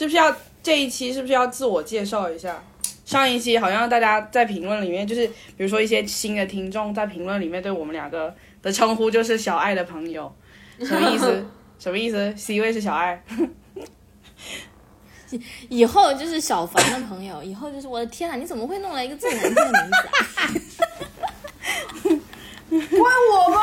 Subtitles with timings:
[0.00, 2.58] 是不是要这一期是不是要自我介绍一下？
[3.04, 10.34] 上一期好像大家在评论里面，就是比如说一些新的听众在评论里面对我们两个的称呼就是小爱的朋友，
[10.82, 11.46] 什么意思？
[11.78, 13.22] 什么意思？C 位是小爱，
[15.68, 19.96] 以后就是小凡的朋友，以后就是我的天呐，你怎么会弄来一个这么难听的名字
[22.08, 22.88] 啊？
[22.98, 23.60] 怪我吗？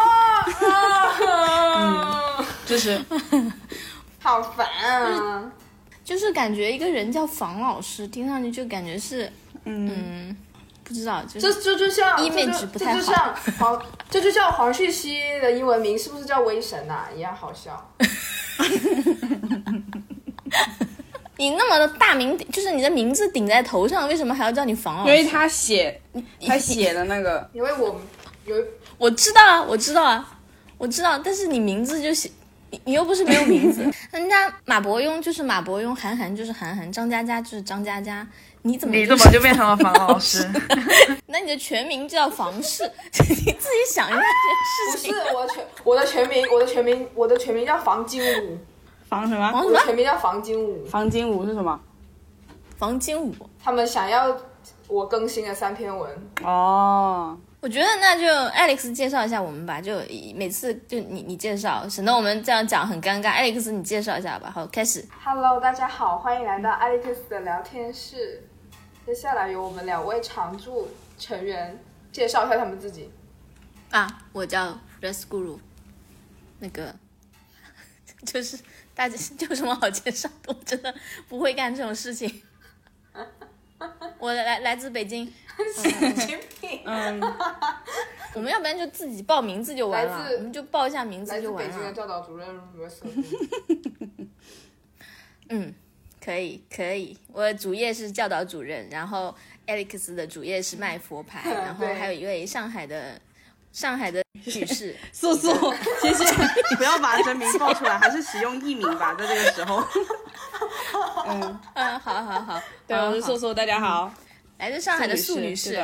[1.33, 3.01] 啊， 就是
[4.19, 5.51] 好烦啊！
[6.07, 9.29] 就是感觉一个人叫房老师，听上去就感觉是，
[9.65, 10.37] 嗯，嗯，
[10.81, 17.93] 不知道，就这是这就像 image 这就不太这就像黄，这就像黄旭熙的英文名是不是叫威神呐、一样好笑。
[21.35, 25.11] 你那么的大名，就是你的名字顶在头上，为什么还要叫你房老师？
[25.11, 26.01] 因为他写
[26.47, 27.99] 他写的那个，因为我
[28.45, 28.55] 有
[28.97, 30.39] 我知道啊，我知道啊，
[30.77, 32.31] 我知道，但是你名字就写，
[32.69, 33.81] 你你又不是没有名字，
[34.11, 38.27] 人家马伯庸就是马伯庸，韩寒就是韩寒，张嘉佳就是张嘉佳，
[38.63, 40.49] 你怎么你就怎么就变成了房老师？
[41.27, 45.13] 那你的全名叫房氏， 你自己想一下这件事情。
[45.13, 48.57] 不是我的全我的全名，我的全名，我的全名叫房金武，
[49.07, 49.51] 房什么？
[49.51, 49.73] 房什么？
[49.73, 50.85] 我的全名叫房金武。
[50.85, 51.79] 房金武是什么？
[52.77, 53.33] 房金武。
[53.63, 54.37] 他们想要
[54.87, 56.09] 我更新的三篇文，
[56.43, 59.97] 哦，我觉得那就 Alex 介绍一下我们吧，就
[60.35, 63.33] 每次就你你介绍，省得我们这样讲很尴尬。
[63.33, 64.51] Alex 你介绍一下吧。
[64.53, 65.03] 好，开始。
[65.23, 68.43] Hello，大家好，欢迎来到 Alex 的聊天室。
[69.05, 73.11] 接下来由我们两位常驻成员介绍一下他们自己。
[73.89, 75.57] 啊，我叫 Res Guru，
[76.59, 76.93] 那个
[78.23, 78.59] 就是
[78.93, 80.53] 大家就 有什么好介绍的？
[80.53, 80.93] 我真的
[81.27, 82.43] 不会干这种事情。
[84.19, 85.31] 我来来自北京，
[85.75, 86.81] 神经病！
[86.85, 87.21] 嗯，
[88.35, 91.93] 我们要不然就自己报名字就完了我们就报一下名字就完自北京的了。
[91.93, 92.47] 教导主任。
[95.49, 95.73] 嗯，
[96.23, 99.33] 可以可以，我的主业是教导主任，然后
[99.65, 103.19] Alex 的主业是卖佛牌， 然后还有一位上海的
[103.77, 104.95] 上海的女士。
[105.13, 105.53] 素素，
[106.01, 106.25] 谢谢，
[106.77, 109.83] 不要把真名报出来，还是使用艺名吧，在这个时候。
[111.29, 114.11] 嗯，嗯，好好好，对，我是素素，大家好，
[114.57, 115.79] 来自上海的素女士，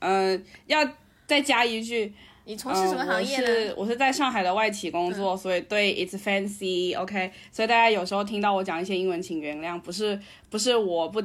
[0.00, 0.86] 嗯，要
[1.26, 2.12] 再加一句，
[2.44, 3.74] 你从事什么行业嗯我是呢？
[3.78, 10.20] 我是在上海的外企工作，所以对 it's fancy，OK，、所以大家有时候听到我讲一些英文，请原谅，不是
[10.50, 11.22] 不是我不，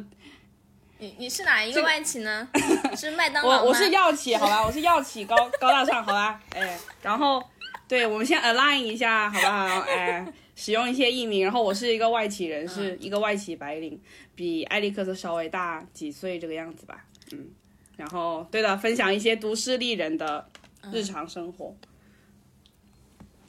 [0.99, 2.47] 你你是哪一个外企呢？
[2.97, 3.61] 是麦当劳吗？
[3.63, 7.43] 我我是药企，好吧，我是药企高 高大上，好吧，哎，然后
[7.87, 9.79] 对我们先 align 一下，好不好？
[9.81, 10.25] 哎，
[10.55, 13.99] 使用一些艺名，然后我是一个外企人士，一个外企白领，
[14.35, 17.47] 比艾利克斯稍微大几岁这个样子吧，嗯，
[17.95, 20.49] 然后对的，分享一些都市丽人的
[20.91, 21.75] 日常生活。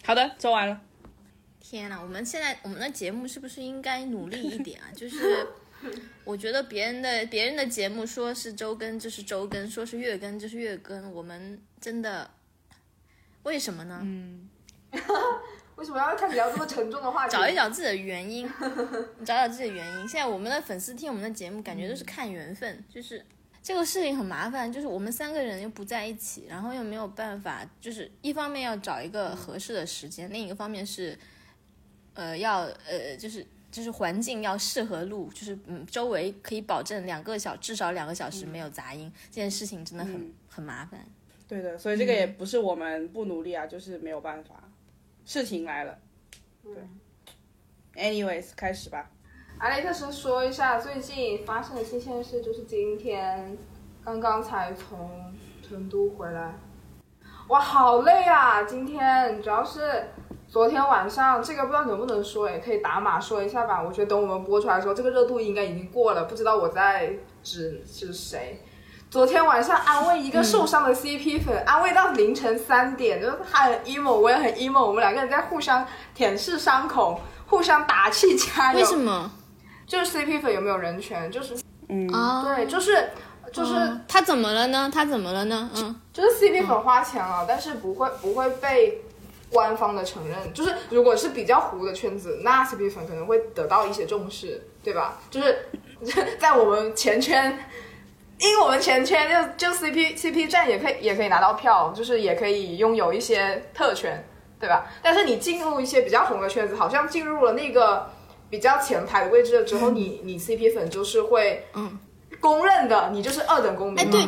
[0.05, 0.81] 好的，做完了。
[1.61, 4.89] 天呐，我们现在我们的节目是不是应该努力一点啊？
[4.95, 5.47] 就是
[6.25, 12.31] 我觉得别人的别人的节目说是周更就是周更，说是月更就是月更，我们真的
[13.45, 14.01] 为什么呢？
[14.03, 14.49] 嗯
[15.77, 17.33] 为什么要开始聊这么沉重的话题？
[17.33, 18.51] 找一找自己的原因，
[19.25, 20.09] 找找自己的原因。
[20.09, 23.25] 现在我们的粉丝听我们的节目，感觉都是看缘分，就是
[23.63, 31.17] 这个事情很麻烦，就是我们三个人又不在一起，然后又没有办法，就是一方面要找一个合适的时间，另一个方面是，
[32.15, 41.01] 呃，要呃，就是就是环境要适合录，就是嗯，周围可以保证两个小至少两个小时没有杂音，这件事情真的很、很麻烦。
[41.47, 44.63] 对的，所以这个也不是我们不努力啊，就是没有办法，
[45.25, 45.99] 事情来了。
[46.63, 46.75] 对
[47.95, 49.11] ，anyways，开始吧。
[49.59, 53.57] 阿雷克斯说一下最近发生的新鲜事，就是今天
[54.05, 55.35] 刚刚才从
[55.67, 56.55] 成都回来，
[57.49, 58.63] 哇，好累啊！
[58.65, 60.05] 今天主要是
[60.59, 63.81] 昨天晚上，这个不知道能不能说，也可以打码说一下吧。
[63.81, 67.13] 我觉得等我们播出来的时候，这个热度应该已经过了，不知道我在
[67.45, 68.61] 指是谁。
[69.09, 78.81] 昨天晚上安慰一个受伤的 CP 粉，安慰到凌晨三点，就是他很 emo，我也很 emo，我们两个人在互相舔舐伤口，互相打气加油。
[78.81, 79.31] 为什么？
[79.87, 81.31] 就是 CP 粉有没有人权？
[81.31, 81.57] 就是
[81.89, 83.11] 嗯，啊，对，就是
[83.53, 84.91] 就是、嗯他怎么了呢？
[84.93, 85.71] 他怎么了呢？
[85.77, 85.95] 嗯。
[86.13, 89.05] 就是 CP 粉花钱了，但是不会不会被
[89.51, 90.37] 官方的承认。
[90.53, 95.19] 就是如果是比较糊的圈子，那 CP 粉可能会得到一些重视，对吧？
[95.31, 95.67] 就是
[96.39, 97.59] 在我们前圈。
[98.41, 99.29] 因为我们前圈
[99.59, 104.25] 就就 CP CP 站也可以也可以拿到票，就是也可以拥有一些特权，
[104.61, 104.87] 对吧？
[105.03, 108.09] 但是你进入一些比较红的圈子，好像进入了那个
[108.49, 111.99] 比较前排的位置了之后，你你 CP 粉就是会嗯
[112.39, 113.99] 公认的，你就是二等公民。
[113.99, 114.21] 哎，对，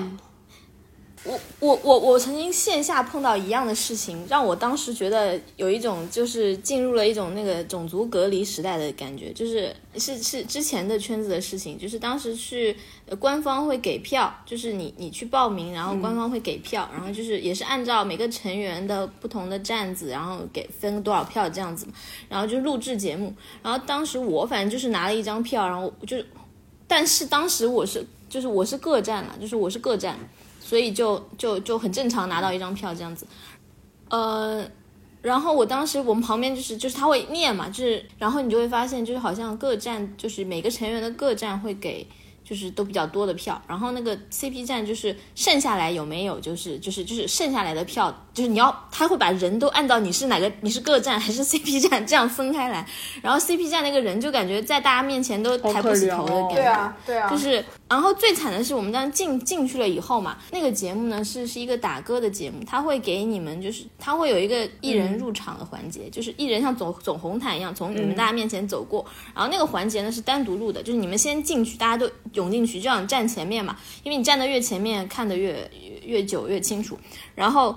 [1.23, 12.75] 我我我我曾经线下碰到一样的事情，让我当时觉得有一种就是进入了一种那个种族隔离时代的感觉，就是是是之前的圈子的事情，就是当时去
[13.05, 21.93] 呃官方会给票，就是你你去报名，然后官方会给票，然后就是也是按照每个成员的不同的站子，然后给分多少票这样子嘛，
[22.31, 26.27] 然后就录制节目，然后当时我反正就是拿了一张票，然后就是，
[26.89, 30.19] 但是当时我是就是我是各站了，就是我是各站。
[30.71, 33.27] 所以就就就很正常拿到一张票这样子，
[34.09, 34.65] 呃，
[35.21, 42.07] 然后我当时我们旁边就是就是他会念嘛，就是然后你就会发现就是好像各站就是每个成员的各站会给。
[42.43, 52.85] 就是都比较多的票，然后那个 CP 站就是剩下来有没有就是就是就是剩下来的票，就是你要他会把人都按照你是哪个你是各站还是 CP 站这样分开来，
[53.23, 69.05] 然后 CP 站那个人就感觉在大家面前都抬不起头的感觉，对啊对啊，就是然后最惨的是我们当时进进去了以后嘛，那个节目呢是是一个打歌的节目，他会给你们就是他会有一个艺人入场的环节，就是艺人像走走红毯一样从你们大家面前走过，
[69.35, 72.09] 然后那个环节呢是单独录的，就是你们先进去，大家都。
[72.35, 75.69] 涌进去，这样站前面嘛，因为你站得越前面，看得越
[76.05, 76.97] 越久越清楚。
[77.35, 77.77] 然后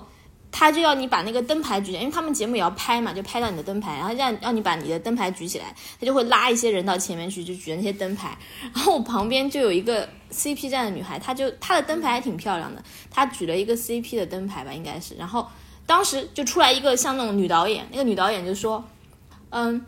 [0.56, 8.38] 他就要你把那个灯牌举起来，因为他们节目也要拍嘛，就拍到你的灯牌，然后让让你把你的灯牌举起来，他就会拉一些人到前面去，就举那些灯牌。
[8.72, 12.80] 然后我旁边就有一个 CP 站的女孩，她就她的灯牌还挺漂亮的，
[13.10, 15.16] 她举了一个 CP 的灯牌吧，应该是。
[15.16, 15.44] 然后
[15.86, 18.84] 当时就出来一个像那种女导演，那个女导演就说，
[19.50, 19.84] 嗯。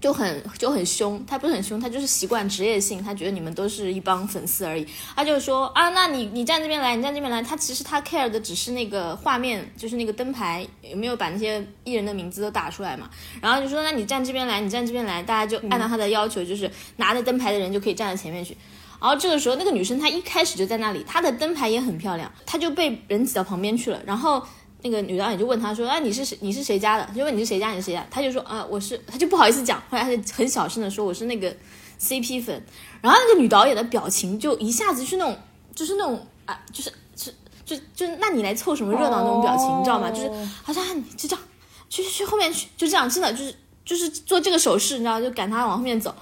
[0.00, 4.86] 就很就很凶，他不是很凶，他就是习惯职业性，他觉得你们都是一帮粉丝而已。
[5.16, 7.42] 他就说啊，那你你站这边来，你站这边来。
[7.42, 13.10] 他其实他 care 的只是那个画面，就是那个灯牌有没有把那些艺人的名字都打出来嘛。
[13.40, 18.56] 然后就说那你站这边来，你站这边来，大家就按照他的要求，就是拿着灯牌的人就可以站在前面去。
[19.00, 24.00] 然后这个时候那个女生她一开始就在那里，她的灯牌也很漂亮，她就被人挤到旁边去了。
[24.06, 24.42] 然后。
[24.82, 26.38] 那个女导演就问他说：“啊，你是谁？
[26.40, 28.06] 你是谁家的？”就问你是谁家，你是谁家？
[28.10, 31.52] 他就说：“啊，我是。”他就不好意思讲，后来他就很小声的说：“我是那个
[32.00, 32.62] CP 粉。”
[33.02, 35.36] 然后那个女导演的表情就一下子是那种，
[35.74, 37.34] 就是那种啊，就是是
[37.64, 40.10] 就就那你来凑什么热闹那种表情，你知道吗？
[40.10, 40.30] 就是
[40.62, 41.44] 好像你就这样
[41.88, 43.54] 去去去后面去，就这样，真的就是
[43.84, 46.14] 就是做这个手势，你知道，就赶他往后面走。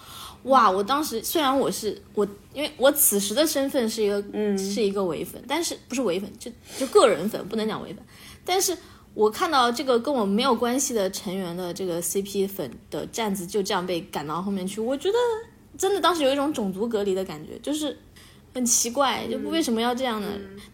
[0.44, 0.70] 哇！
[0.70, 2.24] 我当时虽然我是我，
[2.54, 6.48] 因为我此时的身份是一个嗯是一个唯粉，但是不是唯粉，就
[6.78, 8.00] 就个人粉，不能讲唯粉。
[8.46, 8.74] 但是
[9.12, 15.18] 我看到这个跟我没有关系的成员的这个 CP 粉的站子就这样被赶到后面去，我觉得
[15.76, 17.98] 真的当时有一种种族隔离的感觉，就是
[18.56, 20.28] 很奇怪，就为什么要这样呢？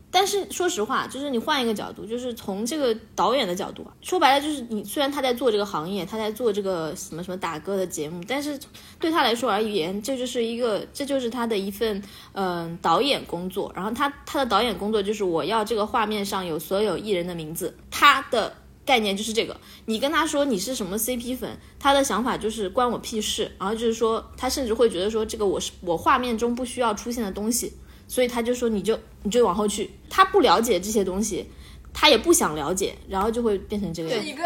[0.09, 8.57] 但是说实话，就是你换一个角度，就是从这个导演的角度啊，说白了就是你虽然他在做这个行业，他在做这个什么什么打歌的节目，但是
[9.01, 12.01] 对他来说而言，这就是一个这就是他的一份
[12.35, 13.73] 嗯导演工作。
[13.75, 19.57] 然后他他的导演工作就是我要这个画面上有所有艺人的名字，他的概念就是这个。
[19.87, 23.51] 你跟他说你是什么 CP 粉，他的想法就是关我屁事。
[23.59, 27.77] 然后就是说他甚至会觉得说这个我是我画面中不需要出现的东西。
[28.09, 29.91] 所以他就说，你就你就往后去。
[30.11, 31.51] 他不了解这些东西，
[31.95, 34.21] 他也不想了解，然后就会变成这个样。
[34.21, 34.45] 是一个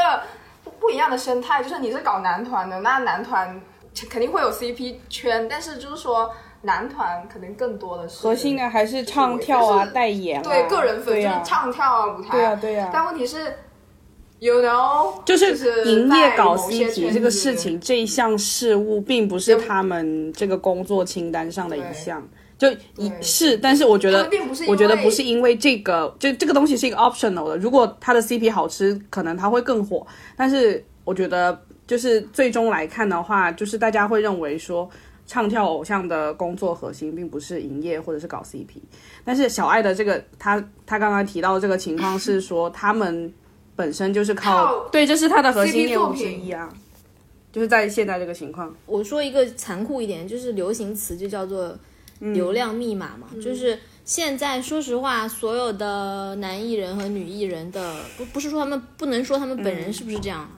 [0.79, 1.61] 不一样的生态。
[1.61, 3.61] 就是你是搞男团的，那男团
[4.09, 6.31] 肯定会有 CP 圈，但是就是说
[6.63, 12.31] 男团可能更多的是核心的还是唱跳啊、代言啊，对个人粉就是唱跳啊、舞台。
[12.31, 12.91] 对啊，对呀。
[12.93, 13.53] 但问题是
[14.39, 15.55] ，you know，就是
[15.85, 22.27] 营业搞 CP 这个事情，这一项事务并不是他们这个工作清单上的一项。
[22.59, 22.67] 就
[22.97, 24.31] 一是，但是我觉得，
[24.67, 27.57] 我觉得不是因为这个，就这个东西是一个 optional 的。
[27.59, 30.07] 如果它的 CP 好吃，可能它会更火。
[30.35, 34.89] 但是我觉得，就是最终来看的话，就是大家会认为说，
[35.27, 38.81] 唱跳偶像的工作核心并不是营业或者是搞 CP。
[39.23, 43.31] 但是小爱的这个，他他刚刚提到这个情况是说，他们
[43.77, 46.69] 本身就是靠，对，这是他的核心业务之一啊。
[47.53, 51.79] 就是在现在这个情况，我说一个残酷一点，就是流行词就叫做。
[52.19, 60.51] 流量密码嘛，就是现在说实话，所有的男艺人和女艺人的不不是说他们不能说他们本人是不是这样，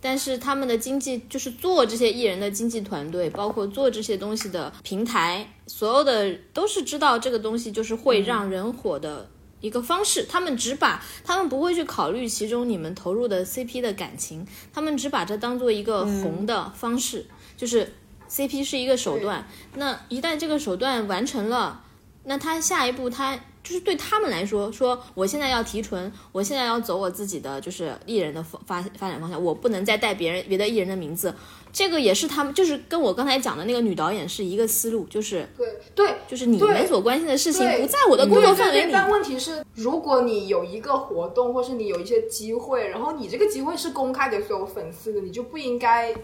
[0.00, 9.28] 但是他们的经济就是做这些艺人的经济团队，包括做这些东西的平台，所有的都是知道这个东西就是会让人火的
[9.62, 17.24] 一个方式，他们只把他们不会去考虑其中你们投入的 CP 的感情，他们只把这当做一个红的方式，
[17.56, 17.94] 就是。
[18.28, 21.84] CP 是一个手段，那一旦这个手段完成了，
[22.24, 31.34] 那他下一步他就是对他们来说，说我现在要提纯，我现在要走我自己的就是艺人的发发发展方向，我不能再带别人别的艺人的名字，
[31.72, 38.92] 这个也是他们就是跟我刚才讲的那个女导演是一个思路，就是对，对，就是你们所关心的事情不在我的工作范围里。
[38.92, 46.14] 但问题是，如果你有一个活动，或是你有一些机会，然后你这个机会是公开给所有粉丝的，你就不应该。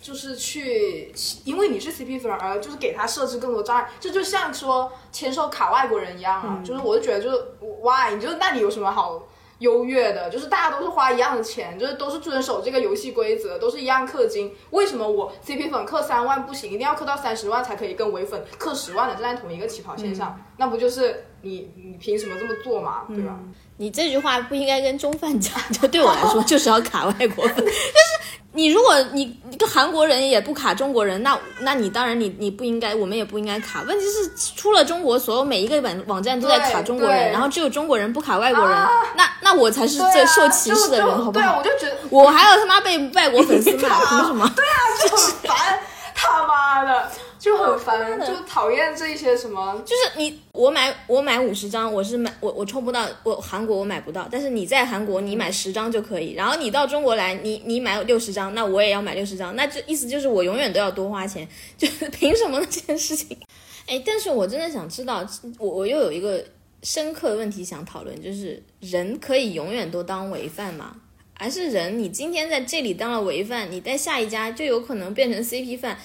[0.00, 1.12] 就是去，
[1.44, 6.62] 因为你是 CP 粉而就是给他设置更多障碍，这就像说签售卡外国人一样啊。
[6.64, 7.36] 就是我就觉得就是
[7.82, 9.20] why，你就那你有什么好
[9.58, 10.30] 优越的？
[10.30, 14.52] 就是大家都是花一样的钱，就是都是遵守这个游戏规则，都是一样氪金。
[14.70, 20.38] 为什么我 CP 粉氪三万不行，一定要氪到三十万才可以跟唯粉氪十万的站在同一个起跑线上？
[20.56, 23.04] 那不就是你你凭什么这么做嘛？
[23.08, 23.38] 对吧？
[23.76, 27.56] 你这句话不应该跟中饭讲， 就对我来说 就是要卡外国粉。
[27.64, 33.82] 就是你如果你一个韩国人也不卡中国人，那那你当然你你不应该，我们也不应该卡。
[33.82, 41.62] 问题是出了中国，所有每一个网网站都在卡中国人，然后只有中国人不卡外国人，啊那那我才是最受歧视的人，好不好我？
[41.62, 44.50] 就觉得我还要他妈被外国粉丝骂， 凭什么？
[44.56, 45.78] 对啊，就很烦，
[46.14, 49.80] 他妈的就很烦，就讨厌这一些什么。
[49.86, 61.46] 就是你，我买我买五十张，我是买我我抽不到，我韩国我买不到，但是你在韩国你买十张就可以，然后你到中国来，你你买六十张，那我也要买六十张，那这意思就是我永远都要多花钱，
[61.78, 63.38] 就是凭什么呢这件事情？
[63.86, 65.24] 哎，但是我真的想知道，
[65.58, 66.44] 我我又有一个
[66.82, 70.96] 深刻的问题想讨论，就是人可以永远都当违犯吗？
[71.40, 75.96] 还是人你今天在这里当了违犯，你在下一家就有可能变成 CP 犯？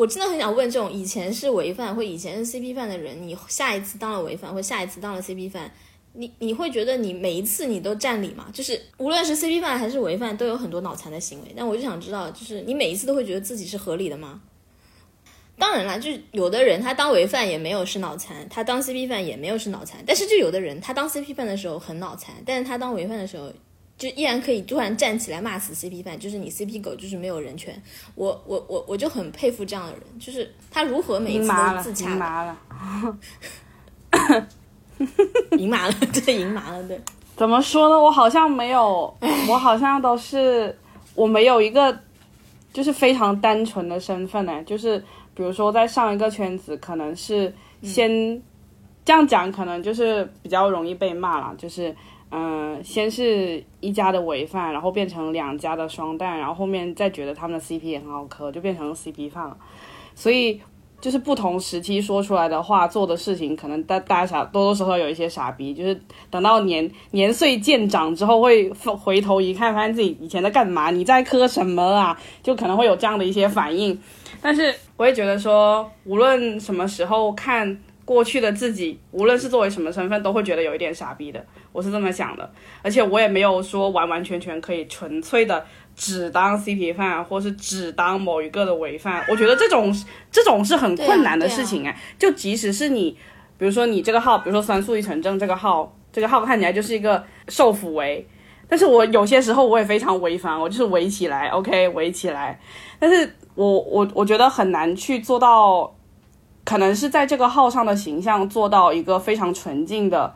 [0.00, 5.70] 我真的很想问，这种以前是违犯或以前是 CP 犯的人，你下一次当了违犯或下一次当了 CP 犯，
[6.14, 8.46] 你你会觉得你每一次你都占理吗？
[8.50, 11.52] 就是无论是 CP 犯还是违犯，都有很多脑残的行为。
[11.54, 14.40] 但我就想知道，就是你每一次都会觉得自己是合理的吗？
[15.58, 23.52] 当然啦，就有的人他当违犯也没有是脑残，他当 CP 犯也没有是脑残，但是就有的人他当 CP 犯的时候很脑残，但是他当违犯的时候
[24.00, 27.80] 就依然可以突然站起来骂死 CP 犯，就是你 CP 狗就是没有人权。
[28.14, 32.56] 我我我我就很佩服这样的人，就是他如何每一次都自洽的，赢麻了。
[35.58, 36.98] 赢麻了，对，赢麻了，对。
[37.36, 38.02] 怎么说呢？
[38.02, 39.14] 我好像没有，
[39.46, 40.74] 我好像都是
[41.14, 41.94] 我没有一个
[42.72, 44.64] 就是非常单纯的身份呢。
[44.64, 44.98] 就是
[45.34, 48.10] 比如说在上一个圈子，可能是先、
[49.04, 51.54] 这样讲，可能就是比较容易被骂了。
[51.58, 51.94] 就是
[52.30, 59.56] 嗯、先是一家的违犯，然后变成两家的双蛋，然后后面再觉得他们的 CP 也很好磕，就变成 CP 饭了。
[60.14, 60.60] 所以
[61.00, 72.16] 就是不同时期说出来的话、做的事情，可能大大家多多少少有一些傻逼，就是等到年年岁渐长之后，会回头一看，发现自己以前在干嘛，你在磕什么啊？
[72.42, 73.98] 就可能会有这样的一些反应。
[74.42, 81.44] 但是我也觉得说，无论什么时候看过去的自己，无论是作为什么身份，都会觉得有一点傻逼的。
[81.72, 82.50] 我是这么想的，
[82.82, 89.24] 而且我也没有说完完全全可以纯粹的只当 CP 犯，或是只当某一个的违犯。
[89.28, 89.94] 我觉得这种
[90.30, 93.16] 这种是很困难的事情哎、就即使是你，
[93.56, 98.26] 比如说你这个号，比如说酸素一成正这个号，这个号看起来就是一个受辅为，
[98.68, 102.58] 但是我有些时候我也非常违反，我就是围起来，OK，围起来，
[102.98, 105.94] 但是我我我觉得很难去做到，
[106.64, 110.34] 可能是在这个号上的形象做到一个非常纯净的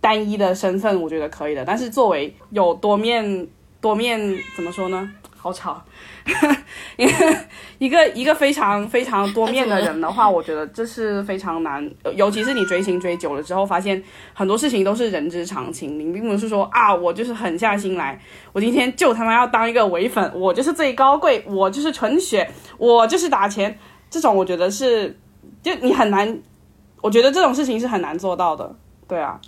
[0.00, 1.64] 单一的身份，我觉得可以的。
[1.64, 3.46] 但是作为有多面
[3.80, 4.18] 多面
[4.56, 5.10] 怎么说呢？
[5.36, 5.82] 好吵，
[6.98, 7.36] 一个
[7.78, 14.02] 一个一个非常非常多面的人的话，我觉得这是非常难，尤其是你追星追久了之后，发现
[14.34, 15.98] 很多事情都是人之常情。
[15.98, 18.20] 你并不是说啊，我就是狠下心来，
[18.52, 23.78] 我今天就他妈要当一个唯粉，我就是最高贵，我就是纯血，我就是打钱。
[24.10, 25.18] 这种我觉得是，
[25.62, 26.38] 就你很难，
[27.00, 28.76] 我觉得这种事情是很难做到的。
[29.08, 29.40] 对啊，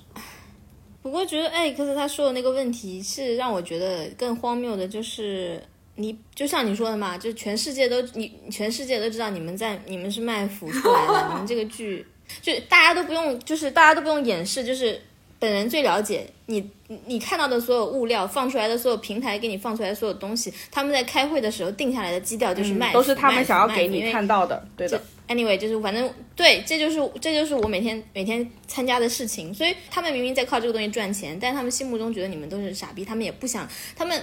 [1.02, 5.60] 不过觉得艾克斯他说的那个问题是让我觉得更荒谬的，就是
[5.96, 12.06] 你就像你说的嘛，就全世界都你全世界都知道你们在你们是卖腐出来的，你们这个剧
[12.40, 15.00] 就大家都不用就是大家都不用掩饰，就是
[15.38, 16.70] 本人最了解你
[17.06, 25.02] 你看到的所有物料放出来的所有平台给你放出来的所有东西，他们在开会的时候定下来的基调就是卖腐、嗯都是他们想要给你看到的，对的。
[25.34, 29.52] anyway，就是反正对，这就是这就是我每天每天参加的事情。
[29.54, 34.22] 所以他们明明在靠这个东西赚钱，但他们心目中觉得你们都是傻逼，他们也不想，他们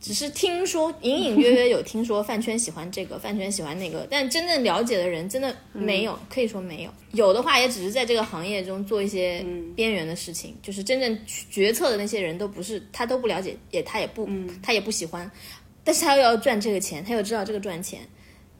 [0.00, 6.90] 只是听说，隐隐约约有听说饭圈喜欢这个，饭圈喜欢那个，但真正了解的人真的没有，可以说没有。
[7.12, 9.42] 有的话也只是在这个行业中做一些
[9.74, 11.18] 边缘的事情，就是真正
[11.50, 14.28] 决策的那些人都不是他都不了解，也他也不、
[14.62, 15.30] 他也不喜欢，
[15.82, 18.00] 但是他又要赚这个钱，他又知道这个赚钱。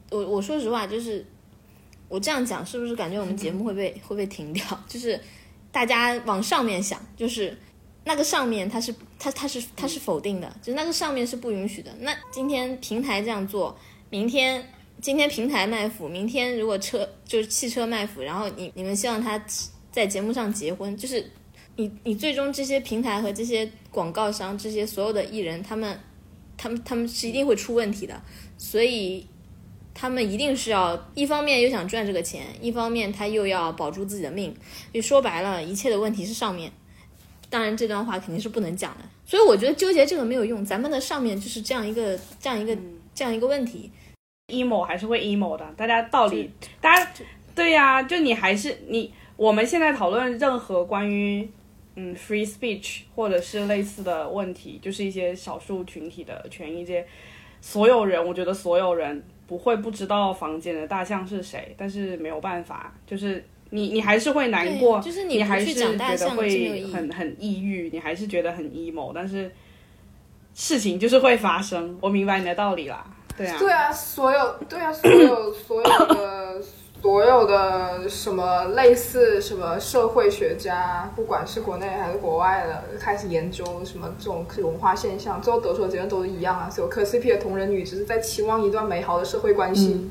[0.09, 1.25] 我我说实话，就是
[2.07, 4.63] 我这样讲，是不是感觉我们节目会被 会被停掉？
[4.87, 5.19] 就是
[5.71, 7.57] 大家往上面想，就是
[8.03, 11.91] 那个上面它是它它是它是否定的，就是那个上面是不允许的。
[11.99, 13.77] 那今天平台这样做，
[14.09, 14.63] 明天
[15.01, 19.43] 今天平台卖腐，明天如果车就是汽车卖腐，然后你你们希望他
[19.91, 21.31] 在节目上结婚，就是
[21.75, 25.99] 你你最终这些平台和这些广告商这些所有的艺人，他们
[26.55, 28.21] 他们他们是一定会出问题的，
[28.57, 29.25] 所以
[29.95, 34.53] 他们一定是要一方面又想赚这个钱，一方面他又要保住自己的命，
[34.93, 36.71] 就说白了，一切的问题是上面。
[37.49, 40.65] 当然，这段话肯定是不能讲的，所以我觉得纠结这个没有用。
[40.65, 42.77] 咱们的上面就是这样一个、这样一个、
[43.13, 43.89] 这样一个问题。
[44.47, 47.11] emo 还是会 emo 的，大家道理，大家
[47.55, 51.49] 对呀、就你还是你，我们现在讨论任何关于
[51.95, 57.07] 嗯 free speech 或者是类似的问题，就是一些少数群体的权益，这些
[57.61, 69.51] 所有人，我觉得所有人不会不知道房间的大象是谁，但是没有办法，就是你你还是会难过，就是你你还是觉得会很很抑郁，你还是觉得很 emo，但是
[70.53, 73.05] 事情就是会发生，我明白你的道理啦，
[73.37, 76.61] 对啊，对啊，所有对啊，所有所有的
[77.05, 86.67] 所有的什么类似什么社会学家，不管是国内还是国外的，开始研究什么这种文化现象，最后得出的结论都是一样啊。
[86.67, 90.09] 所有磕 CP 的同人女只是在期望一段美好的社会关系。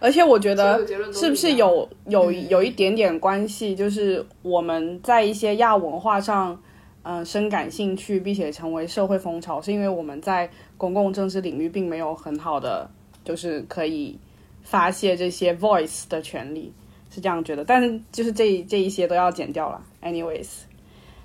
[0.00, 0.82] 而且我觉得
[1.12, 6.58] 是不是有有有一点点关系，就是我们在一些亚文化上，
[7.02, 12.88] 嗯、深感兴趣，并且成为社会风潮，是因为我们在公共政治领域并没有很好的，
[13.22, 14.18] 就是可以
[14.62, 16.72] 发泄这些 voice 的权利，
[17.14, 17.64] 是这样觉得。
[17.64, 20.48] 但是就是这这一些都要剪掉了，anyways。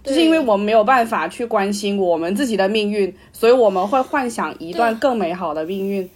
[0.04, 6.10] 就是因为我们没有办法去关心我们自己的命运，所以我们会幻想一段更美好的命运。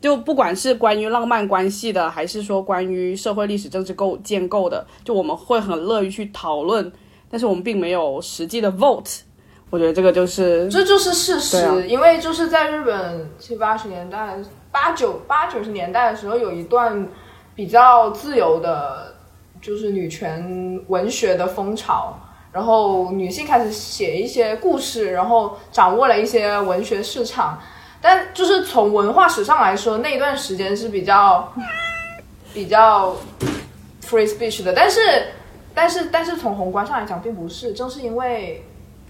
[0.00, 6.92] 就不管是关于浪漫关系的，还是说关于社会历史政治构建构的，就我们会很乐于去讨论，
[7.30, 9.20] 但是我们并没有实际的 vote。
[9.70, 14.36] 我觉得这个就是这就是事实，啊因为就是在日本七八十年代、
[14.70, 17.06] 八九八九十年代的时候，有一段
[17.54, 19.14] 比较自由的，
[19.60, 22.16] 就是女权文学的风潮。
[22.50, 27.58] 然后女性开始写一些故事，然后掌握了一些文学市场。
[28.00, 31.52] 但就是从文化史上来说，那一段时间是比较
[32.54, 33.14] 比较
[34.02, 35.00] free speech 的，但是
[35.74, 38.64] 但是但是从宏观上来讲，并不是，正是因为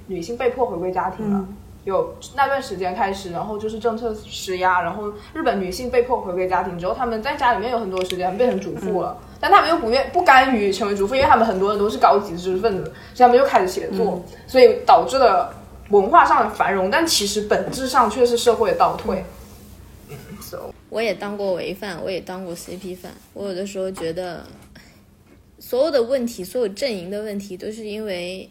[0.06, 1.46] 女性被迫回归家庭了。
[1.88, 15.50] 有那段时间开始，然后就是政策施压，然后日本女性被迫回归家庭之后，她们在家里面有很多时间变成主妇了，但她们又不愿不甘于成为主妇，因为她们很多人都是高级知识分子，所以她们又开始写作，所以导致了
[15.88, 19.24] 文化上的繁荣，但其实本质上却是社会的倒退。
[20.10, 23.10] 嗯，so 我也当过违犯，我也当过 CP 犯。
[23.32, 24.44] 我有的时候觉得，
[25.58, 28.50] 所有的问题，所有阵营的问题，都是因为，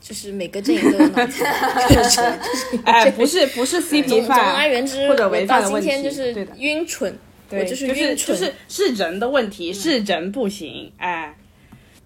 [0.00, 1.44] 就是每个阵营都有脑是
[1.94, 2.20] 就是
[2.84, 6.52] 哎，不是不是 CP 总总而，言之，或者违犯的问题天就是对的。
[6.56, 7.12] 晕蠢，
[7.50, 8.26] 我对，就是就是晕蠢。
[8.26, 11.36] 就是是人的问题，是人不行，哎，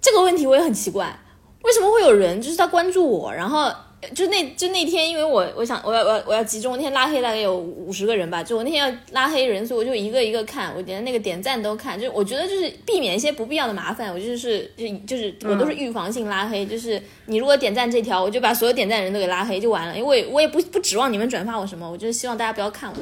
[0.00, 1.16] 这个问题我也很奇怪，
[1.62, 3.72] 为什么会有人就是他关注我，然后
[4.14, 22.96] 就那就那天，因为我我想我要我要我要集中，那天拉黑大概有五十个人吧，就我那天要拉黑人，所以我就一个一个看，我连那个点赞都看，就我觉得就是避免一些不必要的麻烦，我就是就就是我都是预防性拉黑，就是你如果点赞这条，我就把所有点赞人都给拉黑就完了，因为我也我也不不指望你们转发我什么，我就是希望大家不要看我，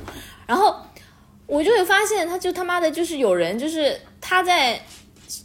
[0.47, 0.77] 然后
[1.47, 4.81] 我就会发现，他就他妈的就是有人就是他在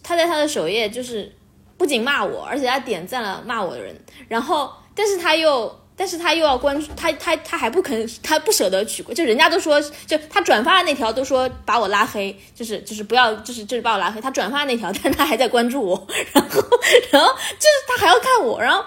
[0.04, 1.32] 他在他的首页就是
[1.78, 3.96] 不仅骂我，而且他点赞了骂我的人，
[4.28, 5.80] 然后但是他又。
[6.00, 14.22] 但是他又要关注他，他他还不肯，他不舍得取关，就人家都说，就他转发的那条都说把我拉黑，就是就是不要，就是就是把我拉黑。
[14.22, 16.62] 他转发那条，但他还在关注我，然后
[17.10, 18.86] 然后就是他还要看我，然后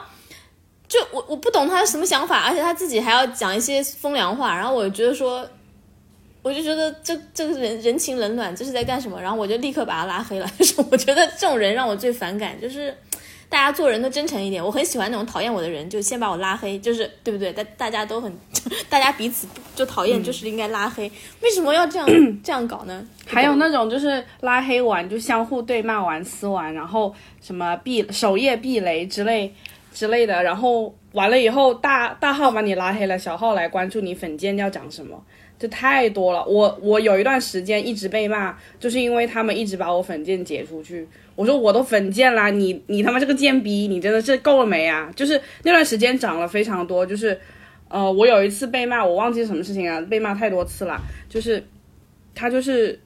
[0.87, 5.45] 就我我不懂他什么想法，而且他自己还要讲一些风凉话，然后我觉得说，
[6.43, 9.21] 我就觉得这这个人人情冷暖，这是在干什么？
[9.21, 10.49] 然后我就立刻把他拉黑了。
[10.57, 12.97] 就是我觉得这种人让我最反感，就是
[13.51, 14.65] 大家做人都真诚一点。
[14.65, 17.53] 我很喜欢那种讨厌我的人，就先把我拉黑，就是对不对？
[17.53, 18.33] 大大家都很，
[18.89, 21.11] 大家彼此就讨厌，就是应该拉黑。
[21.43, 22.09] 为什么要这样
[22.43, 23.05] 这样搞呢？
[23.27, 29.53] 还有那种就是拉黑完就相互对骂完撕完，然后什么避首页避雷之类
[29.93, 35.21] 之类的，然后完了以后大大号把你拉黑了，小号来关注你粉件要讲什么，
[35.61, 36.43] 这太多了。
[36.47, 41.07] 我我有一段时间一直被骂，就是因为他们一直把我粉件截出去。
[41.37, 45.13] 我说我都粉件啦，你你他妈这个贱逼，你真的是够了没啊？
[45.15, 47.39] 就是那段时间涨了非常多，就是
[47.89, 51.63] 呃，我有一次被骂，我忘记什么事情啊，被骂太多次了，就是
[52.35, 52.99] 他就是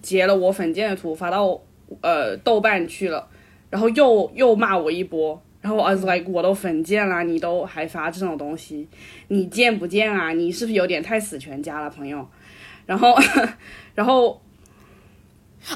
[0.00, 1.60] 截了我粉件的图发到
[2.00, 3.28] 呃豆瓣去了，
[3.70, 8.88] 然后又又骂我一波，然后 I was like 我都粉见啦，你都还发这种东西，
[9.28, 10.30] 你贱不贱啊？
[10.30, 12.28] 你是不是有点太死全家了，朋友？
[12.86, 13.14] 然后
[13.94, 14.40] 然后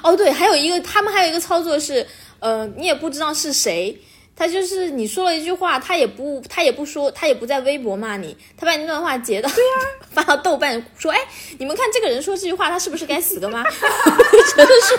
[0.02, 2.06] 哦，对，还有一个，他们还有一个操作是，
[2.38, 3.98] 呃，你也不知道是谁，
[4.36, 9.70] 他就是你说了一句话，他也不，他也不说，他也不在微博骂你，他把你那段话截到，对呀、
[10.10, 11.18] 发到豆瓣说，哎，
[11.58, 13.64] 你们看这个人说这句话，他是不是该死的吗？
[14.56, 14.96] 真的是，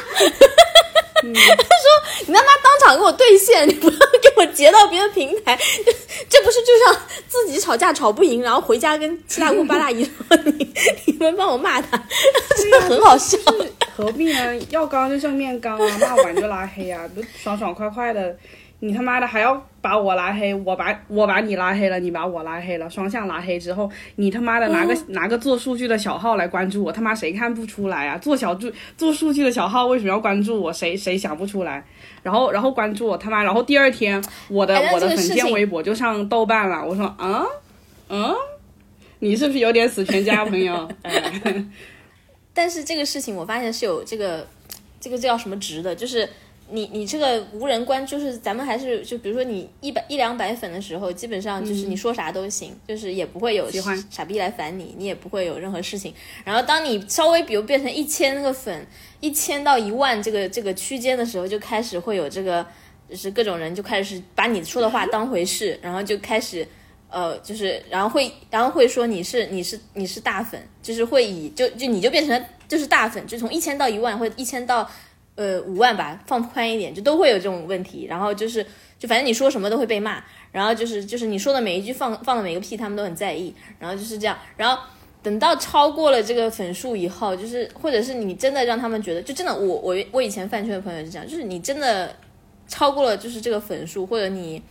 [1.23, 3.89] 他说你他妈当场给我兑现，你不
[4.63, 5.57] 截到别的平台，
[6.29, 10.73] 这不是就像自己吵架吵不赢，然后回家跟七大姑八大姨说你
[11.05, 12.01] 你们帮我骂他，
[12.55, 13.37] 真的很好笑。
[13.93, 14.57] 何必呢？
[14.69, 18.37] 要刚就正面刚啊，骂完就拉黑啊，不爽爽快快的。
[18.79, 28.17] 你他妈的还要把我拉黑，我把我把你拉黑了，你把我拉黑了，双向拉黑之后，你他妈的拿个、拿个做数据的小号来关注我，他妈谁看不出来啊？
[28.17, 30.71] 做小做做数据的小号为什么要关注我？
[30.71, 31.85] 谁谁想不出来？
[32.23, 37.45] 然后然后关注我他妈，然后第二天我的、哎我的粉件这个事情微博就上豆瓣了，我说啊
[38.09, 38.33] 嗯，
[39.19, 40.89] 你是不是有点死全家朋友？
[41.03, 41.65] 哎
[42.55, 44.47] 但是这个事情我发现是有这个
[44.99, 46.29] 这个叫什么值的，就是
[46.69, 53.69] 你你这个无人关，就是咱们还是就比如说你一百一两百粉的时候，基本上就是你说啥都行，就是也不会有
[54.09, 56.13] 傻逼来烦你，你也不会有任何事情。
[56.43, 58.85] 然后当你稍微比如变成一千个粉，
[59.19, 62.65] 一千到一万这个这个区间的时候，就开始会有这个
[63.09, 66.67] 就是各种人就开始把你说的话当回事，然后就开始。
[67.15, 74.89] 呃，就是，然后会，然后会说你是你是你是大粉，就是会以就就你就变成了就是大粉，就从一千到一万或者一千到
[75.35, 78.05] 呃五万吧，放宽一点，就都会有这种问题。
[78.09, 78.65] 然后就是
[78.97, 84.81] 就反正你说什么都会被骂，然后就是就是你说的每一句放放的每个屁他们都很在意，然后就是这样，然后
[85.21, 92.15] 等到超过了这个粉数以后，就是或者是你真的让他们觉得，就真的我我我以前饭圈的朋友是这样，就是你真的
[92.67, 94.61] 超过了就是这个粉数，或者你。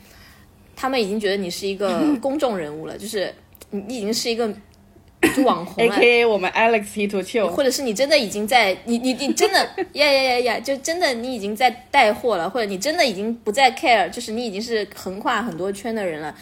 [0.75, 3.33] 他们已经觉得你是一个公众人物了，就是
[3.70, 4.53] 你已经是一个
[5.37, 9.59] 就网红，A 了，K A 我们 Alex T to 秋，或者是你真的已经在你你你真的
[9.93, 16.35] 呀呀呀呀，就真的你已经在带货了，或者你真的已经不再 care，就是你已经是横跨很多圈的人了，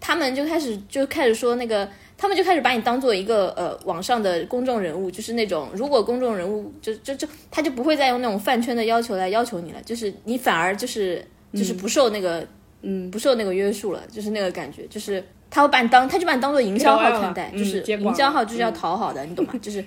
[0.00, 1.88] 他们就开始就开始说那个。
[2.14, 12.46] 他们就开始把你当做一个呃网上的公众人物，就是那种如果公众人物就就就他就不会再用那种饭圈的要求来要求你了，就是你反而就是就是不受那个
[12.82, 13.10] 嗯。
[13.10, 19.52] 不受那个约束了，就是那个感觉，就是他会把你当他就把你当做营销号看待，嗯就是营销号就是要嗯讨好的，你懂吗？
[19.60, 19.84] 就是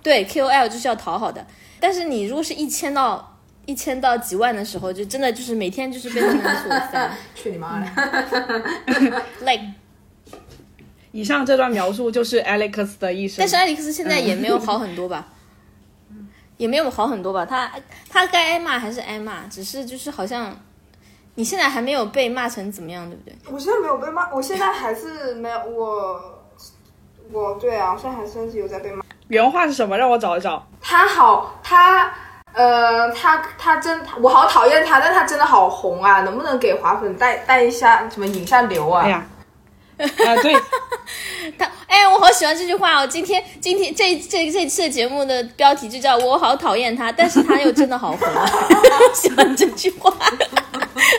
[0.00, 1.44] 对 KOL 就是要讨好的，
[1.80, 7.90] 但是你如果是一千到一千到几万的时候，就真的就是每天就是被他们所烦 去你妈的！
[9.40, 9.62] like。
[11.10, 13.36] 以上这段描述就是 Alex 的一生。
[13.38, 15.26] 但是艾利克斯现在也没有好很多吧，
[16.58, 17.46] 也没有好很多吧。
[17.46, 17.68] 他
[18.10, 20.54] 他该挨骂还是挨骂，只是就是好像
[21.38, 23.32] 你现在还没有被骂成怎么样，对不对？
[23.48, 26.20] 我现在没有被骂，我现在还是没有我，
[27.30, 29.04] 我对啊，我现在还甚至有在被骂。
[29.28, 29.96] 原话是什么？
[29.96, 30.66] 让我找一找。
[30.80, 32.12] 他好，他
[32.52, 36.22] 呃，他他真，我好讨厌他，但他真的好红啊！
[36.22, 39.04] 能不能给华粉带带一下什么引下流啊？
[39.04, 39.24] 哎呀，
[39.98, 40.52] 啊对，
[41.56, 43.06] 他哎，我好喜欢这句话哦！
[43.06, 48.44] 今天今天这这这期的节目的标题就叫“我好讨厌他，但是他又真的好红啊”，
[49.14, 50.12] 喜欢这句话。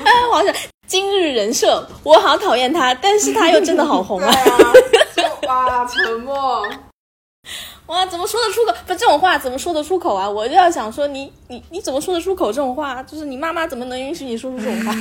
[0.10, 0.54] 啊，我好想
[0.88, 4.74] 今日人设，我好讨厌他，但是他又真的好红对啊！
[5.48, 6.64] 哇，沉默。
[7.88, 8.74] 哇，怎么说得出口？
[8.86, 10.30] 不，这种话怎么说得出口啊？
[10.30, 13.02] 我就要想说你，你你怎么说得出口这种话？
[13.04, 14.94] 就是你妈妈怎么能允许你说出这种话？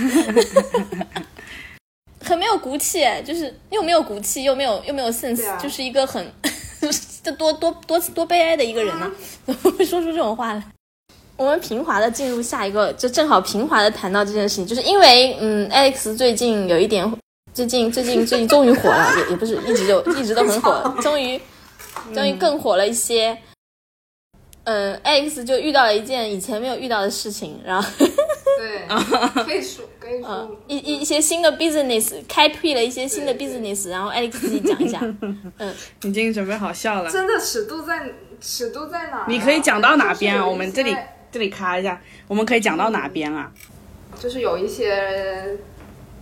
[2.25, 6.33] 很没有骨气，哎，就是又没有骨气，又没有又没有 sense，、啊就是一个很
[7.23, 9.11] 这多多多多悲哀的一个人呢、
[9.44, 10.62] 怎么会说出这种话来？
[11.38, 17.11] 我们平滑的进入下一个，就正好平滑的谈到这件事情，就是因为嗯，Alex 最近有一点，
[17.55, 21.40] 最近最近最近终于火了， 也也不是一直就一直都很火， 终于
[22.12, 23.38] 终于更火了一些。
[24.64, 27.88] 嗯，Alex 就遇到了一件以前没有遇到的事情，然后
[28.59, 28.87] 对，
[29.44, 35.01] 可以说可以说，一一一些新的 business 开辟了一些新的 business，然后 Alex 自己讲一下。
[35.57, 37.11] 嗯已经准备好笑了。
[37.11, 38.11] 真的尺度在
[38.42, 39.24] 尺度在哪？
[39.27, 40.46] 你可以讲到哪边啊？
[40.46, 43.51] 我们这里些这里卡一下，我们可以讲到哪边啊？
[44.19, 45.57] 就是有一些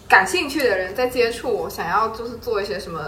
[0.08, 3.00] 感兴趣的人在接触，想要就是做一些什么，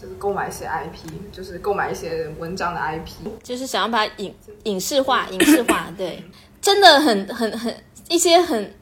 [0.00, 3.28] 就是购买一些 IP，就是购买一些文章的 IP。
[3.42, 6.22] 就是想要把它影影视化，影视化，对，
[6.60, 7.74] 真的很很很
[8.08, 8.74] 一些很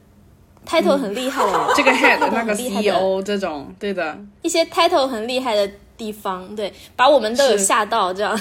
[0.67, 8.37] title 很厉害的， 这个 head 很那个厉害的 CEO 这种，对的，一些 title 很厉害的地方，对，把我们都有吓到这样。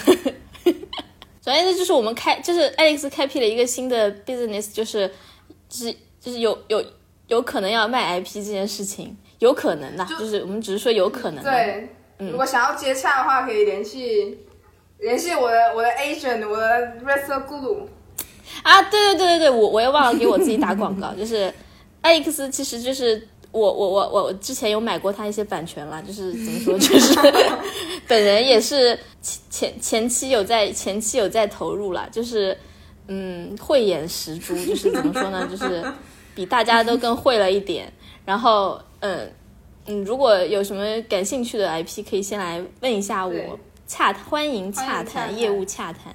[1.44, 5.06] 首先，这就是我们开，就是 Alex 开辟了一个新的 business，就是
[5.68, 6.82] 就是就是有有
[7.26, 11.50] 有可能要卖 IP 这件事情，有可能的，就是我们只是说有可能的。
[11.50, 11.88] 对，
[12.30, 14.38] 如果想要接洽的话，可以联系
[15.00, 16.66] 联系我的我的 agent，我的
[17.04, 17.88] r e s e r Guru。
[18.62, 21.52] 啊，对对对对对，我我又忘了给我自己打广告， 就是
[22.00, 27.14] 艾利克斯，其实就是我我我我之前有买过他一些版权了，就是怎么说，就是
[28.08, 32.58] 本人也是前前前期有在前期有在投入了，就是
[33.06, 35.84] 嗯慧眼识珠，就是怎么说呢，就是
[36.34, 37.90] 比大家都更会了一点，
[38.24, 39.30] 然后嗯
[39.86, 46.12] 嗯，如果有什么感兴趣的 IP，可以先来问一下我，洽欢迎洽谈业务洽谈。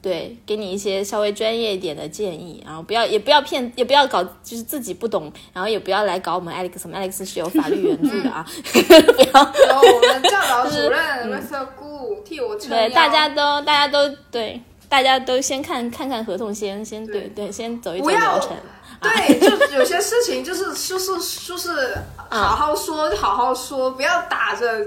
[0.00, 12.70] 对，给你一些稍微专业一点的建议，然后不要也不要骗，也不要搞就是自己不懂，然后也不要来搞我们 Alex，我们 Alex 是有法律援助的啊， 不要然后我们教导主任 r e s e r Guru 替我撑。
[12.70, 17.50] 对大家都大家都对大家都先看看看合同先先对对。
[17.50, 18.56] 先走一走不要流程，
[19.02, 21.94] 对，就有些事情就是就是就是
[22.30, 24.86] 嗯好好说就好好说，不要打着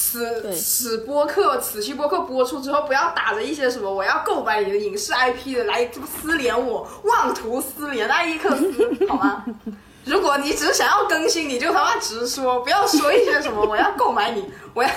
[0.00, 9.44] 此此播客此期播客播出之后，不要打着一些什么我要购买你的影视 IP 的来这么撕连我，妄图私连艾利克斯，好吗？
[10.04, 14.90] 如果你只是想要更新，你就他妈直说，不要说一些什么我要购买你， 我要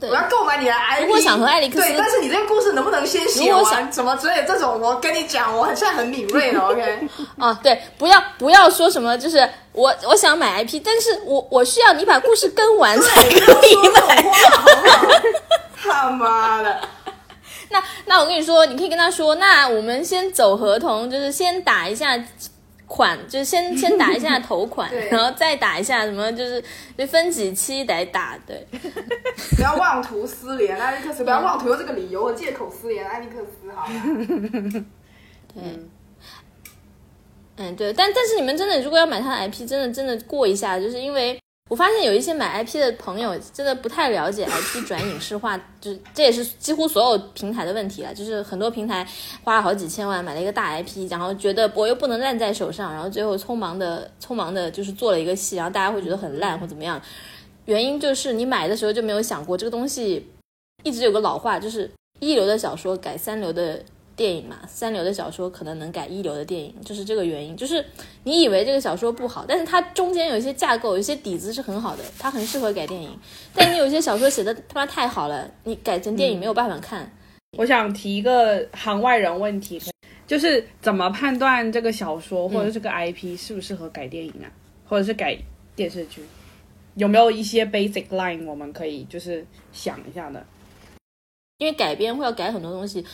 [0.00, 1.02] 我要购买你的 IP。
[1.02, 3.92] 如果想和艾利克斯对，但是你这个故事能不能先写如果想完？
[3.92, 7.08] 什么之类的这种，我跟你讲，我现在很敏锐的， OK。
[7.38, 14.24] 啊，对，不要不要说什么，就是我我想买 IP，但是我我需要你把故事跟完才可以买。
[15.76, 16.80] 他妈的！
[17.68, 22.16] 那那我跟你说，你可以跟他说，那我们先走合同，就是先打一下
[22.86, 26.62] 款，就是先 先打一下头款对，然后再打一下什么，就是
[26.96, 28.66] 就分几期得打，对。
[29.56, 34.84] 不要妄图私联艾利克斯，不要妄图用这个理由和借口私联艾利克斯， 好吗？
[37.58, 49.04] 嗯，对，但但是你们真的如果要买他的 IP，真的真的过一下，就是因为我发现有一些买 IP 的朋友真的不太了解 IP 转影视化， 就是这也是几乎所有平台的问题了，就是很多平台
[49.42, 57.02] 花了好几千万买了一个大 IP，然后觉得我又不能烂在手上，然后最后匆忙的匆忙的就是做了一个戏，然后大家会觉得很烂或怎么样，
[57.64, 60.24] 原因就是你买的时候就没有想过这个东西，
[60.84, 63.82] 一直有个老话就是一流的小说改三流的
[64.16, 67.54] 电影嘛，三流的小说可能能改一流的电影，就是这个原因。
[67.54, 67.84] 就是
[68.24, 73.10] 你以为这个小说不好，但是它中间有一些架构、有一些底子是很好的，它很适合改电影。
[73.54, 77.12] 但你有些小说写的他妈太好了，你改成电影没有办法看。
[77.58, 79.78] 我想提一个行外人问题，
[80.26, 84.48] 就是怎么判断这个小说或者这个 IP 适不适合改电影啊，
[84.88, 85.38] 或者是改
[85.74, 86.22] 电视剧？
[86.94, 90.42] 有没有一些 basic line 我们可以就是想一下的？
[91.58, 93.04] 因为改编会要改很多东西。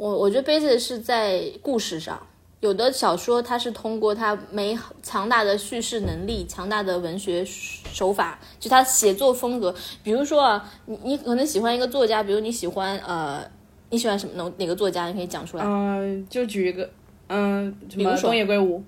[0.00, 2.18] 我我觉得 base 是在故事上，
[2.60, 9.74] 有的小说它是通过它没强大的叙事能力、强大的文学手法，就它写作风格。
[10.02, 13.44] 比如说啊，你你可能喜欢一个作家，比如你喜欢呃，
[13.90, 15.06] 你喜欢什么哪哪个作家？
[15.08, 15.64] 你可以讲出来。
[15.66, 16.88] 嗯、就举一个，
[17.28, 18.82] 嗯、什么比如说东野圭吾，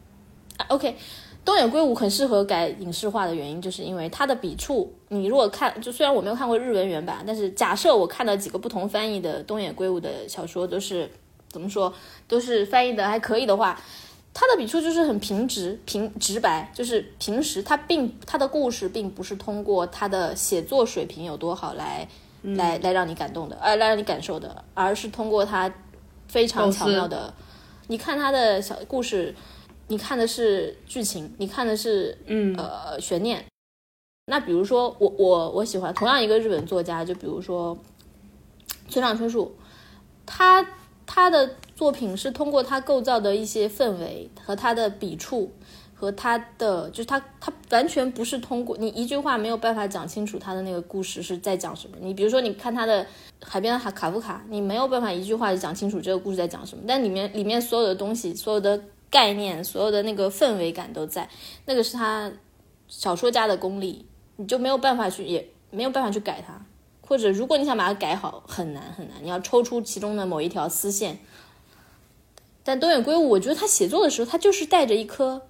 [0.56, 0.96] 啊 OK，
[1.44, 4.92] 东野圭吾很适合改影视化的原因，就是因为他的笔触。
[5.08, 11.10] 你如果看，就虽然我没有看过日文原版，但是假设我看到几个不同翻译的东野圭吾的小说，都是
[11.48, 11.92] 怎么说，
[12.28, 13.80] 都是翻译的还可以的话，
[14.32, 22.08] 他的笔触就是很平直、平直白，就是平时他并他的故事并不是通过他的写作水平有多好来、
[22.42, 25.72] 来来让你感动的，呃，来让你感受的，而是通过他
[26.28, 27.34] 非常巧妙的。
[27.88, 29.34] 你看他的小故事，
[29.88, 33.44] 你看的是剧情，你看的是嗯呃悬念。
[34.26, 37.76] 那比如说我我我喜欢同样一个日本作家，就比如说
[38.88, 39.54] 村上春树，
[40.24, 40.66] 他
[41.06, 45.50] 他的作品是通过他构造的一些氛围和他的笔触。
[45.94, 51.96] 和他的就是他，他完全不是通过你一句话没有办法讲清楚他的那个故事是在讲什么。
[52.00, 53.04] 你比如说，你看他的
[53.40, 61.28] 《海边的卡卡夫卡》，你没有办法一句话就讲清楚这个故事在讲什么，但里面里面所有的东西、所有的概念、所有的那个氛围感都在，
[61.66, 62.32] 那个是他
[62.88, 66.64] 小说家的功力，你就没有办法去，也没有办法去改它。
[67.02, 71.18] 或者如果你想把它改好，很难很难，你要抽出其中的某一条丝线。
[72.64, 75.42] 但东野圭吾，我觉得他写作的时候，他就是带着一颗。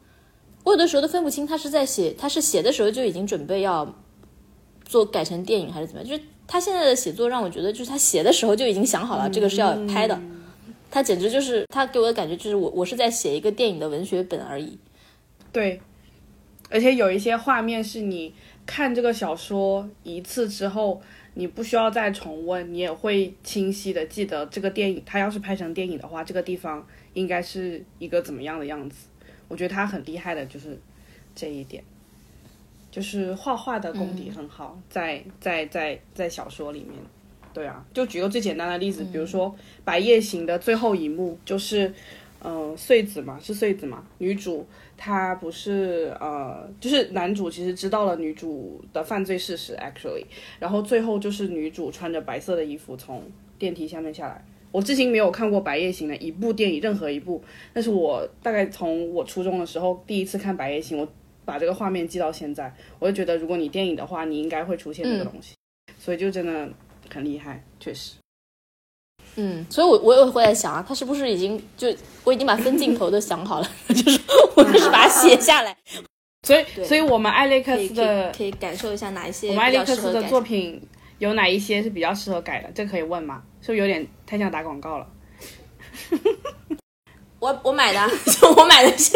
[0.65, 3.95] 我有的时候都分不清他是在写，他是写的时候就已经准备要
[4.85, 6.09] 做改成电影还是怎么样。
[6.09, 10.21] 就是他现在的写作让我觉得，就是他写的时候就已经想好了，这个是要拍的。
[10.93, 14.79] 他简直就是他给我的感觉就是我我是在写一个电影的文学本而已。
[15.51, 15.81] 对，
[16.69, 18.35] 而且有一些画面是你
[18.67, 21.01] 看这个小说一次之后，
[21.33, 25.03] 你不需要再重温，你也会清晰的记得这个电影。
[25.07, 29.07] 它要是拍成电影的话，这个地方应该是一个怎么样的样子。
[29.49, 30.79] 我觉得他很厉害的，就是
[31.35, 31.83] 这一点，
[32.91, 36.99] 就是画画的功底很好，在在在在小说里面。
[37.53, 39.49] 对啊，就举个最简单的例子，比如说
[39.85, 41.93] 《白夜行》的最后一幕，就是，
[42.43, 50.25] 嗯、穗子嘛，是穗子嘛，女主她不是呃，就是男主其实知道了女主的犯罪事实，actually，
[50.59, 53.23] 然后最后就是女主穿着白色的衣服从
[53.59, 54.45] 电梯下面下来。
[54.73, 61.07] 我至今没有看过《白夜行》的一部电影，任何一部，但是我大概从我初中的时候第一次看《白夜行》，我
[61.45, 65.55] 把这个画面记到现在，我就觉得如果你电影的话，你应该会出现这个东西，
[65.99, 66.67] 所以就真的
[67.13, 68.13] 很厉害，确实。
[69.37, 71.89] 嗯，所以我我也会在想啊，他是不是已经就
[72.23, 74.21] 我已经把分镜头都想好了， 就是
[74.55, 75.75] 我就是把它写下来，
[76.47, 80.87] 所以，所以我们艾利克可以可以斯的可以感受一下哪一些我们艾利克斯的作品
[81.19, 82.71] 有哪一些是比较适合改的？
[82.75, 83.43] 这可以问吗？
[83.63, 85.07] 是不是有点太像打广告了？
[87.41, 88.01] 我我买的
[88.57, 89.13] 我买的是，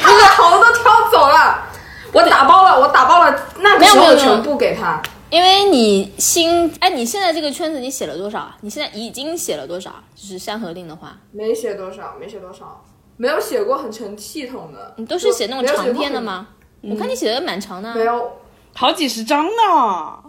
[0.00, 1.66] 他把头都挑走了，
[2.12, 5.02] 我打包了，我打包了，那个时没有没有没有候全部给他。
[5.30, 8.58] 因为你新哎，你现在这个圈子你写了多少啊？
[8.62, 10.02] 你现在已经写了多少啊？
[10.16, 12.84] 就是《山河令》的话，没写多少，没写多少，
[13.16, 14.92] 没有写过很成系统的。
[14.96, 16.48] 你都是写那种长篇的吗？
[16.82, 17.94] 我看你写的蛮长的？
[17.94, 18.32] 没有，
[18.74, 20.22] 好几十章呢。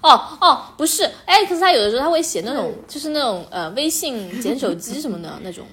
[0.00, 5.66] 哦哦，不是，艾利克斯他有的时候他会写那种，就是那种呃微信捡手机什么的那种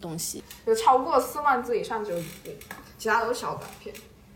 [0.00, 0.42] 东西。
[0.66, 2.18] 有超过四万字以上只有
[2.96, 3.92] 其他都是小短篇。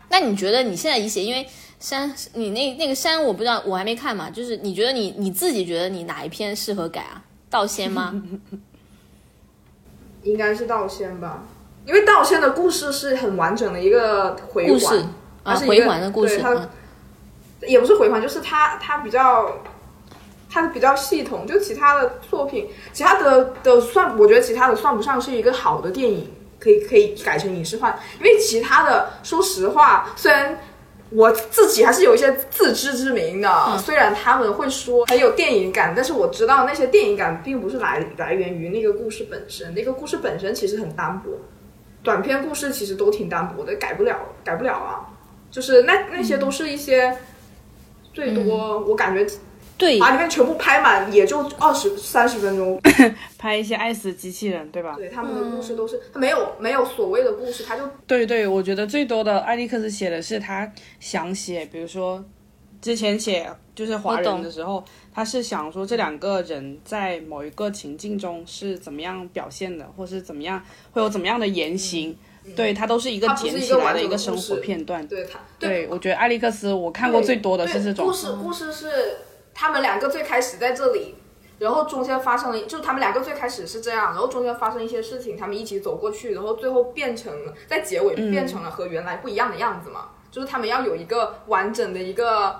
[0.09, 1.45] 那你觉得你现在一写，因为
[1.79, 7.23] 山你那那个山我不知道，我还没看嘛，就是你觉得你你自己觉得你哪一篇适合改啊？
[7.49, 8.21] 道仙吗？
[10.23, 11.43] 应该是道仙吧，
[11.85, 15.09] 因为道仙的故事是很完整的一个回故事环，啊，
[15.43, 16.69] 它是回环的故事，它嗯
[17.67, 19.51] 也不是回环，就是它它比较。
[20.47, 30.57] 它比较系统，就其他的作品，其他的的算，我觉得其他的算不上是一个好的电影，可以可以改成影视化，因为其他的，说实话，虽然
[31.11, 41.29] 我自己还是有一些自知之明的，虽然他们会说很有电影感，但是我知道那些电影感并不是来来源于那个故事本身，那个故事本身其实很单薄，
[42.03, 45.05] 短篇故事其实都挺单薄的，改不了，改不了啊，
[45.51, 47.15] 就是那那些都是一些
[48.11, 49.25] 最多、我感觉
[49.77, 52.79] 对，把里面全部拍满也就二十三十分钟，
[53.37, 54.95] 拍一些爱死机器人，对吧？
[54.97, 62.23] 对他们的故事都是他没有没有所谓的故事，他就对对，我觉得最多的艾利克斯写的是他想写，比如说
[62.81, 64.83] 之前写就是华人的时候，
[65.13, 72.15] 他是想说这两个人在某一个情境中是怎么样表现的，或是怎么样会有怎么样的言行，
[72.55, 75.05] 对他都是一个捡起来的一个生活片段。
[75.07, 78.05] 对他对，我觉得艾利克斯我看过最多的是这种。
[78.05, 78.87] 故，事，故事是
[79.55, 81.15] 他们两个最开始在这里，
[81.57, 92.59] 然后中间发生了，就他们两个最开始是这样，然后中间发生一些事情，他们一起走过去，然后最后变成了在结尾嗯变成了和原来不一样的样子嘛，就是他们要有一个完整的一个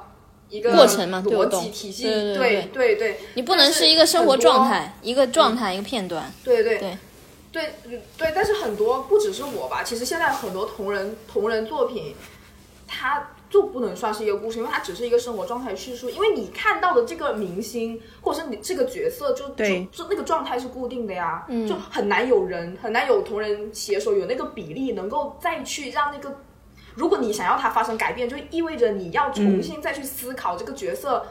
[0.49, 6.31] 一个过程嘛对我逻辑体系，对对对对对，你不能是一个生活状态，一个状态，一个片段。
[6.43, 6.79] 对对。
[6.79, 6.97] 对。
[7.51, 7.73] 对
[8.17, 12.13] 对，但是很多不只是我吧，其实现在很多同人同人作品，
[12.85, 16.09] 它就不能算是一个故事，因为它只是一个生活状态叙述。
[16.09, 26.35] 因为你看到的这个明星或者是你这个角色就，就对就那个状态是固定的呀，嗯就很难有人很难有同人写手有那个比例能够再去让那个。
[26.95, 31.25] 如果你想要它发生改变，就意味着你要重新再去思考这个角色，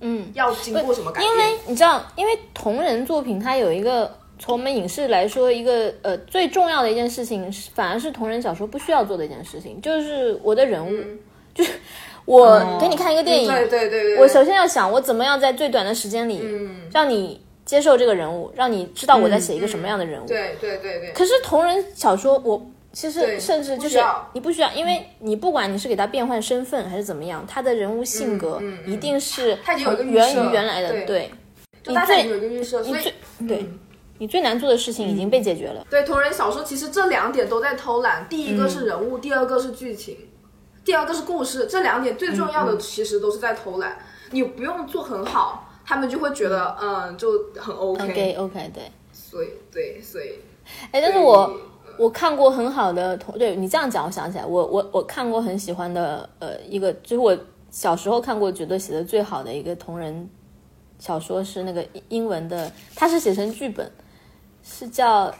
[0.00, 1.32] 嗯，要经过什么改变。
[1.32, 11.02] 因为你知道，因为同人作品它有一个从我们影视来说，一个呃最重要的一件事情，是反而是同人小说不需要做的一件事情，就是我的人物，
[11.58, 11.72] 就 是
[12.24, 16.40] 我给你看一个电影，对对对对，我首先要想我怎么样在最短的时间里，
[16.92, 20.26] 让你接受这个人物，让你知道我在写一个什么样的人物。
[20.28, 23.98] 对对对对，可是同人小说，我其实甚至就是
[24.32, 29.58] 你不需要，因为你不管你是给他变换身份还是怎么样，他的人物性格一定是
[30.04, 31.30] 源于原来的，对对。
[31.82, 33.14] 就大家已经最你最
[33.46, 33.66] 对，
[34.18, 35.86] 你最难做的事情已经被解决了。
[35.88, 40.16] 对同人小说其实这两点都在偷懒，第一个是人物，第二个是剧情，
[40.88, 43.98] 第二个是故事，这两点最重要的其实都是在偷懒。
[44.30, 48.04] 你不用做很好，他们就会觉得嗯就很 OK。
[48.04, 48.90] OK OK，对。
[49.12, 50.36] 所以对，所以
[50.90, 51.54] 哎，但是我
[51.98, 57.36] 我看过很好的同，对你这样讲，我想起来，我我我看过很喜欢的呃一个，就是我
[57.70, 60.26] 小时候看过觉得写的最好的一个同人
[60.98, 63.92] 小说是那个英英文的，它是写成剧本，
[64.64, 65.26] 是叫《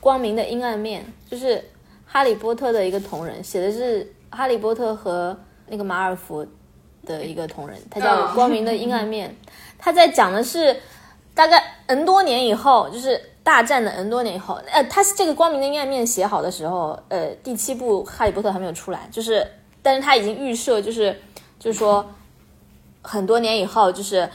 [0.00, 1.62] 光明的阴暗面》，就是
[2.04, 6.46] 哈利波特的一个同人，写的是哈利波特和那个马尔福
[7.06, 9.30] 的一个同人，他叫嗯《光明的阴暗面》，
[9.78, 10.76] 他在讲的是
[11.34, 19.46] 大概 N 多年以后，就是大战的 N 多年以后，呃，他这个《光明的阴暗面》写好的时候，呃，第七部《哈利波特》还没有出来，就是，
[19.82, 21.18] 但是他已经预设，就是，
[21.58, 22.04] 就是说，
[23.00, 24.28] 很多年以后，就是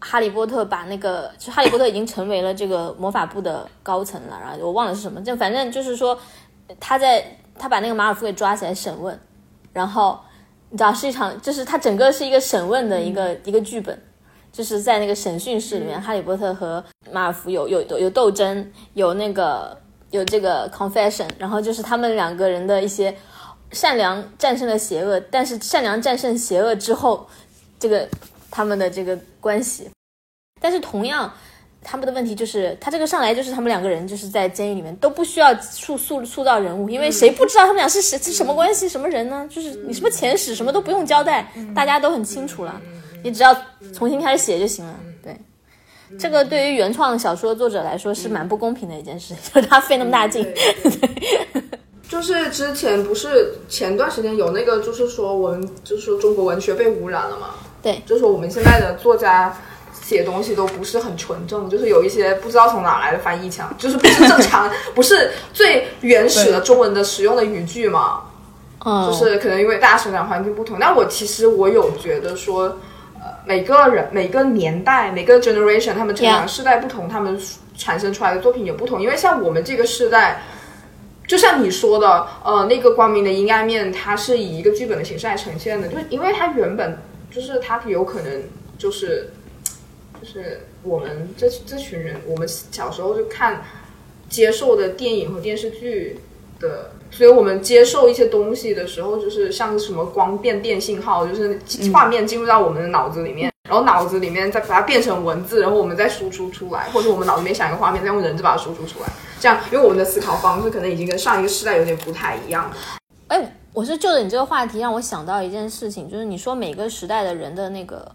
[0.00, 6.18] 哈利波特把那个，就哈利波特已经成为了这个魔法部的高层了，然后我忘了是什么，就反正就是说
[6.78, 7.24] 他在
[7.58, 9.18] 他把那个马尔福给抓起来审问，
[9.72, 10.18] 然后
[10.70, 13.98] 你知道是一场，就是他整个是一个审问的一个、一个剧本。
[14.50, 19.78] 就是在那个审讯室里面，哈利波特和马尔福有有有有斗争，有那个
[20.10, 23.14] 有这个 confession，然后就是他们两个人的一些
[23.70, 27.28] 善良战胜了邪恶，但是善良战胜邪恶之后，
[27.78, 28.08] 这个
[28.50, 29.88] 他们的这个关系，
[30.60, 31.32] 但是同样
[31.82, 39.48] 他们的问题就是，他这个上来就是他们两个人就是在监狱里面都不需要塑塑塑造人物，因为谁不知道他们俩是谁是什么关系什么人呢？
[39.50, 42.80] 就是你什么前史什么都不用交代，大家都很清楚了。
[43.22, 43.56] 你只要
[43.94, 44.94] 重新开始写就行了。
[45.22, 45.36] 对，
[46.18, 50.42] 这个对于原创小说作者来说是蛮不公平的一件事，就是他费那么大劲。
[50.44, 51.62] 对
[52.08, 57.50] 就是之前不是前段时间有那个，就是说我们，就是说中国文学被污染了嘛？
[57.82, 59.54] 对，就是说我们现在的作家
[60.08, 68.22] 写东西都不是很纯正，就是有一些不知道从哪来的翻译腔，就是不是正常， 不是最原始的中文的使用的语句嘛？
[68.86, 72.78] 嗯，就是可能因为大家生长环境不同，但我其实我有觉得说，
[73.20, 77.38] 呃，每个人、每个年代、每个 generation，他们成长.世代不同，他们
[77.76, 79.02] 产生出来的作品也不同。
[79.02, 80.42] 因为像我们这个世代，
[81.26, 86.96] 就像你说的，呃，那个光明的阴暗面，它是以一个剧本的形式来呈现的，就是因为它原本
[87.30, 88.42] 就是它有可能
[88.78, 89.28] 就是
[90.28, 93.62] 就是我们这这群人，我们小时候就看
[94.28, 96.20] 接受的电影和电视剧
[96.60, 101.58] 的，所以我们接受一些东西的时候，就是像什么光变电信号，就是
[101.92, 109.08] 画面进入到我们的脑子里面，然后脑子里面再把它变成文字，然后我们再输出出来，或者我们脑子里面想一个画面，再用人字把它输出出来。
[109.40, 112.76] 这样，因为我们的思考方式可能已经跟上一个时代有点不太一样了。
[113.28, 118.10] 哎，我是就着你这个话题，让我想到一件事情，就是你说每个时代的人的那个，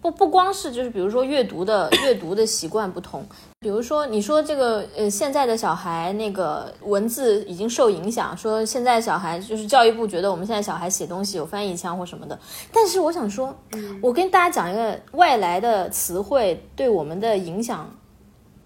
[0.00, 3.24] 不不光是就是比如说阅读的 阅读的习惯不同，
[3.58, 12.38] 比如说你说这个呃现在的小孩那个文字已经受影响，说现在小孩就是教育部觉得我们现在小孩写东西有翻译腔或什么的，
[12.72, 13.54] 但是我想说，
[14.00, 17.90] 我跟大家讲一个外来的词汇对我们的影响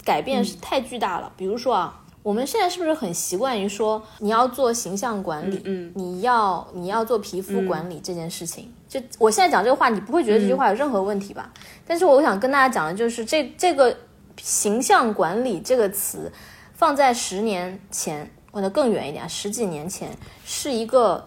[0.05, 1.99] 改变是太巨大了，比如说啊。
[2.23, 8.69] 我们现在是不是很习惯于说你要做形象管理，嗯你要你要做皮肤管理这件事情？
[8.89, 11.53] 就我现在讲这个话，你不会觉得这句话有任何问题吧？
[11.87, 13.97] 但是我想跟大家讲的就是，这这个
[14.41, 16.31] 形象管理这个词，
[16.75, 21.27] 放在十年前或者更远一点，十几年前是一个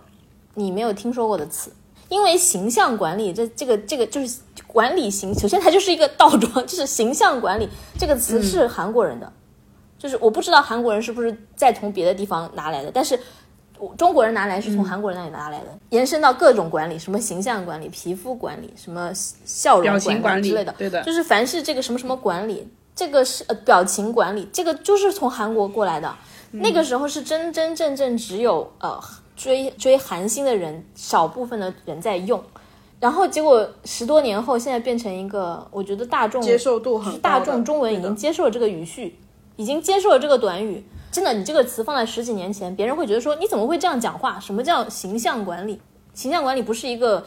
[0.53, 1.71] 你没有听说过的词。
[2.07, 7.67] 因为形象管理这这个这个就是管理形，首先它就是一个倒装，就是形象管理
[7.97, 9.33] 这个词是韩国人的。
[10.05, 13.19] 就是我不知道韩国人是不是再从别的地方拿来的，但是
[13.97, 21.01] 中国人拿来是从韩国人那里拿来的，延伸到各种管理，什么形象管理、皮肤管理、什么笑容管理之类的，对的。
[21.01, 26.15] 就是凡是这个什么什么管理，这个是呃表情管理，这个就是从韩国过来的。
[26.51, 28.97] 那个时候是真真正正只有呃
[29.35, 32.41] 追追韩星的人少部分的人在用，
[33.01, 39.19] 然后结果十多年后，现在变成一个我觉得大众接受度很大众中文已经接受了这个语序，
[39.55, 40.83] 已经接受了这个短语。
[41.11, 44.39] 真的，你这个词放在十几年前，别人会觉得说你怎么会这样讲话？
[44.39, 45.81] 什么叫形象管理？
[46.13, 47.25] 形象管理不是一个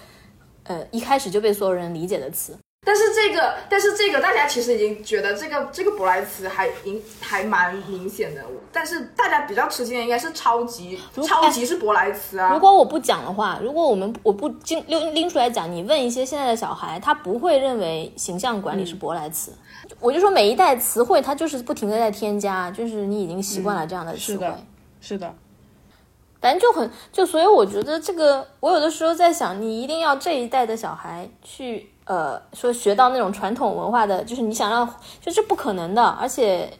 [0.64, 2.56] 呃一开始就被所有人理解的词。
[2.86, 12.50] 但是这个，但是这个，大家其实已经觉得这个这个舶来词还应还蛮明显的，但是大家比较吃惊的应该是超级，超级是舶来词啊。
[12.52, 19.52] 如果我不讲的话，如果我们我不拎拎拎出来讲，你问一些现在的小孩，他不会认为形象管理是舶来词。
[20.00, 24.38] 我就说每一代词汇，它就是不停的在添加，就是你已经习惯了这样的词汇。
[24.38, 24.58] 是的，
[25.00, 25.34] 是的，
[26.40, 34.88] 反正就很就，所以我觉得这个，我有的时候在想，你一定要这一代的小孩去呃说学到那种传统文化的，就是你想让，
[35.20, 36.72] 就是不可能的，而且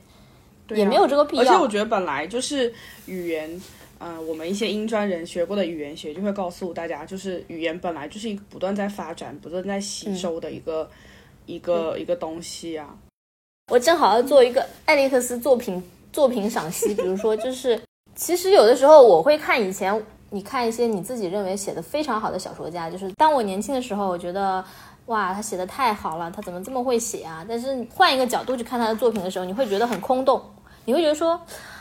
[0.71, 1.43] 也没有这个必要。
[1.43, 2.73] 而且我觉得本来就是
[3.07, 3.61] 语言，
[3.99, 10.89] 呃，我们一些英专人学过的语言学就会告诉大家，就是语言本来就是一个不断在发展、不断在吸收的一个、
[11.47, 12.97] 一个、一个东西啊。
[13.71, 17.79] 我正好要做一个艾利克斯作品作品赏析，比如说就是，
[18.17, 24.65] 其实有的时候我会看以前你看一些你自己认为写的非常好的小说家，就是当我年轻的时候，我觉得
[25.07, 27.45] 哇他写的太好了，他怎么这么会写啊？
[27.47, 30.41] 但是换一个角度去看他的作品的时候，你会觉得很空洞，
[30.87, 31.39] 你会觉得说，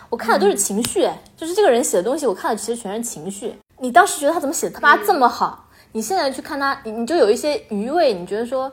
[0.09, 3.55] 我看的都是情绪，哎就是这个人写的东西，我看的其实全是情绪。
[3.79, 8.69] 你当时觉得他怎么写他妈这么好，你现在去看他，你你就有一些余味，你觉得说，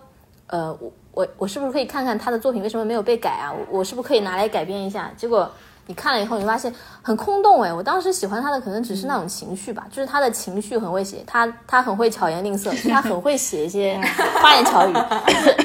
[0.49, 3.53] 呃，我我我是不是可以看看他的作品为什么没有被改啊？
[3.53, 5.11] 我我是不是可以拿来改编一下？
[5.17, 5.51] 结果
[5.87, 7.73] 你看了以后，你发现很空洞哎。
[7.73, 14.01] 我当时喜欢他的可能只是那种情绪吧，就是他的情绪很会写，他他很会巧言令色，他很会写一些
[14.43, 14.93] 花言巧语。
[14.93, 15.57] 就 是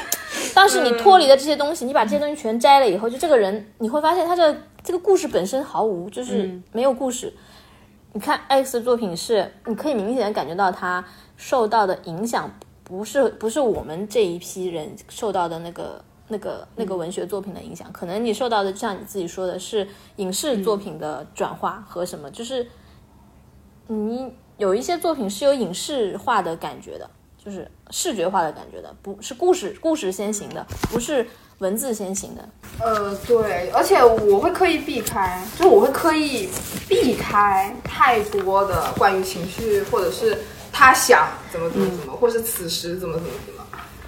[0.54, 7.34] 当时你脱离了这些东西，你把这些东西全摘了以后，就这个人你会发现他这这个故事本身毫无，就是没有故事。
[8.12, 11.06] 你看 X 的作品是，你可以明显的感觉到他
[11.38, 12.52] 受到的影响
[12.90, 16.04] 不是不是我们这一批人受到的那个。
[16.32, 19.88] 那个那个文学作品的影响，可能你受到的，像你自己说的是
[20.18, 22.68] 影视作品的转化和什么，就是
[23.88, 27.10] 你有一些作品是有影视化的感觉的，
[27.44, 31.26] 就是视觉化的感觉的，不是故事故事先行的，不是
[31.58, 32.48] 文字先行的。
[32.80, 36.48] 呃，对，而且我会刻意避开，就我会刻意
[36.88, 40.38] 避开太多的关于情绪，或者是
[40.80, 43.60] 他想怎么怎么怎么，或是此时怎么怎么怎么。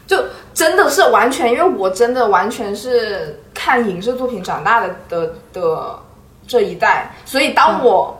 [0.07, 5.99] 就真的是完全，因为我真的完全是看影视作品长大的的的
[6.47, 8.17] 这一代，所以当我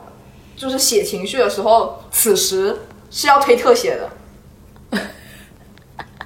[0.58, 2.78] 就是写情绪的时候，此时
[3.10, 4.10] 是要推特写的。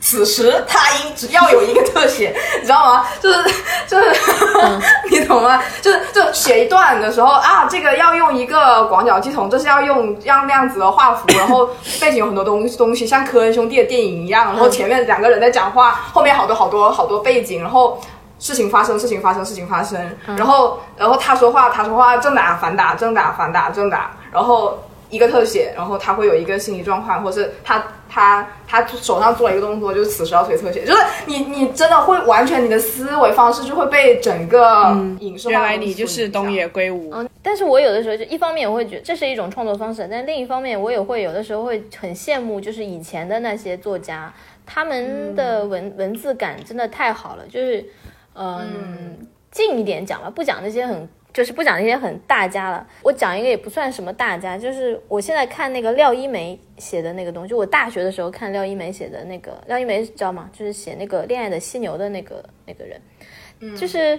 [0.06, 3.08] 此时他应只要有一个特写，你知道吗？
[3.20, 3.44] 就是
[3.88, 4.14] 就是，
[5.10, 5.60] 你懂吗？
[5.82, 11.68] 就是就写一段的时候啊，这个要用一个广角系统，这是要用让那样子的画幅，然后
[12.00, 18.00] 背景有很多东西东西，像科恩兄弟的电影一样，然后前面两个人在讲话，后面好多好多好多背景，然后
[18.38, 20.00] 事情发生，事情发生，事情发生，
[20.38, 24.78] 然后然后他说话，他说话正打反打，正打反打，正打，然后。
[25.10, 35.52] 一个特写，然后他会有一个心理状况，或是他他他手上做了一个动作，就是此时要推特写，就是你你真的会完全你的思维方式就会被整个影视化。
[35.52, 37.12] 原来你就是东野圭吾。
[37.14, 44.34] 嗯，但是我有的时候就一方面我会觉得这是一种创作方式，但另一方面我也会有的时候会很羡慕，就是以前的那些作家，
[44.66, 47.86] 他们的文文字感真的太好了，就是
[48.34, 51.08] 嗯近一点讲吧，不讲那些很。
[51.36, 60.50] 就是不讲那些很大家了，我讲一个也不算什么大家，就是我现在看那个廖一梅写的那个东西，就我大学的时候看廖一梅写的那个，廖一梅知道吗？
[60.54, 64.18] 就是写那个《恋爱的犀牛》的那个那个人，就是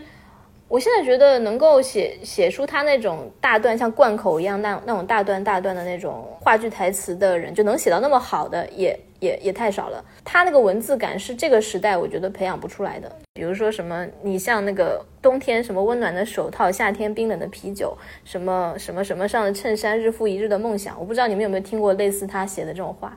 [0.68, 8.98] 我现在觉得能够写写出他那种大段像贯口一样那那种大段大段的那种话剧台词的人，就能写到那么好的也。
[9.18, 13.10] 也也太少了，他那个文字感是这个时代我觉得培养不出来的。
[13.32, 20.94] 比如说什么，你像那个冬天什么温暖的手套，夏天冰冷的啤酒，什么什么什么上的衬衫，日复一日的梦想。
[21.00, 23.16] 我不知道你们有没有听过类似他写的这种话。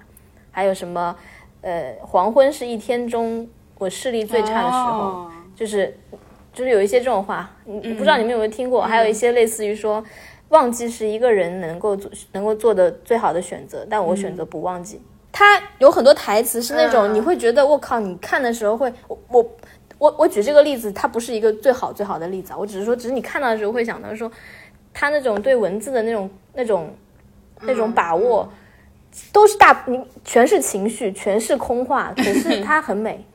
[0.51, 1.13] 还有什么，
[1.61, 3.45] 呃，黄昏是一天中
[3.77, 5.93] 我视力最差的时候，就是
[6.53, 8.81] 就是有一些这种话，你不知道你们有没有听过？
[8.81, 10.03] 还有一些类似于说，
[10.49, 15.01] 忘记是一个人能够做能够做的最好的选择，但我选择不忘记。
[15.31, 19.51] 他有很多台词是那种你会觉得我靠，你看的时候会我我
[19.99, 24.29] 我我举这个例子，它不是一个最好最好的例子啊，我只是说，只是你看到的时候会想到说，
[24.93, 26.93] 他那种对文字的那种那种
[27.61, 28.51] 那种把握，
[29.31, 33.25] 都是大你全是情绪，全是空话，可是 它很美。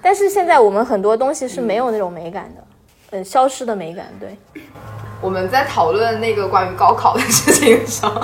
[0.00, 4.06] 但是现在我们很多东西是没有那种美感的，呃，消失的美感。
[4.18, 4.36] 对，
[5.20, 8.22] 我们在讨论那个关于高考的事情的时候。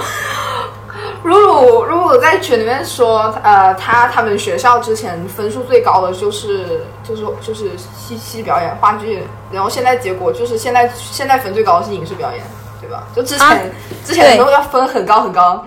[1.24, 12.40] 露露，露露在群里面说，呃，他他们学校之前分数最高的就是就是就是戏戏表演话剧，然后现在结果就是现在现在分最高的是影视表演，
[12.80, 13.02] 对吧？
[13.14, 13.70] 就之前
[14.04, 15.66] 之前都要分很高很高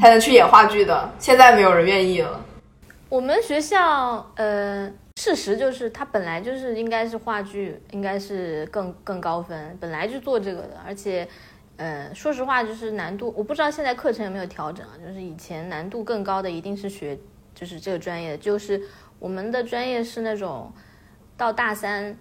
[0.00, 2.44] 才能去演话剧的，现在没有人愿意了。
[3.08, 11.28] 我们学校，呃，事实就是他本来就是应该是话剧，应该是更更高分，本来就做这个的，而且。
[11.78, 14.92] 呃，说实话，就是难度，我不知道现在课程有没有调整啊。
[15.04, 17.18] 就是以前难度更高的一定是学，
[17.54, 18.80] 就是这个专业的，就是
[19.18, 20.70] 我们的专业是那种
[21.36, 22.16] 到大三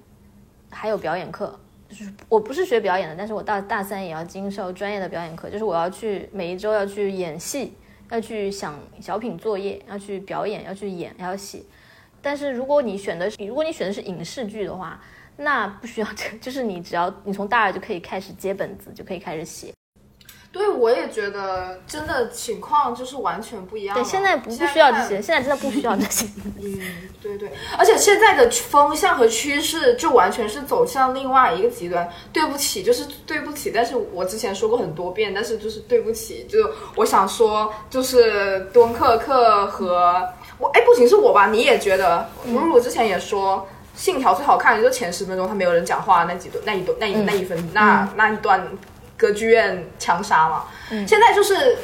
[0.72, 1.60] 还有表演课，
[1.92, 7.74] 就是我不是学表演的，但是我到大三也要经受专业的表演课，就是我要去每一周要去演戏，
[8.10, 11.62] 要去想小品作业，要去表演，要去演，要写。
[12.22, 15.00] 但是如果你选的是，如果你选的是影视剧的话。
[15.38, 19.74] 那不需要这， 就是你只要你从大二就可以开始接本子，就可以开始写。
[20.52, 23.96] 对，我也觉得真的情况就是完全不一样。
[23.96, 26.26] 对，现在不不需要这些，现在真的不需要这些。
[26.62, 26.80] 嗯，
[27.22, 32.10] 对对，而且现在的风向和趋势就完全是走向另外一个极端。
[32.34, 40.22] 对不起，就是对不起，但是我之前说过很多遍，但是就是对不起，就我想说，就是敦刻尔克和
[40.58, 43.66] 我，哎，不仅是我吧，你也觉得，露露之前也说。
[43.94, 48.66] 信条最好看的就前十分钟，他没有人讲话那几段，那一段，那一那一分，那那一段
[49.22, 50.64] 歌剧院枪杀嘛。
[51.06, 51.78] 现在就是，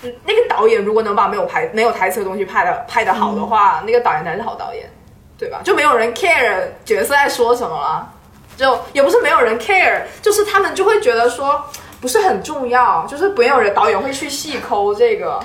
[0.00, 4.90] 那个导演如果能把没有台没有台词的东西拍的拍的好的话，那个导演才是好导演，
[5.36, 5.60] 对吧？
[5.62, 8.10] 就没有人 care 角色在说什么了，
[8.56, 11.62] 就也不是没有人 care，就是他们就会觉得说
[12.00, 15.38] 不是很重要，就是没有人导演会去细抠这个。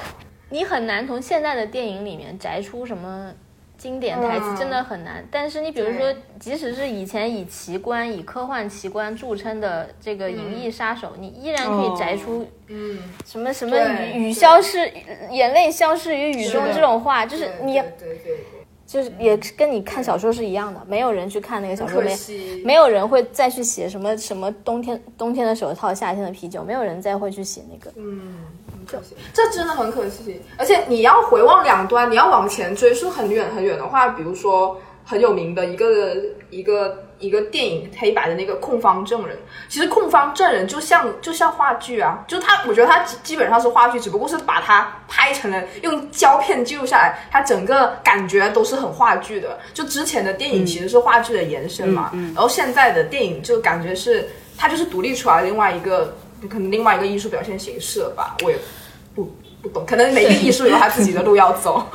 [0.50, 3.32] 你很难从现在的电影里面摘出什么
[3.78, 5.24] 经典台词，嗯真的很难。
[5.30, 13.78] 但是你比如说，即使是以前以奇观、以科幻奇观著称的这个《银翼杀手》，你依然可以摘出嗯，什么什么
[14.14, 14.92] 雨雨消失，
[15.32, 17.82] 眼泪消失于雨中这种话，就是你
[18.88, 22.18] 就是也跟你看小说是一样的，没有人去看那个小说，没
[22.64, 27.92] 没有人会再去写什么什么冬天冬天的手套，夏天的啤酒，没有人再会去写那个。
[27.98, 28.38] 嗯，
[28.72, 30.42] 很可惜，这真的很可惜。
[30.58, 36.16] 而且你要回望两端，你要往前追溯很远很远的话，比如说很有名的一个
[36.50, 39.38] 一个一个电影黑白的那个控方证人，
[39.68, 49.60] 其实控方证人就像就像话剧啊，就他，我觉得他基基本上是话剧，只不过是把它拍成了用胶片记录下来，它整个感觉都是很话剧的。
[49.74, 56.18] 就之前的电影其实是话剧的延伸嘛，然后现在的电影就感觉是它就是独立出来的另外一个
[56.50, 58.58] 可能另外一个艺术表现形式了吧，我也
[59.16, 61.88] 不不懂，可能每个艺术有他自己的路要走。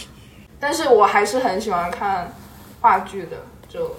[0.58, 2.34] 但是我还是很喜欢看
[2.80, 3.36] 话剧的，
[3.68, 3.96] 就，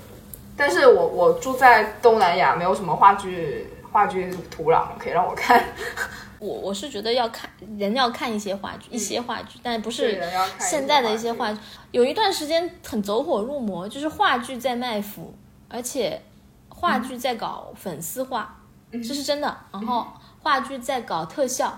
[0.61, 5.59] 但是我我住在东南亚，没有什么话剧话剧土壤可以让我看。
[6.37, 7.49] 我我是觉得要看
[7.79, 10.21] 人要看一些话剧，一些话剧，但不是
[10.59, 11.59] 现在的一些话话剧。
[11.89, 15.33] 有一段时间很走火入魔，就是话剧在卖腐，
[15.67, 16.21] 而且
[16.69, 18.55] 话剧在搞粉丝化，
[18.91, 19.57] 这是真的。
[19.71, 20.05] 然后
[20.43, 21.75] 话剧在搞特效，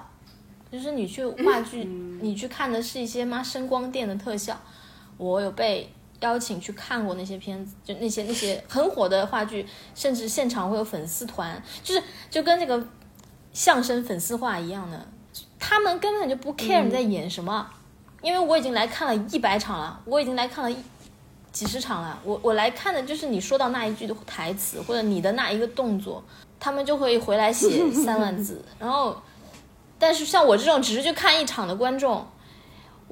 [0.70, 1.86] 就是你去话剧，
[2.22, 4.58] 你去看的是一些妈声光电的特效。
[5.16, 5.90] 我有被
[6.24, 12.82] 邀请去看过那些片子，就那些那些很火的话剧，甚至现场会有粉丝团，就是就跟那个
[13.52, 15.06] 相声粉丝化一样的，
[15.60, 17.70] 他们根本就不 care 你在演什么，
[18.22, 20.78] 因为我已经来看了一百场了，我已经来看了一
[21.52, 26.24] 几十场了，我我来看的就是你说到那一句的台词或者你的那一个动作，
[26.58, 29.22] 他们就会回来写三万字，然后，
[30.00, 32.26] 但是像我这种只是去看一场的观众，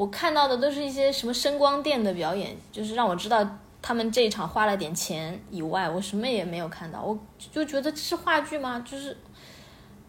[0.02, 3.48] 我看到的都是一些什么声光电的表演，就是让我知道
[3.84, 8.84] 他们这一场花了点钱以外，我什么也没有看到，我就觉得这是话剧吗？
[8.84, 9.16] 就是，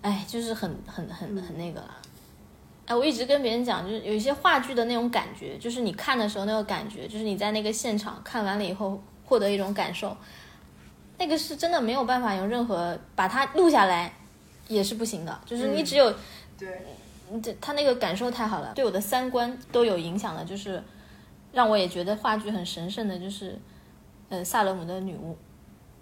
[0.01, 1.95] 哎，就是很很很很那个了。
[2.87, 10.17] 哎，我一直跟别人讲，就是有一些话剧的那种感觉，就是你看的时候那个感觉，就是你在那个现场看完了以后获得一种感受，
[11.19, 14.11] 那个是真的没有办法用任何把它录下来，
[14.69, 15.39] 也是不行的。
[15.45, 16.11] 就是你只有
[16.59, 16.81] 对，
[17.41, 20.83] 这他那个感受太好了，对我的三观都有影响了，就是
[21.53, 23.59] 让我也觉得话剧很神圣的，就是
[24.29, 25.37] 呃萨勒姆的女巫。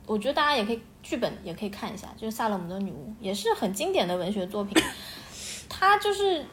[0.07, 4.77] 我觉得大家也可以剧本也可以看一下，就是萨勒姆的女巫也是很经典的文学作品。
[5.69, 6.45] 它就是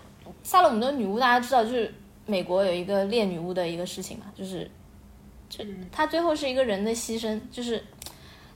[0.44, 1.92] 萨勒姆的女巫，大家知道就是
[2.28, 4.70] 美国有一个猎女巫的一个事情嘛，就是
[5.50, 7.84] 就她最后是一个人的牺牲，就是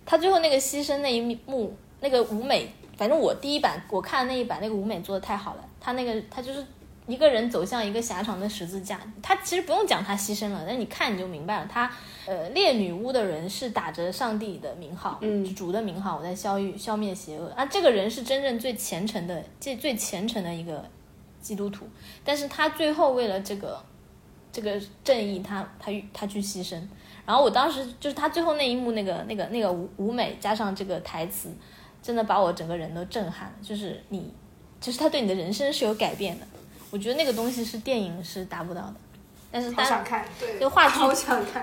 [0.05, 6.63] 她最后那个牺牲那一幕那个舞美，反正我第一版我看的那一版那个舞美做的太好了，她那个他就是
[7.07, 11.91] 一个人走向一个狭长的十字架，他其实不用讲他牺牲了，但你看你就明白了，他
[12.27, 20.88] 呃猎女巫的人是打着上帝的名号，嗯，主的名号，我在消灭消灭邪恶，啊，这个人是真正最虔诚的，最最虔诚的一个
[21.41, 21.88] 基督徒，
[22.23, 23.84] 但是他最后为了这个
[24.51, 26.79] 这个正义，他他他去牺牲。
[27.25, 31.49] 然后我当时就是他最后那一幕，那个那个那个舞舞美加上这个台词，
[32.01, 33.53] 真的把我整个人都震撼了。
[33.61, 34.34] 就是你，
[34.82, 36.45] 就是他对你的人生是有改变的。
[36.89, 38.95] 我觉得那个东西是电影是达不到的，
[39.49, 40.99] 但是好单想看，对，就话剧。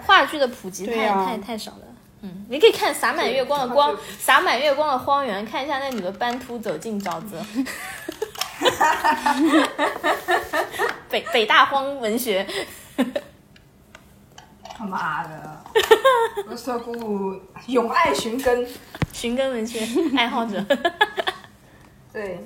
[0.06, 1.78] 话剧的普及太、太太少了。
[2.22, 7.44] 嗯，你可以看洒满月光的光，洒满月光的荒原，看一下那女的斑秃走进沼泽。
[11.08, 12.46] 北北大荒文学，
[14.62, 15.64] 他妈的，
[16.50, 18.66] 我是股永爱寻根。
[19.12, 20.64] 寻根文学爱好者。
[22.12, 22.44] 对，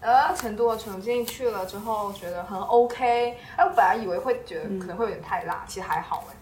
[0.00, 6.34] 呃，成都和重庆去了之后觉得很 OK，哎，我本来以为会觉得可能会有点太辣，其实还好哎，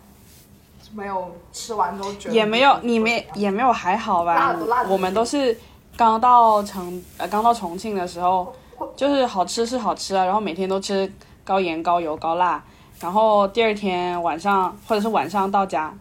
[0.95, 4.35] 没有吃完都觉得也没有，你没也没有还好吧。
[4.35, 4.83] 辣不辣？
[4.85, 5.59] 我们都是
[5.97, 8.55] 刚到成呃刚到重庆的时候，
[8.95, 11.13] 就是好吃是好吃啊，然后每天都吃
[11.45, 12.63] 高盐高油高辣，
[13.01, 15.93] 然后第二天晚上或者是晚上到家。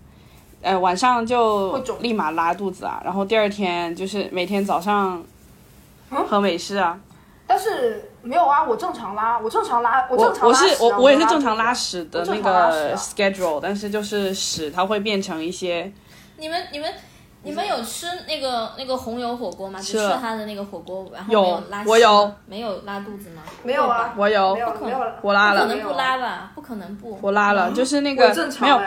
[0.59, 5.23] 呃，晚上就立马拉肚子啊，然后第二天就是每天早上
[6.27, 6.99] 喝美式啊，
[7.47, 15.91] 但是没有啊，我正常拉，我正常拉，我我正常我是拉屎啊我我也是正常拉屎的那个 schedule，但是就是屎它会变成一些
[16.37, 16.93] 你们你们
[17.43, 19.79] 你们有吃那个那个红油火锅吗？
[19.79, 22.33] 就吃了吃它的那个火锅，然后有没有拉稀我有。
[22.47, 23.41] 没有拉肚子吗？
[23.63, 25.65] 没有啊，我有不可能，我拉了。
[25.65, 26.51] 不可能不拉吧？
[26.55, 27.19] 不可能不。
[27.21, 28.81] 我拉了，就是那个没有。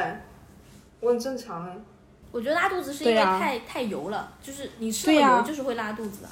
[1.01, 1.75] 我很正常哎，
[2.31, 6.29] 我觉得拉肚子是因为太、太油了，就是你吃了油就是会拉肚子的。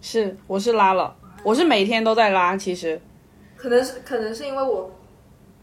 [0.00, 3.00] 是，我是拉了，我是每天都在拉，其实
[3.56, 4.90] 可能是可能是因为我，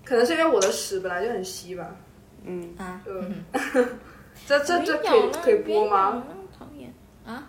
[0.06, 1.86] 可能是因为我的屎本来就很稀吧。
[2.44, 3.44] 嗯，啊，嗯
[4.46, 6.24] 这这这可以可以播吗？
[6.58, 6.94] 讨厌
[7.26, 7.44] 啊！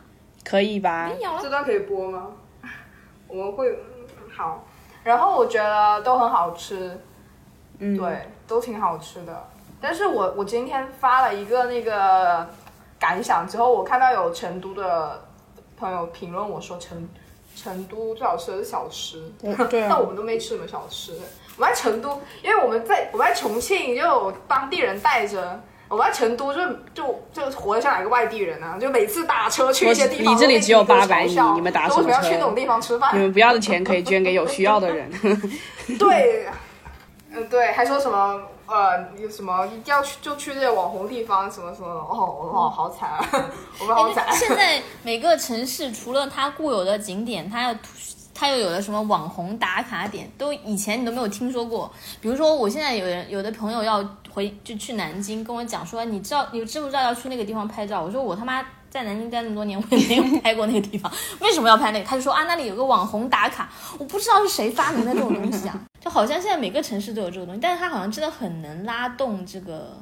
[0.44, 1.10] 可以吧？
[1.42, 1.48] 这。
[1.50, 2.28] 段可以播吗？
[3.28, 4.66] 我们会嗯好，
[5.04, 6.98] 然后我觉得都很好吃，
[7.78, 9.48] 嗯，对，都挺好吃的。
[9.80, 12.48] 但是我我今天发了一个那个
[12.98, 15.22] 感想之后，我看到有成都的
[15.76, 17.08] 朋友评论我说成
[17.56, 21.12] 成都最好吃的是小吃，我对啊 但我们都没吃什么小吃。
[21.56, 25.60] 我们在成都，因为我们在我们在重庆就有当地人带着。
[25.88, 26.60] 我们在成都就
[26.94, 28.78] 就就活得像一个外地人啊！
[28.80, 33.10] 就每次打车去一些地方，你这里只有都被800米你们打什么什么要去那种地方吃饭？
[33.12, 35.10] 你们不要的钱可以捐给有需要的人。
[35.98, 36.46] 对，
[37.30, 43.28] 嗯，对，还说什么呃，有什么一定要去就去这些网红地方，什么什么，哦，我，好惨啊，
[43.80, 44.24] 我们好惨。
[44.26, 47.74] 哎现在每个城市除了它固有的景点，它要
[48.34, 51.90] 它又有了什么网红打卡点，都以前你都没有听说过。
[52.20, 54.02] 比如说，我现在有人有的朋友要
[54.32, 58.00] 回就去南京，跟我讲说，你知道你知不知道要去那个地方拍照？
[58.02, 62.04] 我说我他妈在南京待那么多年，我也没有拍过那个地方，为什么要拍那个？
[62.04, 69.98] 他就说啊，那里有个网红打卡，我不知道是谁发明的这种东西啊， 就好像现在每个城市都有这个东西，但是它好像真的很能拉动这个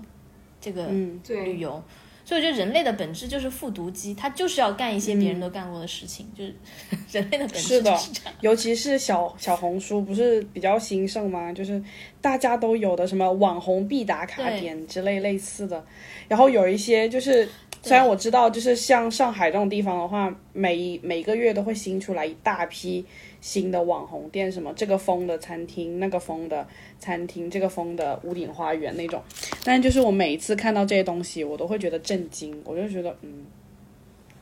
[0.60, 1.80] 这个旅游。
[2.24, 6.54] 所以我觉得人类的本质就是复读机，它就是要干一些别人都干过的事情，就是
[7.12, 8.34] 人类的本质是的就是这样。
[8.40, 11.52] 尤其是小小红书不是比较兴盛吗？
[11.52, 11.80] 就是
[12.20, 15.84] 大家都有的什么网红必打卡点之类类似的，
[16.26, 17.48] 然后有一些就是。
[17.82, 23.04] 虽然我知道，就是像上海这种地方的话，每一每个月都会新出来一大批
[23.40, 26.66] 新的网红店，什么这个风的餐厅，那个风的
[26.98, 29.22] 餐厅，这个风的屋顶花园那种。
[29.64, 33.46] 但是就是我每一次看到这些东西，我都会觉得震惊，我就觉得，嗯，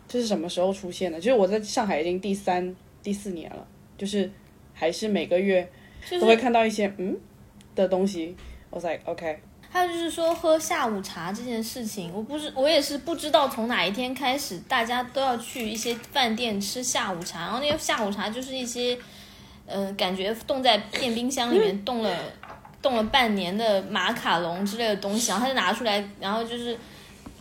[0.09, 1.21] 这是什么时候出现的？
[1.21, 3.65] 就是我在上海已经第三、第四年了，
[3.97, 4.29] 就是
[4.75, 5.69] 还是每个月
[6.21, 7.17] 都会看到一些嗯
[7.77, 8.35] 的东西。
[8.71, 9.39] 我 was like OK，
[9.71, 18.99] 还有就是说喝下午茶这件事情，我不是我也是不知道从哪一天开始，大家都要去一些饭店吃下午茶，然后那个下午茶就是一些，
[19.67, 22.15] 呃，感觉冻在电冰箱里面冻了
[22.81, 26.77] 冻了半年的马卡龙之类的东西，然后他就拿出来，然后就是。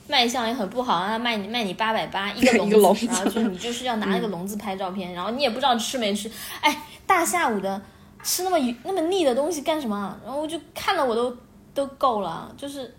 [0.09, 7.82] 卖相也很不好，让他卖你卖你八百八一个 笼子然后就是你就是要拿那个笼子拍照片，然后你也不知道吃没吃，哎，大下午的
[8.23, 10.17] 吃那么那么腻的东西干什么啊？
[10.23, 11.36] 然后我就看了我都
[11.78, 12.91] 都够了，就是，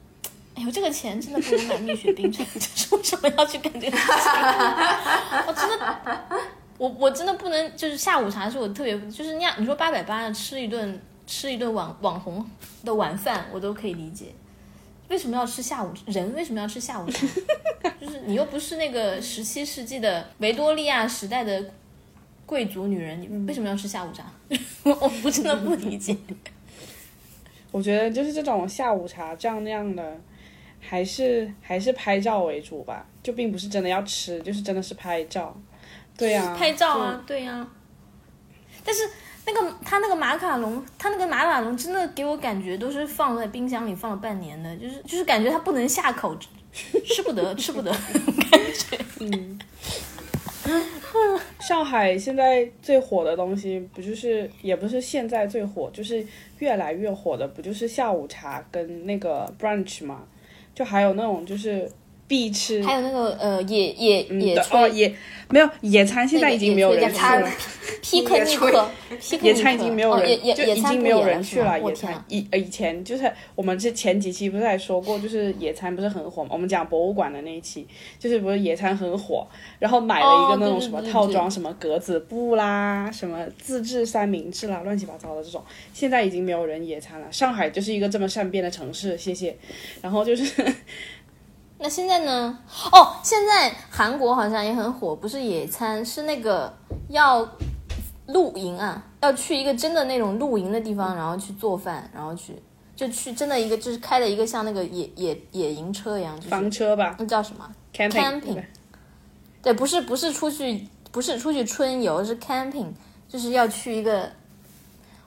[0.55, 4.13] 哎呦，这个钱真的不如买蜜雪冰城， 就是为什么要去干这个事情？
[5.49, 5.99] 我真的，
[6.79, 12.49] 我我真的不能，就是下午茶是我特别，就是那样，你说八百八吃一顿吃一顿网网红
[12.85, 14.27] 的晚饭，我都可以理解。
[15.09, 15.93] 为什么要吃下午？
[16.07, 17.27] 人为什么要吃下午茶？
[18.01, 21.65] 就是你又不是那个十七世纪的维多利亚时代的
[22.47, 24.25] 贵族女人，你为什么要吃下午茶？
[24.85, 26.17] 我我真的不理解。
[27.71, 30.19] 我觉得就是这种下午茶这样那样的，
[30.81, 35.57] 还是还是拍照为主吧，就并不是真的要吃，就是真的是拍照。
[36.17, 37.67] 对呀、拍照啊，对呀、
[38.85, 39.03] 但是
[39.47, 46.37] 那个他那个马卡龙，他那个马卡龙真的给我感觉都是放在冰箱里放了半年的，就是就是感觉它不能下口，
[47.07, 47.91] 吃不得，吃不得，
[48.51, 48.99] 感觉。
[51.61, 56.25] 上海现在最火的东西，不就是也不是现在最火，就是
[56.59, 60.27] 越来越火的，不就是下午茶跟那个 brunch 吗？
[60.75, 61.91] 就还有那种就是
[62.29, 65.13] 必吃，还有那个呃野野嗯野对哦，野
[65.49, 67.51] 没有野餐，现在已经没有人去餐了。
[69.41, 71.79] 野餐已经没有哦人，就已经没有人去了。
[71.81, 71.95] 野！
[71.95, 76.51] 餐以呃以前就是我们这前几期不是还说过，就是野餐不是很火嘛？
[76.53, 77.87] 我们讲博物馆的那一期，
[78.19, 79.47] 就是不是野餐很火，
[79.79, 85.65] 然后买了一哦个那种什么套装，什么格子布啦，什么自制三明治啦，乱七八糟的这种，
[85.95, 87.33] 现在已经没有人野餐了。
[87.33, 89.57] 上海就是一个这么善变的城市，谢谢。
[90.03, 90.45] 然后就是
[91.79, 92.59] 那现在呢？
[92.93, 96.73] 哦，现在韩国好像也很火，不是野餐，是那个
[97.09, 97.49] 要
[98.27, 102.55] 露营啊，要去一个真的那种露营的地方，然后去做饭，然后去
[102.97, 107.71] 就去真的一个就是开的一个像那个野野野营车一样，就是房车吧那叫什么吧
[109.63, 112.89] 对，不是不是出去不是出去春游，是 camping，
[113.29, 114.31] 就是要去一个。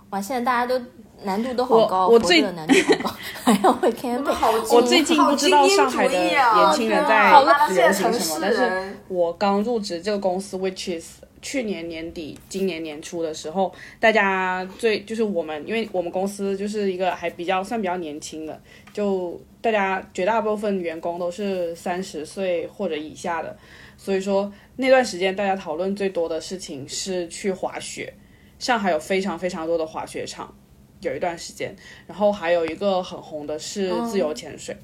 [0.10, 0.78] 哇，现在大家都
[1.24, 4.76] 难度都好高，我我最的难度好高， 还要会 camping。
[4.76, 7.32] 我最近不知道上海的年轻人在
[7.70, 18.62] 流行什么，但是我刚入职这个公司，which is 去年年底、今年年初的时候，大家最就是我们，因为我们公司就是一个还比较算比较年轻的，
[18.94, 23.58] 就大家绝大部分员工都是三十岁或者以下的，
[23.98, 28.14] 所以说那段时间大家讨论最多的事情是去滑雪。
[28.60, 30.54] 上海有非常非常多的滑雪场，
[31.02, 31.76] 有一段时间，
[32.08, 34.76] 然后还有一个很红的是自由潜水。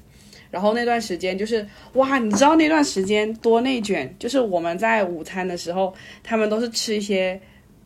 [0.50, 7.38] 然后那段时间就是哇，你知道那段时间多内卷，就是我们在午餐的时候，他们都是吃一些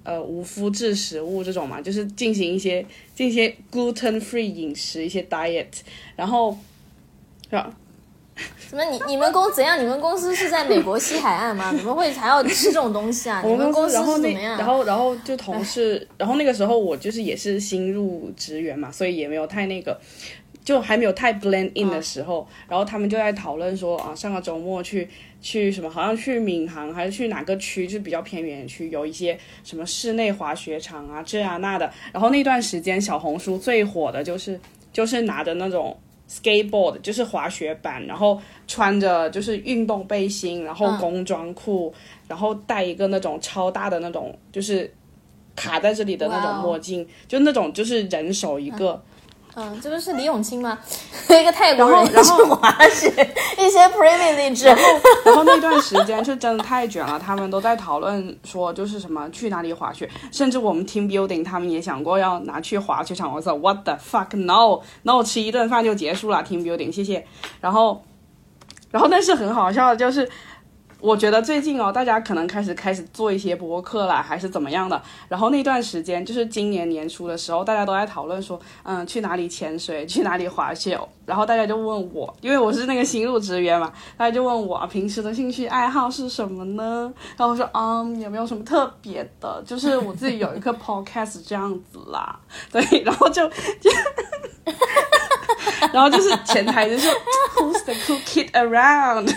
[0.04, 2.80] 呃无麸质食物这种嘛，就是进行一些
[3.16, 5.66] 进行一些 gluten free 饮食，一些 diet，
[6.14, 6.56] 然后
[7.50, 7.76] 是吧？
[8.72, 8.82] 什么？
[8.90, 9.78] 你 你们公怎样？
[9.78, 11.72] 你们公司是在美国西海岸吗？
[11.76, 13.42] 怎么会还要吃这种东西啊？
[13.46, 14.56] 你们公司然后怎么样？
[14.56, 20.00] 然后然后就同事，然后那个时候我就是也是新入职员嘛，所以也没有太那个。
[20.64, 25.08] 就还没有太 blend in 的时候，然后他们就在讨论说啊，上个周末去
[25.40, 31.92] 去什么，好像去闵行还是去哪个区，就比较偏远区，有一些什么室内滑雪场啊这啊那的。
[32.12, 34.60] 然后那段时间小红书最火的就是
[34.92, 35.98] 就是拿着那种
[36.32, 41.92] skateboard，就是滑雪板，然后穿着就是运动背心，然后工装裤，
[42.26, 44.90] 然后戴一个那种超大的那种就是
[45.54, 48.92] 卡在这里的那种墨镜，就那种就是人手一个。
[48.92, 49.11] 嗯，
[49.82, 50.78] 这不是李永清吗？
[51.28, 53.08] 一个泰国人然后去滑雪，
[53.58, 54.64] 一些 privilege。
[55.24, 63.32] 然后那段时间就真的太卷了，他们都在讨论说就是什么去哪里滑雪，甚至我们 team building 他们也想过要拿去滑雪场。
[63.32, 67.26] 我说 what the fuck no no，吃一顿饭就结束了 team building，谢谢。
[67.60, 68.02] 然后，
[68.90, 70.28] 然后但是很好笑的就是。
[71.02, 75.02] 我觉得最近哦，大家可能开始开始做一些播客了，还是怎么样的。
[75.28, 80.96] 然后那段时间就是今年年初的时候，大家都在讨论说，嗯，去哪里潜水，去哪里滑雪。
[81.26, 87.12] 然后大家就问我，因为我是那个新入职员嘛，大家就问我平时的兴趣爱好是什么呢？
[87.36, 92.38] 然后我说，嗯，也没有什么特别的，就是我自己有一个 podcast 这样子啦。
[92.70, 93.90] 对，然后就就，
[95.92, 97.08] 然后就是前台就是
[97.56, 99.34] who's the cool kid around。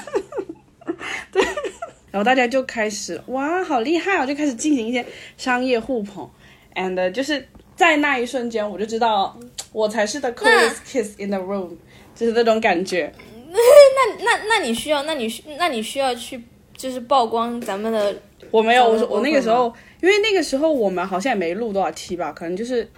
[1.32, 1.44] 对，
[2.12, 5.06] 然后大家就开始哇，好厉害哦，就开始进行一些
[5.38, 6.30] 商业互捧
[6.76, 9.38] ，and 就是在那一瞬间，我就知道
[9.72, 11.70] 我才是 the coolest kiss in the room，
[12.16, 13.12] 就是那种感觉。
[13.52, 16.42] 那那那你需要，那你需那你需要去
[16.76, 18.16] 就是曝光咱们的。
[18.52, 22.90] 我没有，我说我那个时候，因为那个时候我们好像也没录多少期吧，可能就是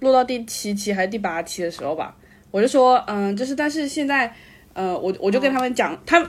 [0.00, 2.14] 录到第七期还是第八期的时候吧，
[2.50, 4.32] 我就说，嗯，就是但是现在，
[4.74, 6.28] 呃，我我就跟他们讲，他们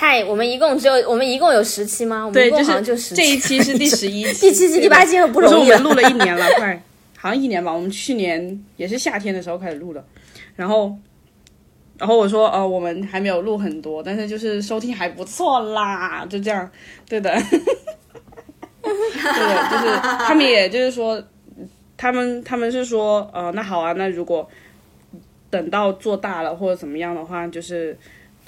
[0.00, 2.24] 嗨，我们一共只有我们一共有十期吗？
[2.24, 5.76] 我们一对，就共好像就十这一期是第十一期， 第七期、第八期很不容易了。
[5.76, 6.82] 我们录了一年了， 快，
[7.18, 7.70] 好像一年吧。
[7.70, 10.02] 我们去年也是夏天的时候开始录的，
[10.56, 10.96] 然后，
[11.98, 16.70] 然后我说，呃，我们还没有录很多，但是就是收听还不错啦，就这样，
[17.06, 17.30] 对的，
[18.80, 21.22] 对的，就是他们也就是说，
[21.98, 24.48] 他们他们是说，呃，那好啊，那如果
[25.50, 27.98] 等到做大了或者怎么样的话，就是，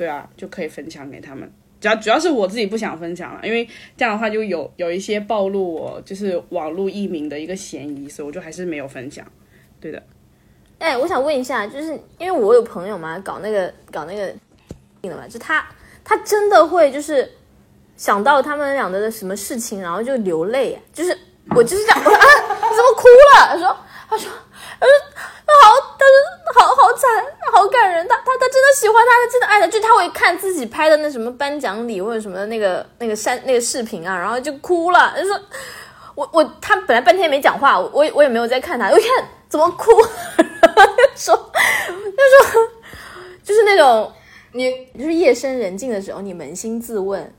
[0.03, 1.49] 对啊，就可以分享给他们。
[1.81, 3.65] 主要主要是我自己不想分享了，因为
[3.97, 9.25] 这样的话就有有一些暴露我就是网络艺名的一个嫌疑，所以我就还是没有分享。
[9.81, 10.03] 对的，
[10.81, 14.27] 哎，我想问一下，就是因为我有朋友嘛，搞那个搞那个
[15.03, 15.65] 的嘛，就他
[16.03, 17.31] 他真的会就是
[17.97, 21.17] 想到他们俩的什么事情，然后就流泪，就是
[21.55, 22.27] 我就是这样， 我说啊，
[22.69, 23.47] 你怎么哭了？
[23.53, 23.77] 他说
[24.11, 24.33] 他说
[24.81, 24.93] 他说
[25.63, 35.41] 好，他说好好惨，好感人，他他他真的喜欢他，他真的爱他，就他会看自己拍的那什么颁奖礼或者什么的那个那个山那个视频啊，然后就哭了，就说。
[36.15, 39.91] 我我他本来半天没讲话，我我也没有在看他，我一看 怎么哭，
[40.37, 42.63] 然后就说就说
[43.43, 44.13] 就是那种
[44.53, 47.35] 你就是夜深人静的时候，你扪心自问，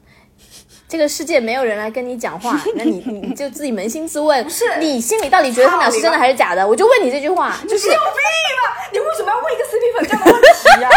[0.94, 6.68] 这个世界没有人来跟你讲话， 那你你你就自己扪心自问，是你心里到底觉得他们俩是真的还是假的？
[6.68, 8.78] 我就问你这句话，就是有病吧？
[8.92, 10.90] 你为什么要问一个 CP 粉这样的问题呀、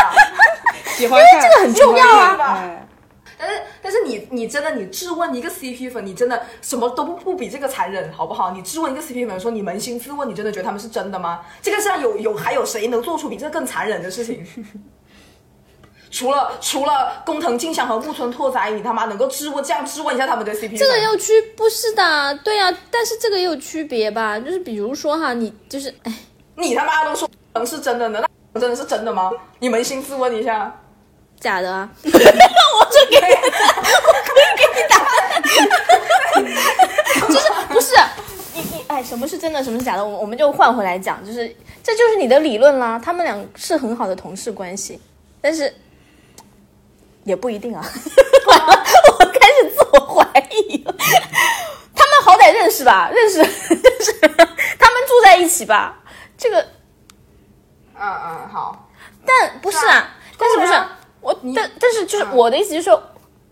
[0.98, 2.70] 喜欢看这个很重要啊
[3.38, 8.50] 但是但是你你真的你质问一个 CP 粉，你真的什么都不不比这个残忍，好不好？
[8.50, 11.40] 你质问一个 CP 粉说你扪心自问，你真的觉得他们是真的吗？
[11.62, 14.46] 这个世上有有还有谁能做出比这更残忍的事情？
[16.16, 20.78] 除了除了工藤静香和木村拓哉，你他妈能够质问这样质问一下他们的 CP？
[20.78, 24.38] 这个也有区不是的，对啊，但是这个也有区别吧？
[24.40, 26.14] 就是比如说哈，你就是哎，
[26.54, 29.30] 你他妈都说能是真的呢，那真的是真的吗？
[29.58, 30.74] 你扪心自问一下。
[31.38, 32.10] 假的啊，我就
[33.10, 33.34] 给你，
[34.06, 35.20] 我可以给你答案，
[37.28, 37.94] 就是不是
[38.54, 40.02] 你你哎，什么是真的，什么是假的？
[40.04, 41.54] 我我们就换回来讲，就是
[41.84, 42.98] 这就是你的理论啦。
[42.98, 44.98] 他们俩是很好的同事关系，
[45.42, 45.72] 但是
[47.26, 47.84] 也不一定啊。
[48.46, 48.84] 完了，
[49.18, 50.94] 我开始自我怀疑了。
[51.94, 54.12] 他们好歹认识吧，认识认识，
[54.78, 56.02] 他们住在一起吧？
[56.38, 56.60] 这个，
[57.98, 58.88] 嗯嗯，好，
[59.26, 63.02] 但不是是啊啊，但是不是啊我，但但是就是嗯我的意思就是说，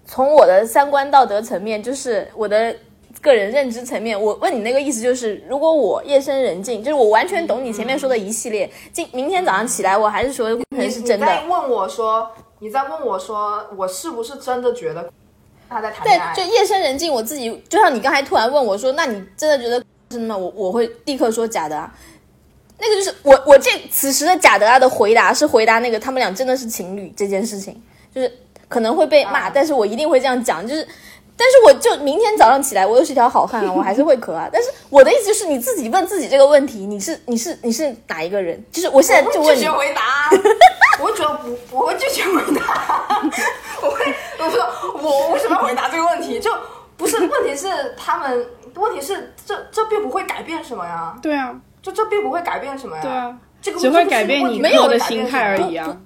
[0.06, 2.74] 从我的三观道德层面，就是我的。
[3.20, 12.30] 个人认知层面，我问你那个意思就是，如果我夜深人静，就是我完全懂你前面说的一系列，今明天早上起来，我还是说可能是真的问我说，
[12.64, 15.12] 你在问我说，我是不是真的觉得
[15.68, 20.34] 他在谈对恋爱？，就夜深人静，我自己就像你刚才突然问我说，那你真的觉得真的吗？
[20.34, 21.92] 我我会立刻说假的啊。
[22.78, 27.78] 那个就是我我这此时的贾德拉的回答是回答那个他们俩真的是情侣这件事情，
[28.14, 28.32] 就是
[28.66, 30.88] 可能会被骂，啊但是我一定会这样讲，就是。
[31.36, 34.48] 但是我就明天早上起来，我又是一条好汉啊，我还是会咳啊。
[34.52, 38.64] 但是我的意思就是，你自己问自己这个问题，你是你是你是哪一个人？
[38.70, 39.66] 就是我现在就问你
[41.00, 43.20] 我会觉得不，我会拒绝回答，
[43.82, 46.38] 我会我说我为什么要回答这个问题？
[46.40, 46.50] 就
[46.96, 55.96] 不是问题是他们，问题是这这并不会改变什么呀，对啊，就这并不会改变什么呀，对啊，这个只会改变你没有的心态而已啊。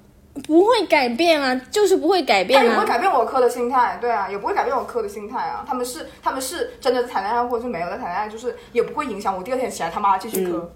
[0.47, 2.87] 不会改变啊，就是不会改变啊他也不会。
[2.87, 5.65] 改变我科的心态，对啊，也不会改变我科的心态啊。
[5.67, 10.71] 他们是他们是真的谈恋爱，或者是没有在谈恋爱，就是也不会影响我第二天起来他妈继续磕。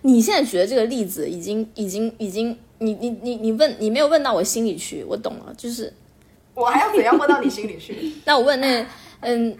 [0.00, 5.92] 你现在举的这个例子已经已经已经，你你你你问你没有问到我心里去，我懂了，就是
[6.54, 8.12] 我还要怎样问到你心里去？
[8.24, 8.86] 那我问那
[9.20, 9.56] 嗯，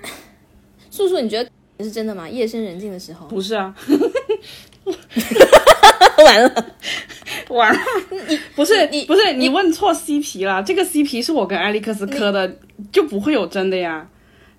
[0.90, 1.50] 素素，你觉得
[1.84, 2.28] 是真的吗？
[2.28, 3.74] 夜深人静的时候， 不是啊，
[6.24, 6.66] 完了，
[7.48, 7.80] 完了，
[8.28, 12.56] 你不是你不是你问错 CP 了，这个 CP 是我跟艾利克斯磕的，
[12.92, 14.08] 就不会有真的呀。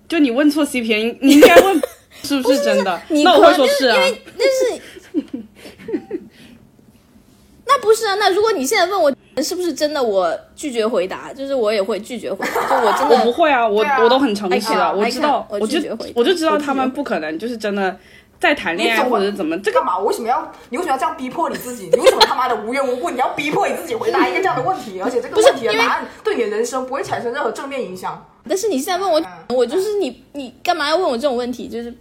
[0.08, 1.80] 就你问错 CP，你你应该问
[2.22, 3.00] 是不是真的？
[3.10, 4.02] 那我会说是啊因。
[4.12, 4.44] 为那
[4.74, 5.42] 是，
[7.68, 8.14] 那不是啊。
[8.16, 9.12] 那如果你现在问我
[9.42, 15.78] 是不是真的，我拒绝回答，就是我也会拒绝回答，就我真的我不会啊，我啊我都很诚实啊我知道我就
[16.14, 17.96] 我就知道他们不可能就是真的
[18.40, 19.98] 在谈恋爱或者怎么，这个干嘛？
[19.98, 21.88] 我为什么要你为什么要这样逼迫你自己？
[21.92, 25.00] 你为什么他妈的无缘无故你要逼迫你自己回答一个这样的问题？
[25.00, 28.26] 而且这个问题的答案对你的人生不会产生任何正面影响。
[28.48, 31.68] 但是你现在问我，嗯我就是你，你干嘛要问我这种问题？
[31.68, 31.92] 就是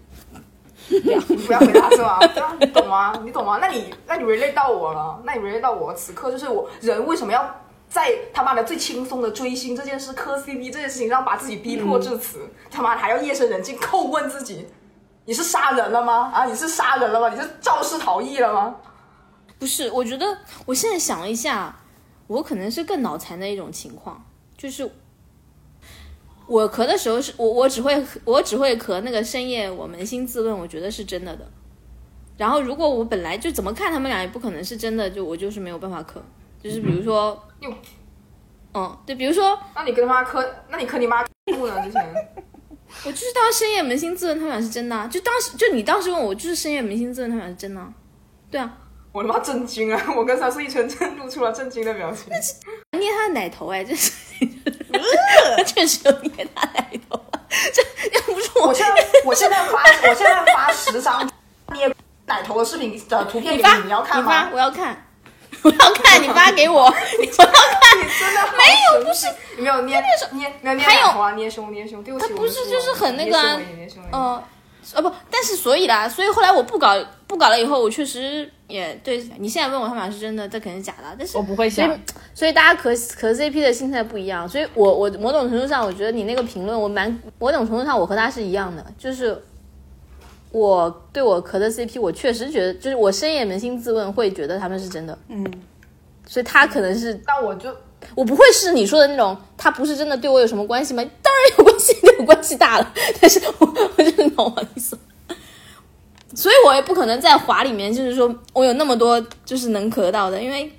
[0.90, 2.20] 你不要回答是吗？
[2.20, 3.22] 对啊，你懂吗？
[3.24, 3.58] 你懂吗？
[3.62, 7.56] 那你那你 relate 到我了，那你 relate 到我，此刻就是我人为什么要
[7.90, 14.68] 在他妈的最轻松的追星这件事、磕 CP 这件事情上把自己逼迫至此，他妈的还要夜深人静叩问自己，
[15.26, 16.32] 你是杀人了吗？
[16.34, 17.30] 啊，你是杀人了吗？
[17.30, 18.76] 你是肇事逃逸了吗？
[19.60, 19.90] 不是？
[19.92, 21.76] 我觉得我现在想了一下，
[22.28, 24.24] 我可能是更脑残的一种情况，
[24.58, 24.90] 就是
[26.48, 31.46] 我咳的时候是我我只会我只会咳那个深夜我扪心自问，我觉得是真的的。
[32.38, 36.22] 然后如果我本来就怎么看他们俩也不可能是真的，就我就是没有办法咳。
[36.64, 37.74] 就是比如说哟，
[38.74, 41.82] 嗯，对，比如说那你跟他妈咳，那你咳你妈不呢？
[41.86, 42.04] 之前
[43.06, 45.08] 我就是当深夜扪心自问，他们俩是真的、啊。
[45.08, 47.94] 就当时就你当时问我，就是深夜扪心自问，他们俩是真的、啊。
[48.50, 48.78] 对啊，
[49.12, 50.14] 我他妈震惊啊！
[50.16, 52.32] 我跟三岁一圈真 露出了震惊的表情。
[52.98, 54.12] 捏他的奶头哎，这是
[55.66, 57.20] 确实有捏他奶头，
[57.74, 57.82] 这
[58.12, 61.30] 要不是我我现在我现在发我现在发十张
[61.74, 61.92] 捏
[62.26, 64.50] 奶头的视频的图片给发你，你要看你发吗？
[64.54, 65.06] 我要看，
[65.64, 67.98] 我要看，你发给我， 你我要看。
[68.00, 68.64] 你真的没
[69.00, 69.28] 有不是。
[69.56, 70.00] 你没有捏
[70.34, 74.12] 捏没有捏还有奶头啊，捏胸捏胸，对不起，他不是就是很那个啊捏胸而已捏胸而已。
[74.12, 74.44] 呃，
[74.96, 82.00] 呃不，但是所以啦，所以后来我不搞不搞了以后，我确实也对你现在问我他们俩是真的，这肯定是假的，但是我不会所以想，
[82.34, 87.10] 所以大家磕磕 CP 的心态不一样，所以我我某种程度上，我觉得你那个评论，我蛮
[87.40, 89.42] 某种程度上我和他是一样的，就是
[90.52, 95.46] 我对我磕的 CP，我确实觉得，就是我深夜扪心自问，会觉得他们是真的，嗯，
[96.26, 97.74] 所以他可能是那我就
[98.16, 101.04] 我不会是你说的那种，他不是真的对我有什么关系吗？
[101.22, 102.94] 当然有关系，有关系大了。
[103.20, 104.98] 但是我我就是懂我意思，
[106.38, 110.72] 所以我也不可能在华里面，就是说我有那么多就是能咳到的，因为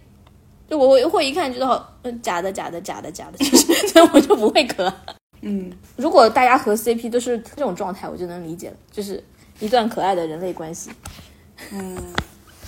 [0.70, 1.92] 就我会会一看觉得好，
[2.22, 4.90] 假的假的假的假的，就是所以我就不会咳。
[5.40, 9.22] 嗯，如果大家和 CP 都是这种状态，我就能理解了，就是
[9.58, 10.90] 一段可爱的人类关系。
[11.72, 11.96] 嗯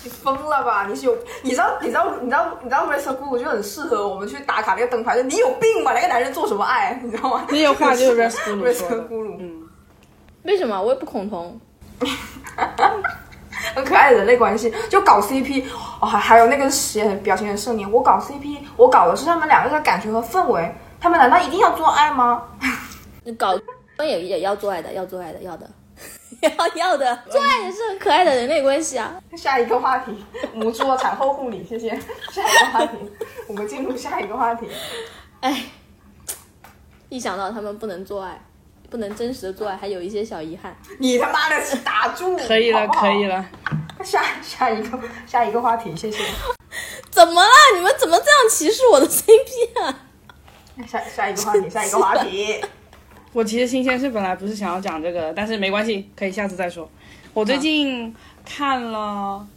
[0.03, 0.85] 你疯了吧？
[0.87, 5.93] 你是有你知道你知道你知道你知道 r e s c u 就很适合我们去打卡那个灯牌，就你有病吧？
[5.93, 6.99] 那个男人做什么爱？
[7.01, 7.45] 你知道吗？
[7.49, 9.61] 那个话就是 r Rascal e 说 s 的 c u 嗯，
[10.43, 11.57] 为什么我也不恐同？
[13.75, 15.63] 很可爱的人类关系，就搞 CP
[15.99, 22.43] 哦，还还有那个写表情很少年，我搞 CP，我搞的是他们两个的感觉和氛围，他们难道一定要做爱吗？
[23.23, 23.53] 你搞
[23.99, 25.69] 也也要做爱的，要做爱的，要的，
[26.41, 29.13] 要要的，做爱也是很可爱的人类关系啊。
[29.37, 31.89] 下一个话题，母猪的产后护理，谢谢。
[32.31, 32.97] 下一个话题，
[33.47, 34.67] 我们进入下一个话题。
[35.41, 35.65] 哎，
[37.09, 38.41] 一想到他们不能做爱，
[38.91, 40.75] 不能真实的做爱，还有一些小遗憾。
[40.99, 42.35] 你他妈的打住！
[42.45, 43.23] 可以了，可以。
[43.25, 43.43] 了。
[44.03, 46.21] 下下一个下一个话题，谢谢。
[47.09, 47.49] 怎么了？
[47.75, 49.99] 你们怎么这样歧视我的 CP 啊？
[50.85, 52.61] 下下一个话题，下一个话题。
[53.31, 56.89] 我其实新鲜事本来不是想要讲这个，但是没关系，可以下次再说。
[57.33, 58.13] 我最近
[58.43, 59.47] 看了，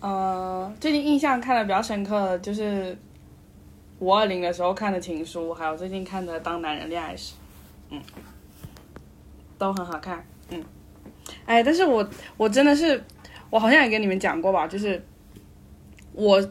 [0.00, 2.94] 呃，最近印象看的比较深刻的就是
[4.00, 7.32] 五二零的时候看的《情书》，还有最近看的《当男人恋爱时》，
[7.88, 8.02] 嗯，
[9.60, 10.64] 都很好看，嗯。
[11.44, 12.08] 哎，但是我
[12.38, 13.04] 我真的是，
[13.50, 15.00] 我好像也跟你们讲过吧，就是
[16.14, 16.42] 我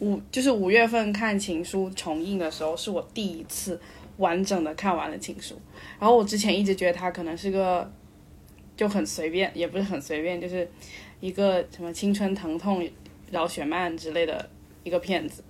[0.00, 3.80] 五就是五月份看《情书》重映的时候，是我第一次
[4.18, 5.54] 完整的看完了《情书》。
[5.98, 7.90] 然后我之前一直觉得它可能是个
[8.76, 10.70] 就很随便，也不是很随便，就是
[11.20, 12.86] 一个什么青春疼痛
[13.30, 14.48] 饶雪漫之类的
[14.84, 15.42] 一个片子。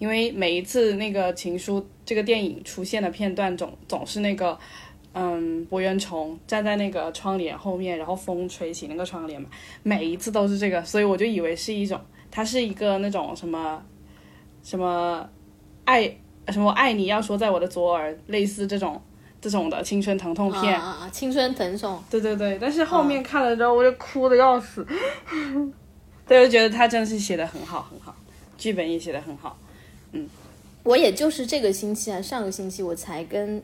[0.00, 4.58] 因为每一次那个《情书》这个电影出现的片段总总是那个，
[5.14, 9.48] 嗯，博元崇站在那个窗帘后面，然后风吹起那个窗帘嘛，
[9.84, 12.00] 每一次都是这个，所以我就以为是一种，
[12.30, 13.80] 它是一个那种什么
[14.64, 15.24] 什么
[15.84, 16.04] 爱
[16.48, 19.00] 什么爱你要说在我的左耳，类似这种
[19.40, 20.78] 这种的青春疼痛片。
[20.78, 21.10] 啊啊啊！
[21.10, 24.84] 青春疼痛，对对对，但是后面看了之后，我就哭的要死。
[26.26, 28.16] 对，我就觉得他真的是写的很好很好，
[28.58, 29.56] 剧本也写的很好。
[30.12, 30.28] 嗯
[30.82, 33.62] 我也就是这个星期啊，上个星期我才跟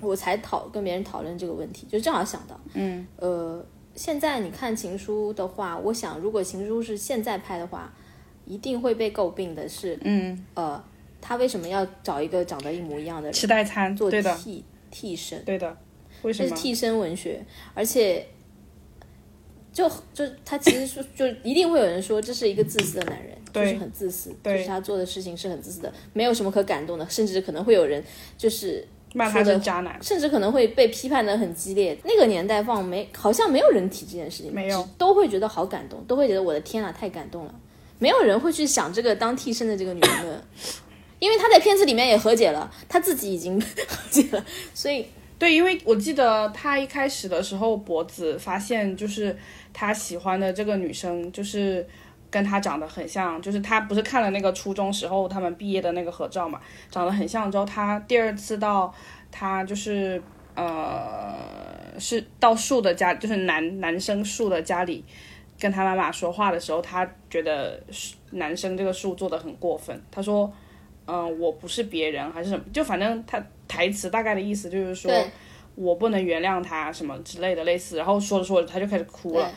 [0.00, 7.92] 我才讨跟别人讨论这个问题，就正好想到，嗯，呃，现在你看《情书》的话，我想如果《情书》是现在拍的话，
[8.46, 10.82] 一定会被诟病的是，嗯，呃，
[11.20, 15.44] 他为什么要找一个长得一模一样的人吃代餐，做替替身？
[15.44, 15.76] 对的。
[16.22, 16.50] 为什么？
[16.50, 17.42] 这是替身文学，
[17.72, 18.26] 而且
[19.72, 28.04] 就就他其实说就一定会有人说这是一个自私的男人，就是很自私，就是他做的事情是很自私的，没有什么可感动的，甚至可能会有人
[28.36, 31.96] 就是骂他是渣男，甚至可能会被批判的很激烈。
[32.04, 37.54] 那个年代放没，好像没有人提这件事情，没有都会觉得好感动，都会觉得我的天啊，太感动了。
[37.98, 40.44] 没有人会去想这个当替身的这个女人的，
[41.18, 43.66] 因为她在片子里面也和解了，她自己已经 和
[44.08, 45.04] 解了，所以
[45.38, 49.36] 对，因为我记得她一开始的时候，博子发现就是
[49.72, 51.86] 她喜欢的这个女生，就是
[52.30, 56.60] 跟他长得很像，就是他不是看了那个初中时候他们毕业的那个合照嘛，
[56.90, 57.50] 长得很像。
[57.50, 58.94] 之后他第二次到
[59.30, 60.22] 他就是
[60.54, 61.34] 呃
[61.98, 65.04] 是到树的家，就是男男生树的家里
[65.58, 67.82] 跟他妈妈说话的时候，他觉得
[68.30, 70.52] 男生这个树做的很过分，他说。
[71.06, 75.10] 嗯，我不是别人还是什么，就反正他台词大概的意思就是说，
[75.74, 79.50] 我不能原谅他什么之类的类似，然后说着说着他就开始哭了，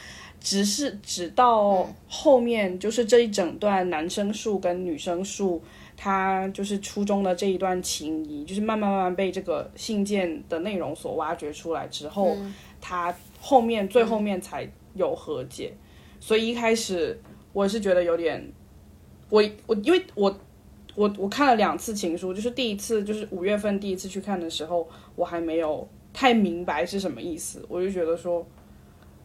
[0.43, 5.59] 只是直到后面就是这一整段男生树跟女生树，
[5.97, 12.37] 他就是初中的这一段情谊，就是慢慢慢慢被这个信件的内容所挖掘出来之后，
[12.81, 15.73] 他后面最后面才有和解，
[16.19, 17.19] 所以一开始
[17.53, 18.51] 我是觉得有点，
[19.29, 20.37] 我我因为我。
[20.95, 28.45] 我我看了两次《情书》，就是第一次就是五月份第一次去看的时候，我还没有太明白是什么意思，我就觉得说，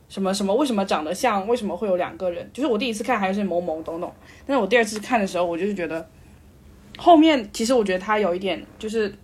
[0.08, 2.48] 什么什么为什么长得像，为什么会有两个人？
[2.52, 4.12] 就是我第一次看还是懵懵懂懂，
[4.46, 6.08] 但是我第二次看的时候，我就是觉得
[6.96, 9.14] 后面其实我觉得他有一点就是，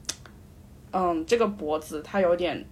[0.93, 2.65] 嗯，这个脖子他有点，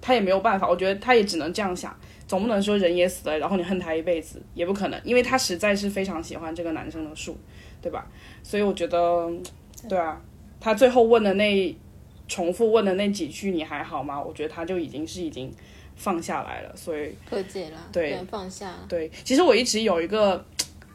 [0.00, 1.94] 他也没有办法，我觉得他也只能这样想，
[2.28, 7.36] 总不能说人也死了，然后你恨他一辈子，也不可能，因为他实在是非常喜欢这个男生的树，
[7.82, 8.06] 对吧？
[8.44, 9.28] 所以我觉得，
[9.88, 10.20] 对啊，
[10.60, 11.76] 他最后问的那
[12.28, 14.22] 重复问的那几句你还好吗？
[14.22, 15.52] 我觉得他就已经是已经
[15.96, 18.84] 放下来了，所以和解了，对放下了。
[18.88, 20.44] 对，其实我一直有一个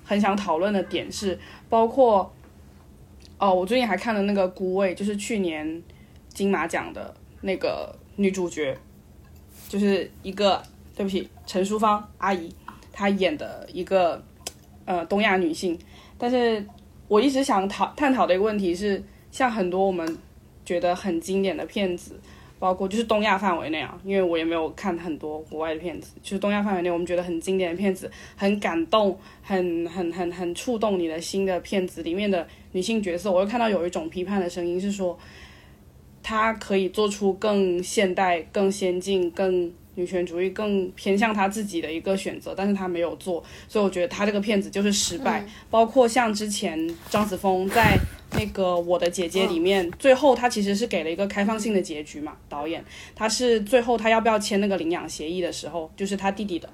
[0.05, 1.37] 很想讨论的点是，
[1.67, 2.31] 包括
[3.37, 5.81] 哦，我最近还看了那个《孤味》，就是去年
[6.29, 8.77] 金马奖的那个女主角，
[9.67, 10.61] 就是一个
[10.95, 12.53] 对不起陈淑芳阿姨，
[12.93, 14.23] 她演的一个
[14.85, 15.77] 呃东亚女性，
[16.17, 16.63] 但是
[17.07, 20.17] 我一直想讨探讨的一个问题是，像很多我们
[20.63, 22.19] 觉得很经典的片子。
[22.61, 35.17] 包括就是东亚范围内啊，因为我也没有看很多国外的片子，就是东亚范围内我们觉得很经典的片子，很感动、很很很很触动你的心的片子里面的女性角色，我会看到有一种批判的声音是说，
[36.21, 45.43] 她可以做出更现代、更先进、更女权主义、更偏向她自己的一个选择，但是她没有做，所以我觉得她这个片子就是失败。
[45.71, 47.97] 包括像之前张子枫在。
[48.33, 52.33] 那个《我的姐姐》里面，最后他其实是给了一个开放性的结局嘛。
[52.47, 52.83] 导演
[53.15, 56.69] 他是最后他要不要签那个领养协议的时候，就是他弟弟的，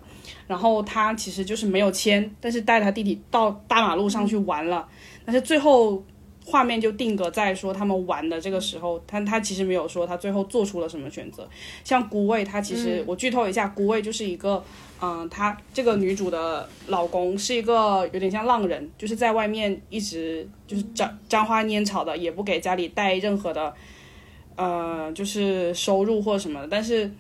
[0.48, 4.88] 然后他其实就是没有签，但是带他弟弟到大马路上去玩了。
[5.26, 6.04] 但是最后
[6.50, 11.46] 画面就定格在说他们玩的这个时候，但他其实没有说他最后做出了什么选择。
[11.84, 14.64] 像孤味，他其实、我剧透一下，孤味就是一个，
[15.02, 23.74] 嗯、她这个女主的老公是一个有点像浪人，就是在外面一直就是沾沾花拈草的，也不给家里带任何的，
[24.56, 26.68] 呃，就是收入或者什么的。
[26.72, 27.12] 但是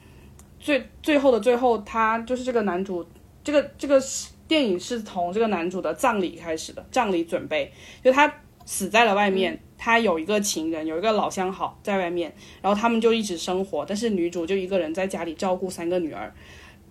[0.58, 3.06] 最最后的最后，他就是这个男主，
[3.44, 4.02] 这个这个
[4.48, 7.70] 电影是从这个男主的葬礼开始的，葬礼准备，
[8.02, 8.34] 就他
[8.68, 12.32] 死在了外面，他有一个情人，有一个老相好在外面，
[12.62, 16.30] 然后他们就一直生活，但是女主就一个人在家里照顾三个女儿，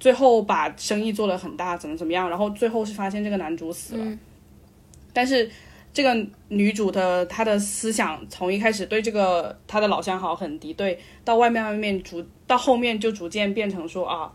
[0.01, 4.19] 最后把生意做得很大，怎么怎么样，然后最后是发现这个男主死了，
[5.12, 5.51] 但是
[5.93, 14.32] 这个女主的她的思想从一开始对这个她的老相好很敌对，到外面外面逐到后面就逐渐变成说啊，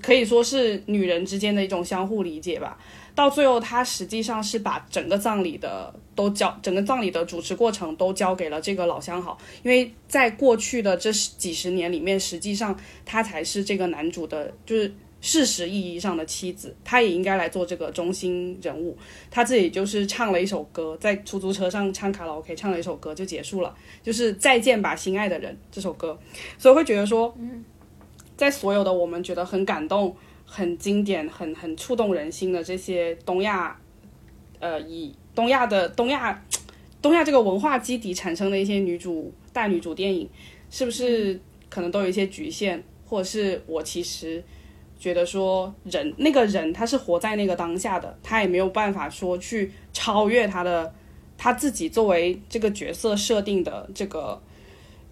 [0.00, 2.78] 可以说是女人之间的一种相互理解吧。
[3.14, 12.74] 到最后，他实际上是把整个葬礼的都交，整个葬礼的主持过程都交给了这个老相好，因为在过去的这几十年里面，实际上
[13.04, 18.96] 她才是这个男主的，就是事实意义上的妻子，她也应该来做这个中心人物。
[19.30, 26.18] 她自己就是唱了一首歌，在出租车上唱卡拉 OK，唱了一首歌就结束了，就是再见吧，心爱的人这首歌，
[26.56, 27.36] 所以会觉得说，
[28.38, 30.16] 在所有的我们觉得很感动。
[30.54, 33.74] 很经典、很很触动人心的这些东亚，
[34.60, 36.44] 呃，以东亚的东亚
[37.00, 40.28] 东亚这个文化基底产生的一些女主大女主电影，
[40.68, 42.82] 是不是可能都有一些局限？
[43.06, 44.44] 或者是我其实
[44.98, 50.92] 觉得说人那个人他是活在那个当下的，他也没有办法说去超越他的
[51.38, 54.38] 他自己作为这个角色设定的这个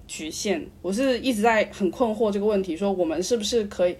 [0.06, 0.68] 局限。
[0.82, 3.96] 我是一直在很困惑这个问题，说我们是不是可以？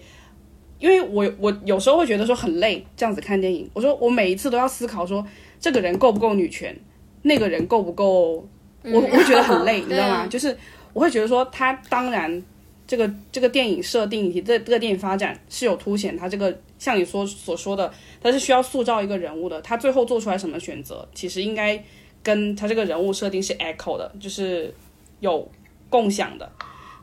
[0.81, 3.69] 因为我我有时候会觉得说很累，这样子看电影。
[3.71, 5.23] 我说我每一次都要思考说
[5.59, 6.75] 这个人够不够女权，
[7.21, 8.43] 那个人够不够，
[8.83, 10.25] 我我会觉得很累， 你知道吗？
[10.25, 10.57] 就是
[10.91, 12.43] 我会觉得说他当然
[12.87, 21.79] 这个这个电影设定以及这这个电影发展是有凸显他这个像你说所说的，他是需要塑造一个人物的，他最后做出来什么选择，其实应该
[22.23, 24.73] 跟他这个人物设定是 echo 的，就是
[25.19, 25.47] 有
[25.91, 26.51] 共享的，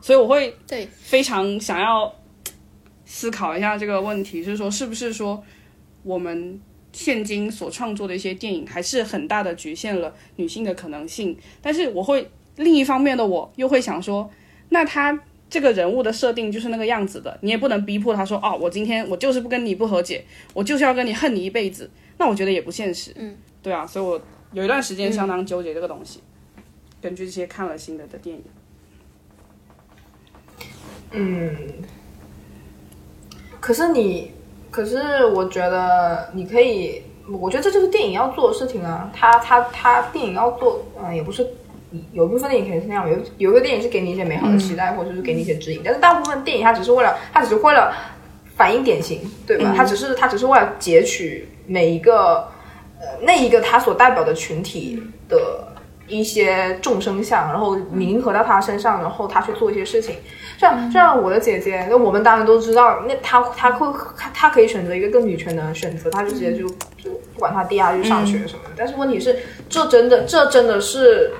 [0.01, 2.13] 所以我会对非常想要。
[3.11, 5.43] 思考一下这个问题，就是说，是不是说
[6.03, 6.61] 我们
[6.93, 11.35] 现今所创作的一些电影，还是很大的局限了女性的可能性？
[11.59, 14.29] 但是我会另一方面的我又会想说，
[14.69, 15.19] 那他
[15.49, 20.23] 这个人物的设定就是那个样子的，你也不能逼迫他说，哦，我今天我就是不跟你不和解，
[20.53, 23.11] 我就是要跟你恨你一辈子，那我觉得也不现实。
[23.15, 24.21] 嗯，对啊，所以我
[24.53, 26.19] 有一段时间相当纠结这个东西。
[27.01, 28.43] 根据这些看了新的的电影，
[31.13, 31.57] 嗯。
[33.59, 34.31] 可是你，
[34.71, 37.01] 可是我觉得你可以，
[37.39, 39.11] 我觉得这就是电影要做的事情啊。
[39.13, 41.45] 他他他电影要做，嗯，也不是
[42.13, 45.81] 有一部分电影肯定是那样，有有一个电影是给你一些美好的期待，或者是给你一些指引。
[45.83, 47.93] 但是大部分电影它只是为了，它只是为了
[48.55, 49.73] 反映典型，对吧？
[49.75, 52.47] 它只是它只是为了截取每一个
[52.99, 55.67] 呃那一个它所代表的群体的
[56.07, 60.15] 一些众生相，然后凝合到他身上，然后他去做一些事情。
[60.59, 63.87] 像像我的姐姐，那我们当然都知道，那她她会
[64.17, 66.67] 她她可以选择一个更女权的选择，她就直接就
[67.01, 68.71] 就不管她弟啊去上学什么的。
[68.75, 71.31] 但是问题是，这真的这真的是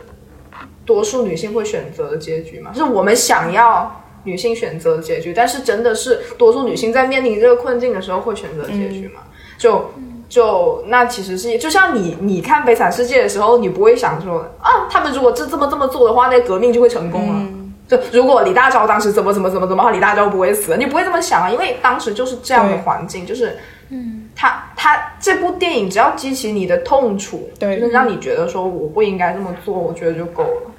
[0.85, 2.71] 多数女性会选择的结局吗？
[2.73, 9.19] 是我们想要女性选择的结局，但是真的是多数女性在面临这个困境的时候会选择结局吗？
[9.57, 9.91] 就
[10.29, 17.58] 就那其实是就像你你看《悲惨世界》的时候，你不会想说啊，他们如果这这么这么做的话，那革命就会成功了。
[17.89, 23.57] 就如果李大钊当时怎么怎么怎么怎么好，李大钊不会死，你不会这么想啊，因为当时就是这样的环境，就是，
[23.89, 30.71] 嗯，他他这部电影只要激起你的痛楚，对，就是让你觉得说我不应该这么做，我觉得就够了。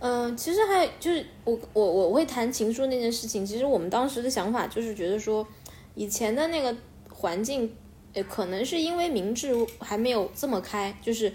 [0.00, 5.46] 嗯，其实还就是我我我会谈情书那件事情，其实我们当时的想法就是觉得说，
[5.94, 6.76] 以前的那个
[7.10, 7.74] 环境，
[8.12, 11.32] 呃，可能是因为明智还没有这么开，就是，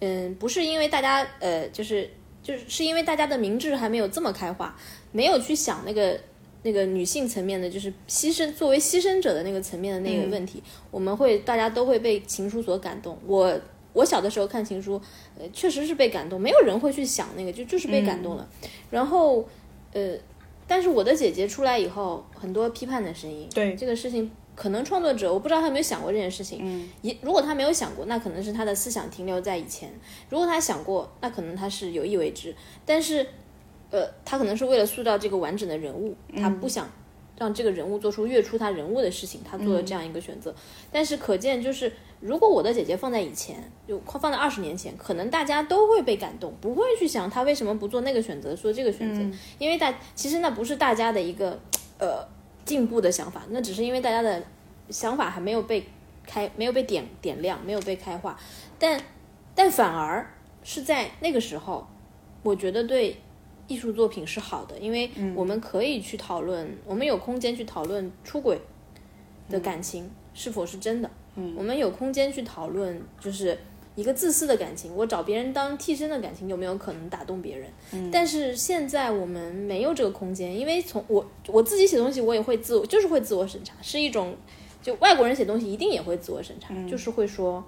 [0.00, 2.10] 嗯，不是因为大家呃，就是。
[2.44, 4.78] 就是是因为大家的明智还没有这么开化，
[5.10, 6.20] 没有去想那个
[6.62, 13.18] 那个女性层面的，就是牺牲作为牺牲者的那个层面的那个问题，我们会大家都会被情书所感动。
[13.26, 13.58] 我
[13.94, 15.00] 我小的时候看情书，
[15.38, 18.46] 呃，确实是被感动，没有人会去想那个，就就是被感动了。
[18.90, 19.48] 然后，
[19.92, 20.14] 呃，
[20.66, 24.30] 但是我的姐姐出来以后，很多批判的声音，对这个事情。
[24.54, 26.60] 可能创作者我不知道他有没有想过这件事情。
[26.62, 29.88] 嗯，一如果他没有想过，那可能是他的思想停留在以前；
[30.28, 32.54] 如果他想过，那可能他是有意为之。
[32.86, 33.26] 但是，
[33.90, 36.88] 呃，他可能是为了塑造这个完整的人物，他不想
[37.38, 40.54] 让这个人物做出越出他人物的事情，他做了这样一个选择。
[40.92, 43.56] 但是可见，就是如果我的姐姐放在以前，
[43.88, 49.20] 就放在二十年前，可能大家都会被感动，不会去想他为什么不做那个选择，做这个选择，
[49.58, 51.60] 因为大其实那不是大家的一个
[51.98, 52.24] 呃
[52.64, 54.42] 进步的想法，那只是因为大家的
[54.90, 55.86] 想法还没有被
[56.26, 58.38] 开，没有被点点亮，没有被开化。
[58.78, 59.00] 但
[59.54, 60.26] 但反而
[60.62, 61.86] 是在那个时候，
[62.42, 63.16] 我觉得对。
[63.66, 68.60] 艺术作品是好的，因为我们可以去讨论，我们有空间去讨论出轨
[69.48, 71.10] 的感情是否是真的。
[71.36, 73.58] 嗯，我们有空间去讨论，就是
[73.94, 77.68] 一个自私的感情，我找别人当替身的感情有没有可能打动别人？
[77.92, 84.34] 嗯，但是现在我们没有这个空间，因为从我我自己写东西，我也会自我，就是会自我审查，是一种
[84.82, 87.64] 就外国人写东西一定也会自我审查，就是会说，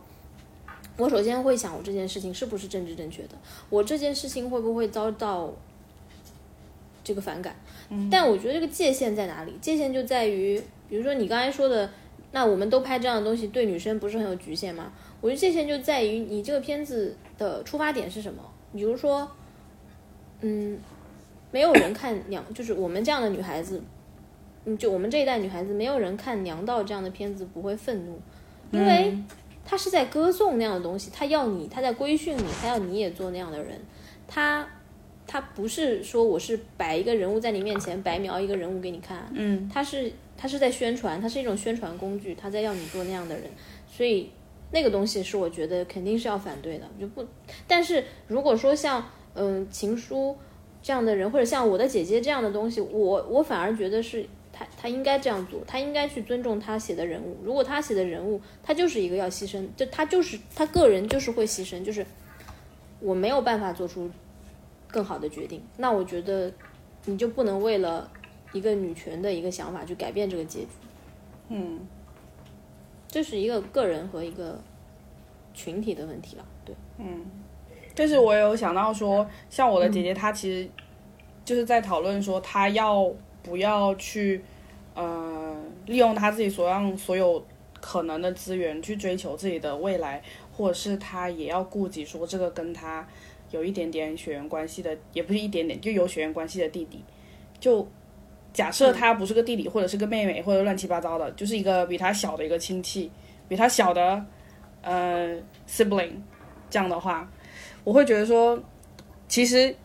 [0.97, 3.31] 我首先会想我这件事情是不是政治正确的，
[3.71, 5.53] 我这件事情会不会遭到。
[7.05, 7.55] 这个反感，
[8.11, 9.53] 但我觉得这个界限在哪里？
[9.61, 11.89] 界限就在于，比如说你刚才说的，
[12.33, 14.93] 那我们都拍这样的东西，对女生不是很有局限吗？
[15.27, 18.41] 我觉得界限就在于你这个片子的出发点是什么。
[18.73, 19.29] 比如说，
[20.41, 20.79] 嗯，
[21.51, 23.83] 没有人看娘，就是我们这样的女孩子，
[24.65, 28.21] 嗯，就我们这一代女孩子，没有人看娘道这样的片子不会愤怒，
[28.71, 29.19] 因为
[29.65, 33.81] 他是在歌颂那样的东西，他要你，他在规训你，他要你也做那样的人，
[34.29, 34.65] 他。
[35.29, 43.51] 他不是说我是摆一个人物在你面前，白描一个人物给你看，嗯，他是他是在宣传，他是一种宣传工具，他在要你做那样的人，
[43.89, 44.31] 所以
[44.71, 47.25] 那个东西是我觉得肯定是要反对的，就不。
[47.67, 50.37] 但是如果说像嗯情书
[50.83, 57.37] 这样的人，或者像我的姐姐这样的东西，我我反而觉得是他他应该这样做，他应该去尊重他写的人物。
[57.43, 62.05] 如果他写的人物他就是一个要牺牲，就他就是他个人就是会牺牲，就是
[63.01, 64.11] 我没有办法做出。
[64.89, 66.51] 更好的决定，那我觉得
[67.05, 68.11] 你就不能为了
[68.53, 70.69] 一个女权的一个想法去改变这个结局。
[71.49, 71.81] 嗯，
[73.09, 74.59] 这是一个个人和一个
[75.55, 76.45] 群体的问题了。
[76.65, 77.25] 对，嗯，
[77.95, 80.69] 但是我有想到说，像我的姐姐，她其实
[81.45, 83.13] 就是在讨论说，她要
[83.43, 84.43] 不要去
[84.95, 85.57] 呃
[85.87, 87.45] 利用她自己所让所有
[87.81, 90.23] 可能的资源去追求自己的未来，
[90.57, 93.07] 或者是她也要顾及说这个跟她。
[93.53, 97.01] 有一点点血缘关系的，也不是一点点，就有血缘关系的弟弟，
[97.61, 97.87] 就
[98.57, 103.11] 假设他不是个弟弟，或者是个妹妹，或者乱七八糟的，就是一个比他小的一个亲戚，
[103.49, 104.25] 比他小的
[104.81, 105.37] 呃
[105.69, 106.13] sibling，
[106.71, 107.31] 这样的话，
[107.85, 108.59] 我会觉得说，
[109.29, 109.77] 其实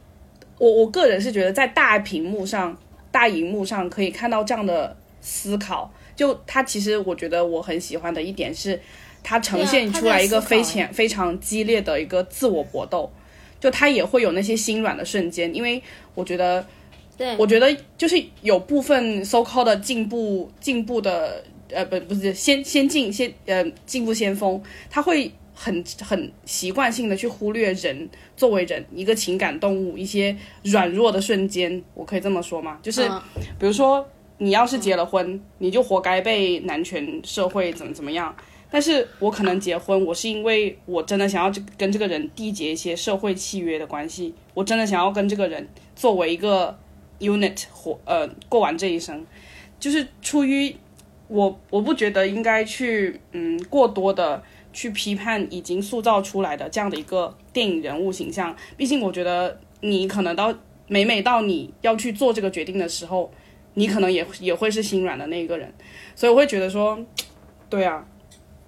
[0.57, 2.77] 我我个人是觉得在大屏幕上、
[3.11, 8.79] 大荧幕上可以看到这样的思考，就他其实我觉得我很喜欢的一点是，
[9.21, 13.11] 他呈现出来一个非常非常激烈的一个自我搏斗。
[13.59, 15.79] 就他也会有那些心软的瞬间，因为
[16.15, 16.65] 我觉得，
[17.21, 32.79] 对，我觉得就是有部分 so called 的进步进步的，呃，不不是先先进先呃进步先锋，他会很很习惯性的去忽略人作为人一个情感动物一些软弱的瞬间，我可以这么说吗？
[32.81, 33.07] 就是
[33.59, 34.03] 比如说
[34.39, 38.35] 你要是结了婚，你就活该被男权社会怎么怎么样。
[38.71, 46.79] 但是我可能结婚，我是因为我真的想要跟这个人缔结一些社会契约的关系，我真的想要跟这个人作为一个
[47.21, 49.25] unit 活呃过完这一生，
[49.79, 50.75] 就是出于
[51.27, 54.43] 我我不觉得应该去嗯过多的
[54.73, 60.53] 去批判已经塑造出来的这样的一个电影人物形象，毕竟我觉得你可能到
[60.87, 63.31] 每每到你要去做这个决定的时候，
[63.75, 65.73] 你可能也也会是心软的那一个人，
[66.15, 66.99] 所以我会觉得说，
[67.69, 68.05] 对啊。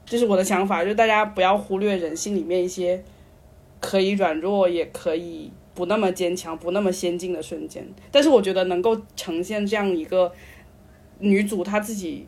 [0.06, 3.02] 这是我的想法，就是大家不要忽略人性里面一些
[3.80, 7.86] 可以软弱，也可以不那么坚强、不那么先进的瞬间。
[8.12, 10.32] 但是我觉得能够呈现这样一个
[11.20, 12.28] 女主她自己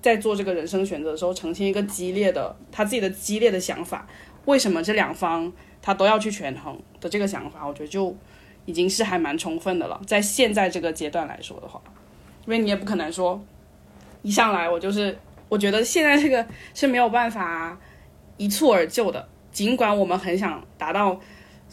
[0.00, 4.06] 在做这个人生选择的时候，呈现一个激烈的她自己的激烈的想法，
[4.44, 8.16] 为什么这两方她都要去权衡的这个想法，我觉得就
[8.64, 10.00] 已经是还蛮充分的了。
[10.06, 11.80] 在现在这个阶段来说的话，
[12.46, 13.42] 因为你也不可能说
[14.22, 15.18] 一上来我就是。
[15.50, 17.78] 我觉得现在这个是没有办法
[18.38, 21.20] 一蹴而就的，尽管我们很想达到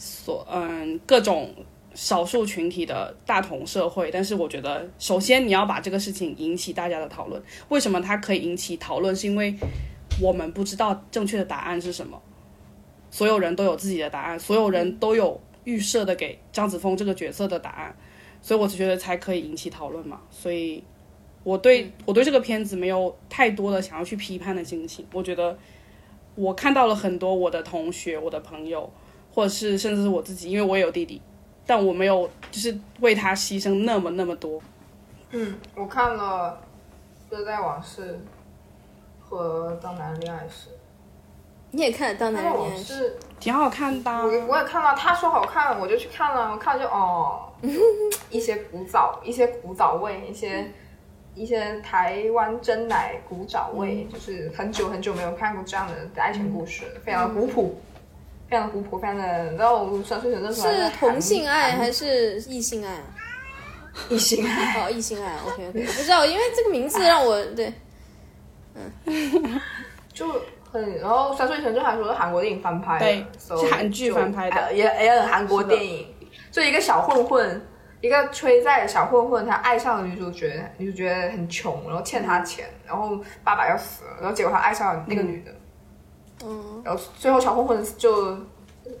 [0.04, 1.54] 所嗯各种
[1.94, 7.40] 少数群体的大同社会，但是我觉得首先你要把这个事情引起大家的讨论。
[7.68, 9.14] 为什么它可以引起讨论？
[9.14, 9.54] 是因为
[10.20, 12.20] 我们不知道正确的答案是什么，
[13.10, 17.96] 所有人都有自己的答案，所有人都有预设的给张子枫这个角色的答案，
[18.40, 20.20] 所以我觉得才可以引起讨论嘛。
[20.30, 20.82] 所以。
[21.44, 25.04] 我对我对这个片子没有太多的想要去批判的心情。
[25.12, 25.58] 我觉得
[26.36, 28.88] 我看到了很多我的同学、我的朋友，
[29.32, 31.20] 或者是甚至是我自己，因为我也有弟弟，
[31.66, 34.60] 但我没有就是为他牺牲那么那么多。
[35.30, 36.60] 嗯，我看了
[37.34, 38.20] 《热带往事》
[39.24, 40.68] 和《当男人恋爱时
[41.70, 42.28] 你也看《当》。
[42.32, 44.22] 男恋爱时》往事，挺好看的啊。
[44.22, 47.48] 我我也看到他说好看，我就去看了，我看了就哦，
[48.28, 50.70] 一些古早，一些古早味，一些
[51.34, 57.80] 一些台湾真奶古早味，就是很久很久没有看过这样的爱情故事，非常的古朴，
[58.52, 63.02] 非常的古朴，非常的，然后三岁神那时候还在是同性爱还是异性爱啊？
[64.10, 64.78] 异性爱？
[64.78, 67.72] 哦，异性爱，OK OK，不知道，因为这个名字让我对
[68.74, 69.60] 嗯
[70.12, 70.26] 就
[70.70, 76.06] 很，然后三岁前就还说是韩国电影翻拍是韩剧翻拍的哎也也很韩国电影，
[76.50, 77.66] 就一个小混混，
[78.02, 85.50] 一个吹债的小混混，他爱上了女主角，女主角很穷，然后欠他钱，然后爸爸要死了，然后结果他爱上了那个女的，
[86.44, 88.36] 嗯，然后最后小混混就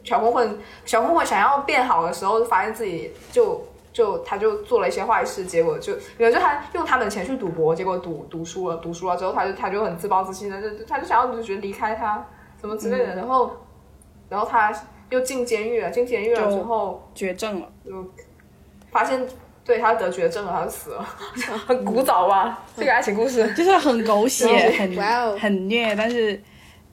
[0.04, 3.62] 小混混小混混想要变好的时候，就发现自己就
[3.92, 12.24] 就他就做了一些坏事，结果就比如就他用他们的钱去赌博，结果赌赌输了，赌输了之后他就他就很自暴自弃的，就他就想要女主角离开他
[12.60, 13.50] 什么之类的，然后
[14.28, 14.72] 然后他
[15.10, 18.04] 又进监狱了，进监狱了之后绝症了，就
[18.90, 19.26] 发现
[19.64, 21.06] 对他得绝症了，他就死了，
[21.66, 22.64] 很 古早吧？
[22.76, 23.52] 这个爱情故事。
[23.54, 24.46] 就是很狗血，
[24.78, 25.36] 很哇哦。
[25.38, 26.40] 很虐，但是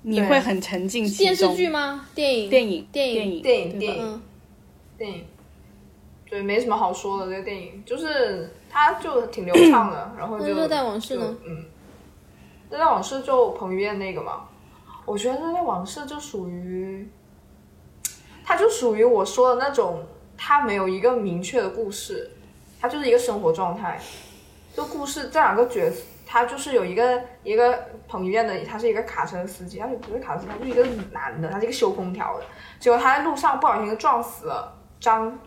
[0.02, 1.54] 你会很沉浸其电视。
[1.56, 2.06] 剧吗？
[2.16, 2.50] 电影？
[2.50, 4.22] 电影，电影电影，电影，电影，嗯，
[4.98, 5.26] 电影，
[6.30, 7.26] 对，没什么好说的。
[7.32, 11.66] 这个电影就是它就挺流畅的， 然后就那热带往事呢就嗯，
[12.70, 14.48] 热带往事就彭于晏那个嘛，
[15.06, 17.08] 我觉得热带往事就属于，
[18.46, 20.06] 它就属于我说的那种，
[20.38, 22.32] 它没有一个明确的故事，
[22.80, 24.00] 它就是一个生活状态。
[24.76, 32.46] 就故事这两个角色，他就是有一个一个彭于晏的，他是一个卡车司机，他就不是卡车司机，他就是一个男的，他是一个修空调的。
[32.80, 35.40] 结果他在路上不小心撞死了张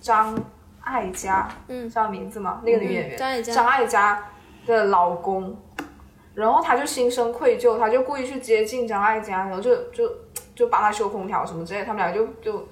[0.00, 0.34] 张
[0.80, 2.62] 艾嘉，嗯知道名字吗？
[2.64, 4.30] 那个女演员，张艾嘉张艾嘉
[4.64, 5.54] 的老公，
[6.34, 10.10] 然后他就心生愧疚，他就故意去接近张艾嘉，然后就就
[10.54, 12.66] 就帮他修空调什么之类，他们俩就就。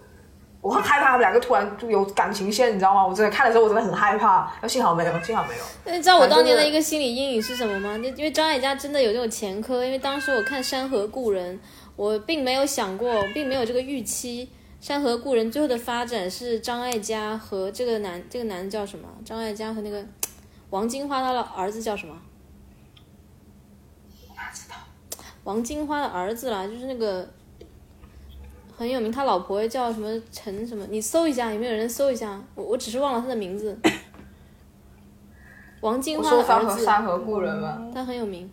[0.61, 3.07] 我很害怕他们两个突然就有感情线，你知道吗？
[3.07, 5.65] 我真的看的时候我真的很害怕，幸好没有，幸好没有。
[5.87, 7.97] 那你知道我当年的一个心理阴影是什么吗？
[7.97, 11.57] 就因为张艾嘉真的有这种前科，因为当时我看《山河故人》，
[11.97, 14.51] 我并没有想过，我并没有这个预期，
[14.87, 19.09] 《山河故人》最后的发展是张艾嘉和这个男这个男的叫什么？
[19.25, 20.05] 张艾嘉和那个
[20.69, 22.15] 王金花，他的儿子叫什么？
[24.37, 24.77] 哪知道？
[25.45, 27.27] 王金花的儿子啦，就是那个
[28.81, 30.87] 很有名，他老婆叫什么陈什么？
[30.89, 32.43] 你搜一下，有没有人搜一下？
[32.55, 33.79] 我我只是忘了他的名字。
[35.83, 38.51] 王金花的儿子，河山河故人吗，他很有名。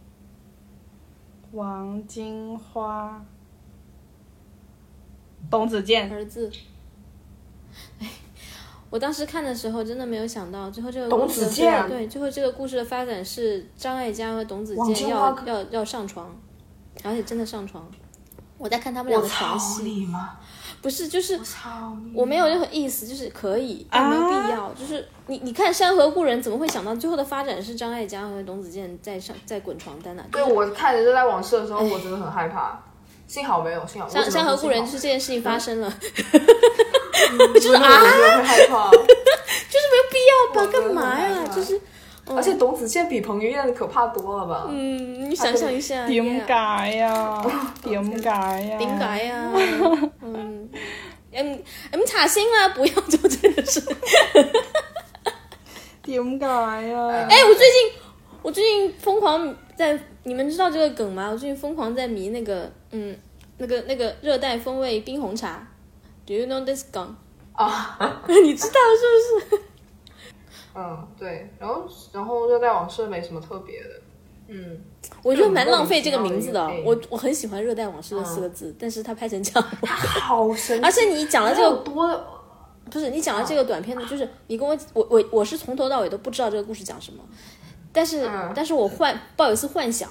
[1.54, 3.26] 王金花，
[5.50, 6.52] 董子健，儿子。
[8.00, 8.10] 哎，
[8.90, 16.36] 我当时看的时候真的没有想到，最后这个董子健对，最后这个故事的发展是张艾嘉和董子健要要要上床，
[17.02, 17.90] 而且真的上床。
[18.58, 20.08] 我在看他们俩我的床操戏！
[20.82, 21.40] 不是就是！
[22.14, 24.72] 我没有任何意思，就是可以，但没有必要。
[24.74, 32.80] 就是你你看《山河故人》，怎么会想到最后的发展是张艾嘉和董子健在上在滚床单呢、对我看《热带往事》的时候，我真的很害怕，
[33.28, 34.08] 幸好没有，幸好。
[34.08, 35.92] 山山河故人就是这件事情发生了，
[37.56, 37.82] 就是啊，
[38.44, 38.92] 害怕。
[39.70, 40.72] 就是没有必要吧？
[40.72, 41.48] 干嘛呀？
[41.54, 41.80] 就是
[42.36, 44.66] 而且董子健比彭于晏可怕多了吧？
[44.70, 47.46] 嗯，你想象一下，點 yeah 解呀？
[47.84, 48.78] 點解呀？
[48.78, 49.52] 點解呀？
[50.22, 50.70] 嗯
[51.32, 51.56] ，M
[51.92, 53.82] M，查星啊，不要做这个事。
[56.04, 57.28] 點解呀？
[57.30, 57.92] 哎，我最近
[58.42, 61.30] 我最近疯狂在，你们知道这个梗吗？
[61.32, 63.16] 我最近疯狂在迷那个嗯
[63.58, 65.66] 那个那个热带风味冰红茶。
[66.26, 67.16] Do you know this 梗？
[67.54, 67.98] 啊，
[68.28, 69.62] 你知道是不是？
[70.78, 73.90] 嗯，对，然后然后《热带往事》没什么特别的，
[74.48, 74.80] 嗯，
[75.24, 82.08] 我觉得蛮浪费这个名字的我我很喜欢《热带往事》的四个字，但是它拍成这样， 好神奇， 而且你讲了这个多
[82.92, 87.24] 不是你讲的这个短片呢，就是你跟我我我我是从头到尾都不知道这个故事讲什么，
[87.92, 90.08] 但是、嗯但是我幻抱有一丝幻想，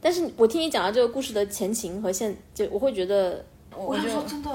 [0.00, 3.44] 但是我听你讲了这个故事的前情和现，就我会觉得
[3.74, 4.50] 我想说真的，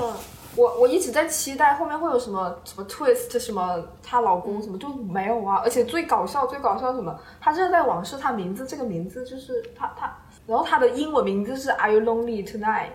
[0.57, 5.61] 我我一直在期待后面会有什么什么 twist，什么她老公什么就没有啊！
[5.63, 10.11] 而且最搞笑最搞笑什么，她热带往事，她名字这个名字就是她她，
[10.47, 12.89] 然后她的英文名字是 Are you lonely tonight？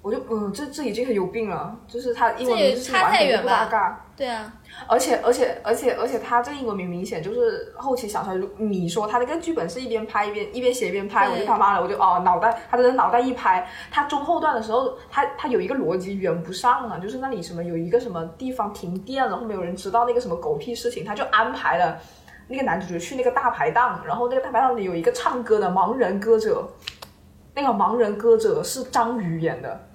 [0.00, 4.04] 我就嗯，这这已经很有病了，就是她的英文名字是完全不搭嘎。
[4.18, 4.52] 对啊，
[4.88, 8.48] 而且而且而且而且他这个英文名明显就是后期想出来。
[8.58, 21.96] 你说他那个剧本是一边拍一边一边写一边拍，我就他妈的我就哦脑袋，他的脑袋一拍，他中后段的时候，他他有一个逻辑圆不上啊，就是那里什么有一个什么地方停电了，后面有人知道那个什么狗屁事情，他就安排了。
[22.50, 26.66] 那个男主角去那个大排档，然后那个大排档里有一个唱歌的盲人歌者，
[27.54, 29.87] 那个盲人歌者是张宇演的，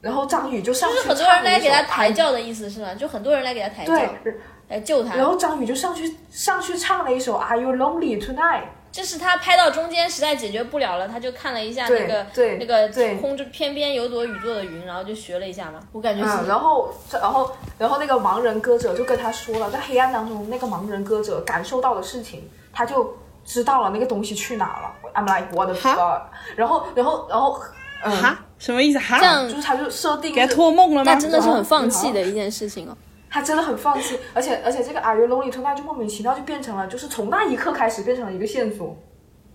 [0.00, 2.94] 然后张宇就上去就是很多人唱了一首来给他抬轿的意思是吗？
[2.94, 4.34] 就很多人来给他抬轿，对，
[4.68, 5.16] 来救他。
[5.16, 8.64] 然后张宇就上去上去唱了一首 Are You Lonely Tonight？
[8.92, 15.78] 这是他拍到中间实在解决不了了，他就看了一下那个对那个对空中天边有朵雨做的云，然后就学了一下嘛。
[15.92, 24.92] 我感觉是嗯，然后然后然后那个盲人歌者就跟他说了，在黑暗当中，那个盲人歌者感受到的事情，他就知道了那个东西去哪了。
[25.14, 26.22] I'm like what the fuck？
[26.56, 28.98] 然后然后然后嗯，哈，什么意思？
[28.98, 31.12] 哈，这样就是他就设定给他托梦了吗？
[31.12, 32.96] 那真的是很放弃的一件事情哦。
[33.28, 38.96] 他真的很放弃，而且而且这个 Are You Lonely Tonight 就莫名其妙就变成了，就是从那一刻开始变成了一个线索。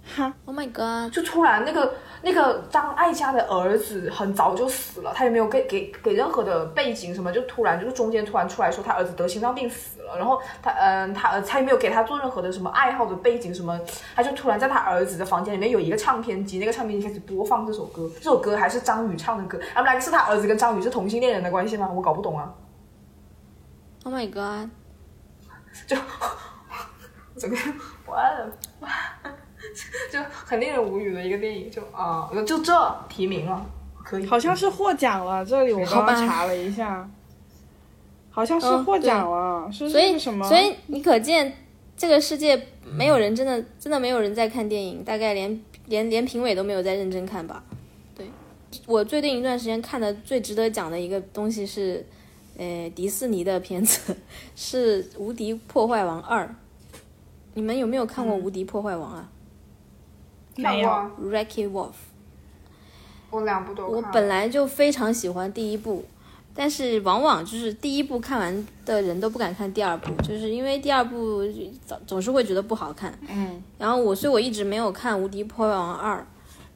[0.05, 1.11] 哈，Oh my god！
[1.11, 13.79] 就突然那个那个张艾嘉的儿子很早就死了，他也没有给给给任何的背景什么，就突然就是中间突然出来说他儿子得心脏病死了，然后他嗯他他也没有给他做任何的什么爱好的背景什么，
[14.15, 21.89] 他就突然在他儿子的房间里面有一个唱片机，那个唱片机开始播放这首歌，这首歌还是张宇唱的歌，I'm like 是他儿子跟张宇是同性恋人的关系吗？
[21.91, 22.53] 我搞不懂啊
[24.03, 24.69] ，Oh my god！
[25.87, 25.97] 就
[27.37, 27.57] 整个
[28.05, 28.13] 我
[28.81, 28.89] 哇，
[30.11, 32.73] 就很令人无语的一个电影，就啊、就这
[33.09, 33.65] 提名了，
[34.03, 37.09] 可以，好像是获奖了，这里我刚刚查了一下，
[38.29, 40.47] 好像是嗯获奖了，是所以什么？
[40.47, 41.51] 所以你可见
[41.97, 47.63] 这个世界没有人真的真的没有人在看电影，大概连连连评委都没有在认真看吧。
[48.15, 48.29] 对
[48.85, 52.05] 我最近一段时间看的最值得讲的一个东西是，
[52.57, 54.15] 呃，迪士尼的片子
[54.55, 56.45] 是《无敌破坏王二》。
[57.53, 59.29] 你们有没有看过《无敌破坏王》啊
[60.55, 61.93] 没有看过？Wreck-It Wolf。
[63.31, 63.91] 我两部都看。
[63.91, 66.05] 我本来就非常喜欢第一部，
[66.53, 71.41] 但是往往就是第一部看完的人都不敢看第二部，就是因为第二部
[71.85, 73.17] 总总是会觉得不好看。
[73.27, 76.17] 嗯，然后我所以我一直没有看《无敌破坏王二》，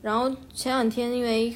[0.02, 1.56] 然后前两天因为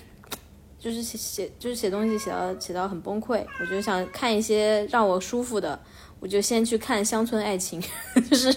[0.80, 5.80] 就是写写就是写东西写到写到很崩溃，我就想看一些让我舒服的。
[6.24, 7.82] 我就先去看《乡村爱情》，
[8.30, 8.50] 就是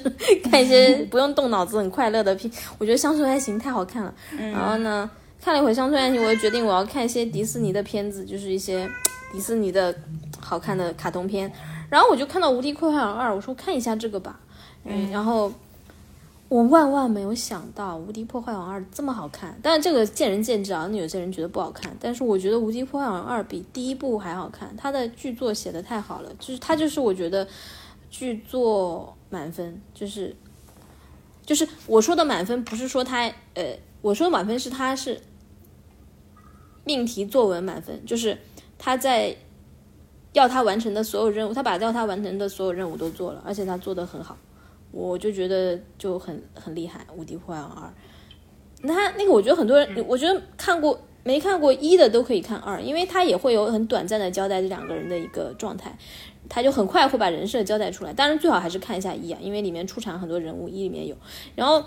[0.44, 2.48] 看一些不用动脑子很快乐的片。
[2.78, 4.14] 我觉得《乡村爱情》太好看了。
[4.38, 5.10] 然后呢，
[5.43, 8.88] 看了一会儿《乡村爱情》，我就决定我要看一些迪士尼的片子，就是一些
[9.32, 9.93] 迪士尼的
[10.38, 11.52] 好看的卡通片。
[11.90, 14.38] 然后我就看到《无敌破坏王二》，我说看一下这个吧。
[14.84, 15.52] 嗯，然后
[16.48, 19.59] 我万万没有想到《无敌破坏王二》这么好看。
[19.62, 27.47] 当然这个见仁见智啊，那有些人觉得不好看，但是我觉得《无敌破坏王二》比第一部还好看，它的剧作写的太好了，就是它就是我觉得
[28.10, 30.36] 剧作满分，就是
[31.44, 35.20] 就是我说的满分，不是说它呃，我说满分是它是
[36.85, 38.39] 命题作文满分，就是
[38.78, 39.36] 他在
[40.32, 44.36] 要他完成的所有任务，他把要他完成的所有任务都做了，而且他做的很好，
[44.97, 47.89] 我就觉得就很很厉害，《无敌破坏王二》。
[48.81, 55.94] 那他那个，我觉得很多人，我觉得看过没看过一的都可以看二，因为他也会有很短暂的交代这两个人的一个状态，
[56.48, 58.12] 他就很快会把人设交代出来。
[58.14, 61.14] 当然最好还是看一下一啊，因为里面出场很多人物，一里面有。
[61.55, 61.85] 然后，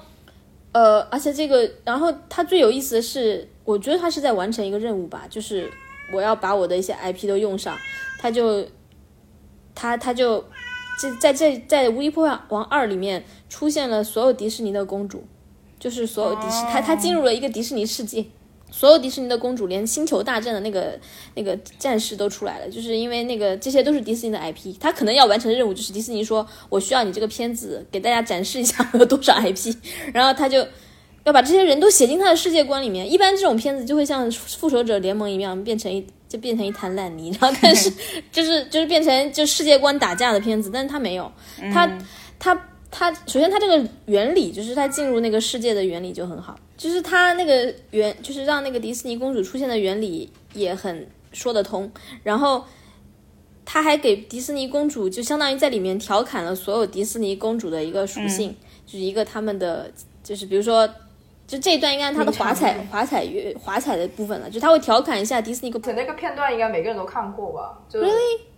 [0.72, 5.68] 呃，而且这个，然后他最有意思的是，我觉得他是在完成一个任务吧，就是
[6.14, 7.76] 我要把我的一些 IP 都用上，
[8.20, 8.64] 他就
[9.74, 10.44] 他他就
[11.00, 15.24] 这在这在《无敌破坏王二》里面出现了所有迪士尼的公主，
[15.80, 18.26] 就是所有迪士，他他进入了一个迪士尼世界。
[18.72, 21.00] 所有迪士尼的公主，连星球大战的那个
[21.34, 29.74] 那个战士都出来了，就是因为那个这些都是迪士尼的 IP，他可能要完成的任务就是迪士尼说，我需要你这个片子给大家展示一下我有多少 IP，
[30.14, 30.60] 然后他就
[31.24, 33.12] 要把这些人都写进他的世界观里面。
[33.12, 37.92] 一般这种片子就会像复仇者联盟一样变成一就变成一滩烂泥，然后但是
[38.32, 41.30] 就是就是变成就世界观打架的片子，但是他没有，
[41.74, 41.92] 他
[42.40, 42.56] 他
[42.90, 51.92] 他首先他这个原理就是他进入那个世界的原理就很好，就是他那个原就是让那个迪士尼公主出现的原理也很说得通，
[52.24, 52.64] 然后。
[53.72, 59.92] 他还给迪士尼公主就相当于在里面调侃了所有迪士尼公主的一个属性，就是一个他们的
[60.24, 60.90] 就是比如说，
[61.50, 67.80] 就这一段应该是他的华彩华彩乐华彩的部分了，就他会调侃一下迪士尼公那个片段应该每个人都看过吧？
[67.90, 68.00] 就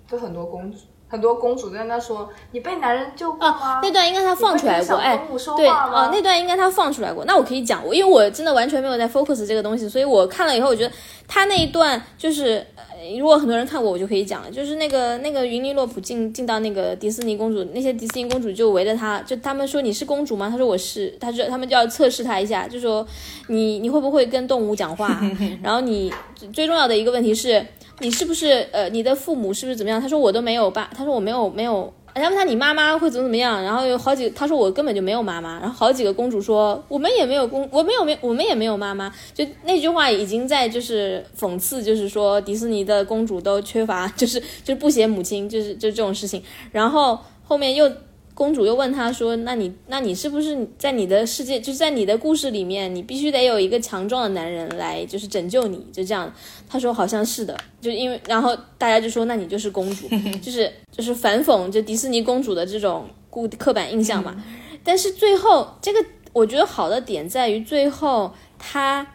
[0.06, 0.80] 就很多公主，
[1.12, 5.28] 很多公主在那说：“你被男人救过吗？”啊，那段应该他放出来过，哎，
[5.58, 7.26] 对啊，那段应该他放出来过。
[7.26, 10.92] 那我可以讲，我因为我真的完全没有在 focus 这个东西，所以我看了以后，我觉得
[11.28, 12.84] 他那一段就是，呃、
[13.20, 14.50] 如果很多人看过，我就可以讲了。
[14.50, 20.50] 就是那个那个云尼洛普进进到那个迪士尼公主，那些迪士尼公主就围着他，就他们说你是公主吗？
[20.50, 23.06] 他说我是，他说他们就要测试他一下，就说
[23.48, 25.22] 你你会不会跟动物讲话？
[25.62, 26.14] 然后你
[26.54, 27.66] 最重要的一个问题是。
[28.02, 30.02] 你是不是呃，你的父母是不是怎么样？
[30.02, 47.90] 他说我都没有爸，他说我没有没有他问他你妈妈会怎么怎么样，然后有好几他说我根本就没有妈妈，然后好几个公主说我们也没有公，我没有没我们也没有妈妈，就那句话已经在就是讽刺，就是说迪士尼的公主都缺乏，就是就是不写母亲，就是就这种事情，然后后面又。
[48.34, 55.86] 公主又问他说：“那你，那你是不是在你的世界，就是在你的故事里面，你必须得有一个强壮的男人来，就是拯救你？
[55.92, 56.34] 就这样。”
[56.68, 60.08] 他说：“好像是的，就因为，然后大家就说，那你就是公主，
[60.42, 64.42] 就是就是反讽就迪士尼公主的这种固刻板印象嘛。
[64.84, 69.06] 但是最后，这个我觉得好的点在于最后他，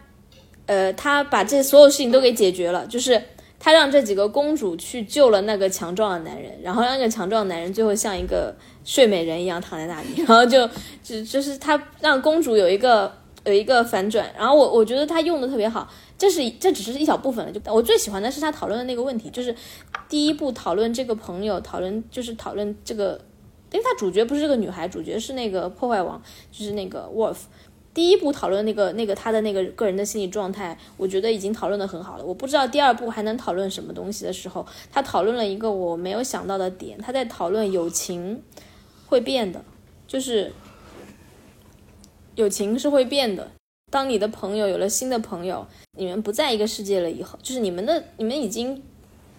[0.67, 3.21] 呃，他把这所有事情都给解决了，就是
[3.59, 8.55] 他让这几个公主去救了那个强壮的男人，然后让那个强壮的男人最后像一个。”
[8.87, 10.65] 睡美人一样躺在那里， 然后就
[11.03, 13.11] 就就是他让公主有一个
[13.43, 15.85] 有一个反转，然后我我觉得他用的特别好，
[16.17, 19.53] 这是这只是一小部分了，就我最喜欢的是他讨论的那个问题，就是
[20.07, 23.19] 第一步讨论这个朋友，讨论就是讨论这个，
[23.73, 27.35] 因为他主角不是这个女孩，主角是那个破坏王，就是那个 Wolf，
[27.93, 38.41] 第一步讨论那个那个他的那个个人的心理状态，我觉得已经讨论的很好了，我不知道第二步还能讨论什么东西的时候，他讨论了一个我没有想到的点，他在讨论友情。
[39.07, 39.63] 会变的，
[40.05, 40.51] 就是
[42.35, 43.49] 友情是会变的。
[43.89, 48.83] 当你的朋友有了新的朋友，你们不在一个世界了以后，就是你们的你们已经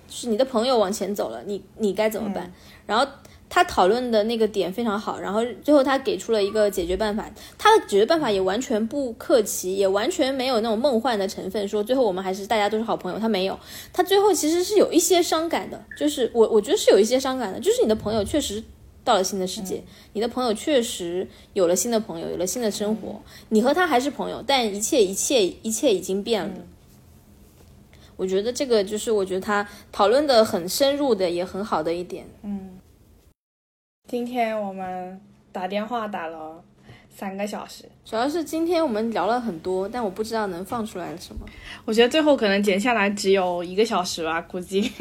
[0.09, 2.51] 是你的朋友往前走了，你你该怎么办？
[2.87, 3.07] 然后
[3.51, 7.31] 他讨论的那个点非常好，然后最后他给出了一个解决办法。
[7.59, 13.19] 他的解决办法也完全不客气，也完全没有那种梦幻的成分，说最后我们还是大家都是好朋友。
[13.19, 13.61] 他没有，
[13.93, 18.65] 他最后其实是有一些伤感的，就是我我觉得是有一些伤感的，就是你的朋友确实。
[19.09, 19.83] 到了新的世界，
[20.13, 23.19] 你的朋友确实有了新的朋友，有了新的生活。
[23.49, 26.55] 你和他还是朋友，但一切一切一切已经变了。
[28.17, 32.27] 我觉得这个就是我觉得他讨论的很深入的，也很好的一点。
[32.43, 32.79] 嗯，
[34.07, 35.19] 今天我们
[35.53, 36.63] 打电话打了
[37.17, 41.47] 三个小时，主要是今天我们聊了很多，但我不知道能放出来什么。
[41.87, 44.93] 我觉得最后可能剪下来只有一个小时吧，估计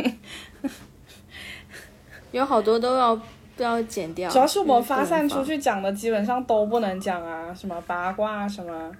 [2.32, 3.20] 有好多都要。
[3.58, 4.30] 都要剪掉。
[4.30, 8.92] 主要是我们发散出去讲的基本上都不能讲啊，什么八卦，什么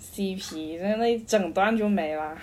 [0.00, 2.36] CP，那那一整段就没了。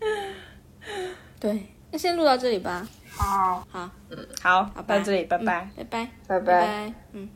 [1.40, 2.86] 对，那先录到这里吧。
[3.08, 7.28] 好，好，嗯，好，到这里，拜拜，拜拜，拜拜，嗯。